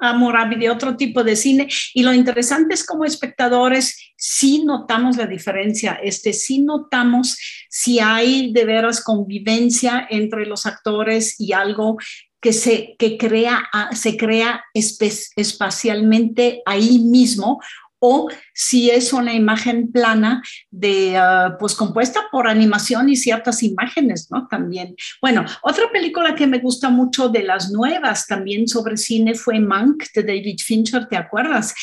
Amurabi, 0.00 0.56
de 0.56 0.70
otro 0.70 0.96
tipo 0.96 1.24
de 1.24 1.34
cine. 1.34 1.68
Y 1.94 2.04
lo 2.04 2.14
interesante 2.14 2.74
es 2.74 2.84
como 2.84 3.04
espectadores 3.04 3.96
sí 4.16 4.62
notamos 4.64 5.16
la 5.16 5.26
diferencia, 5.26 5.98
este, 6.02 6.32
sí 6.32 6.60
notamos 6.60 7.36
si 7.68 7.98
hay 7.98 8.52
de 8.52 8.64
veras 8.64 9.02
convivencia 9.02 10.06
entre 10.10 10.46
los 10.46 10.64
actores 10.66 11.40
y 11.40 11.52
algo 11.52 11.96
que 12.40 12.52
se, 12.52 12.96
que 12.98 13.18
crea, 13.18 13.68
se 13.92 14.16
crea 14.16 14.64
espacialmente 14.74 16.62
ahí 16.64 16.98
mismo 16.98 17.60
o 18.00 18.28
si 18.54 18.90
es 18.90 19.12
una 19.12 19.34
imagen 19.34 19.92
plana 19.92 20.42
de, 20.70 21.20
uh, 21.20 21.58
pues 21.58 21.74
compuesta 21.74 22.22
por 22.32 22.48
animación 22.48 23.10
y 23.10 23.16
ciertas 23.16 23.62
imágenes, 23.62 24.28
¿no? 24.30 24.48
También. 24.48 24.96
Bueno, 25.20 25.44
otra 25.62 25.84
película 25.92 26.34
que 26.34 26.46
me 26.46 26.58
gusta 26.58 26.88
mucho 26.88 27.28
de 27.28 27.42
las 27.42 27.70
nuevas 27.70 28.26
también 28.26 28.66
sobre 28.66 28.96
cine 28.96 29.34
fue 29.34 29.60
Mank 29.60 30.04
de 30.14 30.22
David 30.22 30.58
Fincher, 30.64 31.06
¿te 31.08 31.16
acuerdas? 31.16 31.74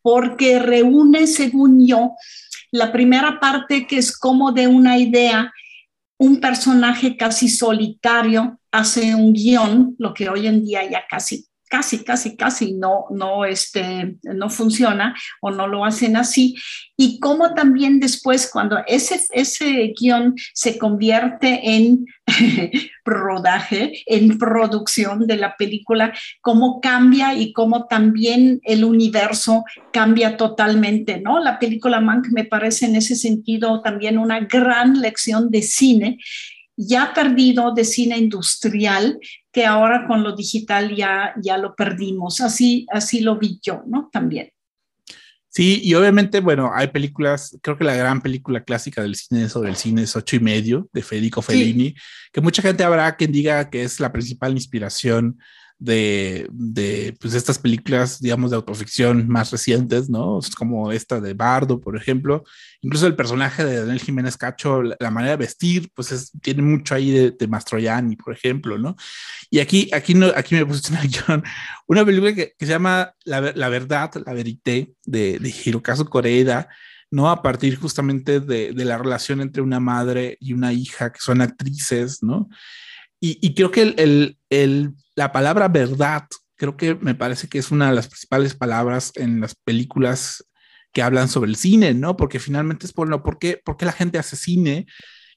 Porque 0.00 0.58
reúne, 0.58 1.26
según 1.26 1.86
yo, 1.86 2.14
la 2.70 2.90
primera 2.90 3.38
parte 3.38 3.86
que 3.86 3.98
es 3.98 4.16
como 4.16 4.52
de 4.52 4.66
una 4.66 4.98
idea, 4.98 5.52
un 6.18 6.40
personaje 6.40 7.16
casi 7.16 7.48
solitario 7.48 8.58
hace 8.70 9.14
un 9.14 9.32
guion, 9.32 9.96
lo 9.98 10.14
que 10.14 10.28
hoy 10.28 10.46
en 10.46 10.64
día 10.64 10.88
ya 10.88 11.04
casi 11.08 11.46
casi, 11.68 12.04
casi, 12.04 12.36
casi 12.36 12.72
no, 12.74 13.06
no, 13.10 13.44
este, 13.44 14.16
no 14.22 14.50
funciona 14.50 15.14
o 15.40 15.50
no 15.50 15.66
lo 15.66 15.84
hacen 15.84 16.16
así. 16.16 16.54
Y 16.96 17.20
cómo 17.20 17.54
también 17.54 18.00
después, 18.00 18.48
cuando 18.52 18.78
ese, 18.86 19.20
ese 19.30 19.92
guion 19.98 20.34
se 20.54 20.78
convierte 20.78 21.60
en 21.62 22.06
rodaje, 23.04 24.02
en 24.06 24.38
producción 24.38 25.26
de 25.26 25.36
la 25.36 25.56
película, 25.56 26.12
cómo 26.40 26.80
cambia 26.80 27.34
y 27.34 27.52
cómo 27.52 27.86
también 27.86 28.60
el 28.64 28.84
universo 28.84 29.64
cambia 29.92 30.36
totalmente, 30.36 31.20
¿no? 31.20 31.40
La 31.40 31.58
película 31.58 32.00
Mank 32.00 32.28
me 32.30 32.44
parece 32.44 32.86
en 32.86 32.96
ese 32.96 33.16
sentido 33.16 33.82
también 33.82 34.18
una 34.18 34.40
gran 34.40 35.00
lección 35.00 35.50
de 35.50 35.62
cine 35.62 36.18
ya 36.76 37.12
perdido 37.14 37.72
de 37.72 37.84
cine 37.84 38.18
industrial, 38.18 39.18
que 39.50 39.64
ahora 39.64 40.06
con 40.06 40.22
lo 40.22 40.36
digital 40.36 40.94
ya, 40.94 41.34
ya 41.42 41.56
lo 41.58 41.74
perdimos. 41.74 42.40
Así, 42.40 42.86
así 42.90 43.20
lo 43.20 43.38
vi 43.38 43.58
yo, 43.62 43.82
¿no? 43.86 44.10
También. 44.12 44.50
Sí, 45.48 45.80
y 45.82 45.94
obviamente, 45.94 46.40
bueno, 46.40 46.70
hay 46.74 46.88
películas, 46.88 47.58
creo 47.62 47.78
que 47.78 47.84
la 47.84 47.94
gran 47.94 48.20
película 48.20 48.62
clásica 48.62 49.00
del 49.00 49.14
cine 49.14 49.48
sobre 49.48 49.70
el 49.70 49.76
cine 49.76 50.02
es 50.02 50.14
Ocho 50.14 50.36
y 50.36 50.40
Medio, 50.40 50.90
de 50.92 51.00
Federico 51.00 51.40
Fellini, 51.40 51.88
sí. 51.88 51.96
que 52.30 52.42
mucha 52.42 52.60
gente 52.60 52.84
habrá 52.84 53.16
quien 53.16 53.32
diga 53.32 53.70
que 53.70 53.82
es 53.82 53.98
la 53.98 54.12
principal 54.12 54.52
inspiración 54.52 55.38
de, 55.78 56.48
de 56.50 57.14
pues 57.20 57.34
estas 57.34 57.58
películas, 57.58 58.20
digamos, 58.20 58.50
de 58.50 58.56
autoficción 58.56 59.28
más 59.28 59.50
recientes, 59.50 60.08
¿no? 60.08 60.38
Es 60.38 60.54
como 60.54 60.90
esta 60.90 61.20
de 61.20 61.34
Bardo, 61.34 61.80
por 61.80 61.96
ejemplo. 61.96 62.44
Incluso 62.80 63.06
el 63.06 63.16
personaje 63.16 63.64
de 63.64 63.80
Daniel 63.80 64.00
Jiménez 64.00 64.36
Cacho, 64.36 64.82
la, 64.82 64.96
la 64.98 65.10
manera 65.10 65.32
de 65.32 65.44
vestir, 65.44 65.90
pues 65.94 66.12
es, 66.12 66.32
tiene 66.40 66.62
mucho 66.62 66.94
ahí 66.94 67.10
de, 67.10 67.30
de, 67.32 67.48
Mastroianni, 67.48 68.16
por 68.16 68.32
ejemplo, 68.32 68.78
¿no? 68.78 68.96
Y 69.50 69.58
aquí, 69.58 69.90
aquí, 69.92 70.14
no, 70.14 70.28
aquí 70.34 70.54
me 70.54 70.64
puse 70.64 70.92
una, 70.92 71.02
película 72.04 72.34
que, 72.34 72.54
que 72.58 72.66
se 72.66 72.72
llama 72.72 73.12
La, 73.24 73.40
la, 73.40 73.68
Verdad, 73.68 74.10
La 74.24 74.32
Verité, 74.32 74.94
de, 75.04 75.38
de 75.38 75.54
Hirokazu 75.64 76.06
Koreeda, 76.06 76.68
¿no? 77.10 77.30
A 77.30 77.42
partir 77.42 77.76
justamente 77.76 78.40
de, 78.40 78.72
de, 78.72 78.84
la 78.84 78.96
relación 78.96 79.42
entre 79.42 79.62
una 79.62 79.78
madre 79.78 80.38
y 80.40 80.54
una 80.54 80.72
hija 80.72 81.12
que 81.12 81.20
son 81.20 81.42
actrices, 81.42 82.22
¿no? 82.22 82.48
Y, 83.20 83.38
y 83.46 83.54
creo 83.54 83.70
que 83.70 83.82
el, 83.82 83.94
el, 83.98 84.38
el 84.50 84.94
la 85.16 85.32
palabra 85.32 85.68
verdad, 85.68 86.26
creo 86.56 86.76
que 86.76 86.94
me 86.94 87.14
parece 87.14 87.48
que 87.48 87.58
es 87.58 87.70
una 87.70 87.88
de 87.88 87.96
las 87.96 88.08
principales 88.08 88.54
palabras 88.54 89.12
en 89.16 89.40
las 89.40 89.54
películas 89.54 90.46
que 90.92 91.02
hablan 91.02 91.28
sobre 91.28 91.50
el 91.50 91.56
cine, 91.56 91.94
¿no? 91.94 92.16
Porque 92.16 92.38
finalmente 92.38 92.86
es 92.86 92.92
por, 92.92 93.08
no, 93.08 93.22
¿por, 93.22 93.38
qué, 93.38 93.60
¿por 93.64 93.76
qué 93.76 93.86
la 93.86 93.92
gente 93.92 94.18
hace 94.18 94.36
cine? 94.36 94.86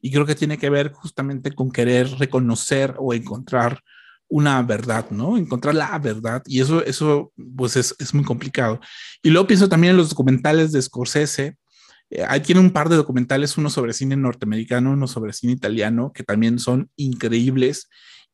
Y 0.01 0.11
creo 0.11 0.25
que 0.25 0.36
tiene 0.36 0.57
que 0.57 0.69
ver 0.69 0.91
justamente 0.91 1.53
con 1.53 1.71
querer 1.71 2.09
reconocer 2.11 2.95
o 2.99 3.13
encontrar 3.13 3.82
una 4.30 4.61
verdad, 4.61 5.09
¿no? 5.11 5.38
Encontrar 5.38 5.75
la 5.75 5.97
verdad. 5.97 6.43
Y 6.45 6.61
eso, 6.61 6.84
eso 6.86 7.34
pues 7.57 7.75
es, 7.75 7.95
es 7.99 8.13
muy 8.13 8.23
complicado. 8.23 8.80
Y 9.23 9.30
luego 9.30 9.47
pienso 9.47 9.67
también 9.67 9.91
en 9.91 9.97
los 9.97 10.09
documentales 10.09 10.71
de 10.71 10.82
Scorsese. 10.82 11.57
Eh, 12.09 12.23
ahí 12.27 12.41
tiene 12.41 12.61
un 12.61 12.71
par 12.71 12.89
de 12.89 12.95
documentales, 12.95 13.57
uno 13.57 13.69
sobre 13.69 13.93
cine 13.93 14.15
norteamericano, 14.15 14.91
uno 14.91 15.07
sobre 15.07 15.34
cine 15.34 15.53
italiano, 15.53 16.11
que 16.13 16.23
también 16.23 16.59
son 16.59 16.89
increíbles 16.95 17.89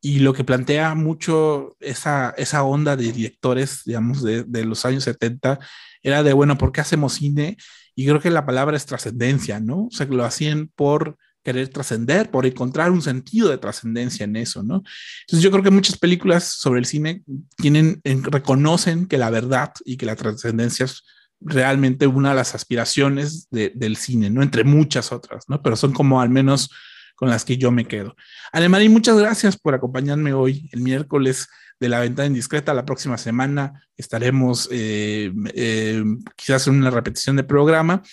y 0.06 0.20
lo 0.20 0.34
que 0.34 0.44
plantea 0.44 0.94
mucho 0.94 1.76
esa, 1.80 2.30
esa 2.38 2.62
onda 2.62 2.96
de 2.96 3.12
directores, 3.12 3.82
digamos, 3.86 4.22
de, 4.22 4.44
de, 4.44 4.64
los 4.64 4.86
años 4.86 5.04
70, 5.06 5.58
era 6.04 6.22
de, 6.22 6.32
bueno, 6.32 6.60
¿por 6.60 6.72
qué 6.72 6.80
hacemos 6.80 7.14
cine? 7.14 7.58
Y 7.96 8.06
creo 8.06 8.20
que 8.20 8.30
la 8.30 8.46
palabra 8.46 8.78
es 8.78 8.86
trascendencia, 8.86 9.60
¿no? 9.60 9.86
O 9.86 9.90
sea, 9.90 10.06
lo 10.06 10.24
hacían 10.24 10.70
por 10.76 11.18
querer 11.44 11.70
trascender, 11.70 12.30
por 12.30 12.46
encontrar 12.46 12.92
un 12.92 13.02
sentido 13.02 13.50
de 13.50 13.58
trascendencia 13.58 14.26
en 14.26 14.36
eso, 14.36 14.62
¿no? 14.62 14.84
Entonces 15.22 15.42
yo 15.42 15.50
creo 15.50 15.64
que 15.64 15.72
muchas 15.72 15.98
películas 15.98 16.44
sobre 16.44 16.82
el 16.82 16.86
cine 16.86 17.24
tienen, 17.58 18.00
reconocen 18.04 19.08
que 19.08 19.18
la 19.18 19.32
verdad 19.32 19.74
y 19.86 19.98
que 19.98 20.06
la 20.06 20.16
trascendencia 20.16 20.86
es 20.86 21.02
realmente 21.42 22.06
una 22.06 22.30
de 22.30 22.36
las 22.36 22.54
aspiraciones 22.54 23.48
de, 23.50 23.72
del 23.74 23.96
cine, 23.96 24.30
¿no? 24.30 24.44
Entre 24.44 24.64
muchas 24.66 25.12
otras, 25.12 25.46
¿no? 25.48 25.64
Pero 25.64 25.76
son 25.76 25.94
como 25.94 26.22
al 26.22 26.30
menos 26.30 26.70
con 27.16 27.30
las 27.30 27.46
que 27.46 27.58
yo 27.58 27.72
me 27.72 27.86
quedo. 27.86 28.16
Alemarín, 28.52 28.92
muchas 28.92 29.18
gracias 29.18 29.58
por 29.58 29.74
acompañarme 29.74 30.34
hoy, 30.34 30.70
el 30.72 30.82
miércoles 30.82 31.48
de 31.80 31.90
la 31.90 32.00
ventana 32.00 32.28
indiscreta. 32.28 32.74
La 32.74 32.86
próxima 32.86 33.18
semana 33.18 33.88
estaremos 33.98 34.70
eh, 34.72 35.32
eh, 35.54 36.04
quizás 36.36 36.68
en 36.68 36.76
una 36.76 36.90
repetición 36.90 37.36
de 37.36 37.44
programa, 37.44 38.04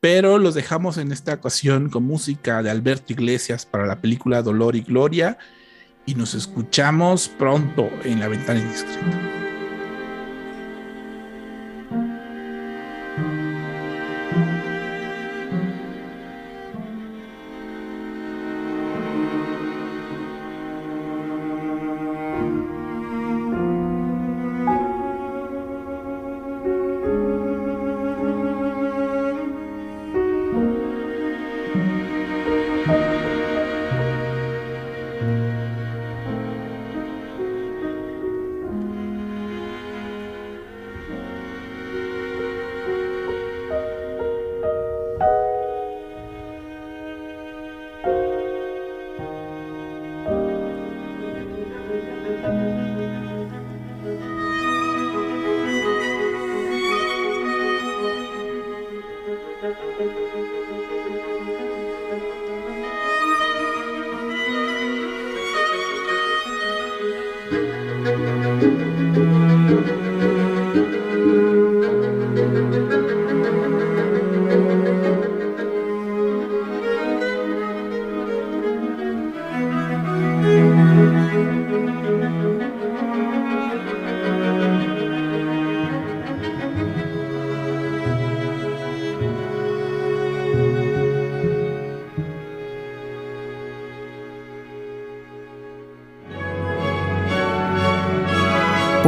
pero 0.00 0.38
los 0.38 0.54
dejamos 0.54 0.96
en 0.98 1.12
esta 1.12 1.34
ocasión 1.34 1.90
con 1.90 2.04
música 2.04 2.62
de 2.62 2.70
Alberto 2.70 3.12
Iglesias 3.12 3.66
para 3.66 3.86
la 3.86 4.00
película 4.00 4.42
Dolor 4.42 4.76
y 4.76 4.82
Gloria 4.82 5.38
y 6.06 6.14
nos 6.14 6.34
escuchamos 6.34 7.28
pronto 7.28 7.88
en 8.04 8.20
la 8.20 8.28
ventana 8.28 8.60
indiscreta. 8.60 9.39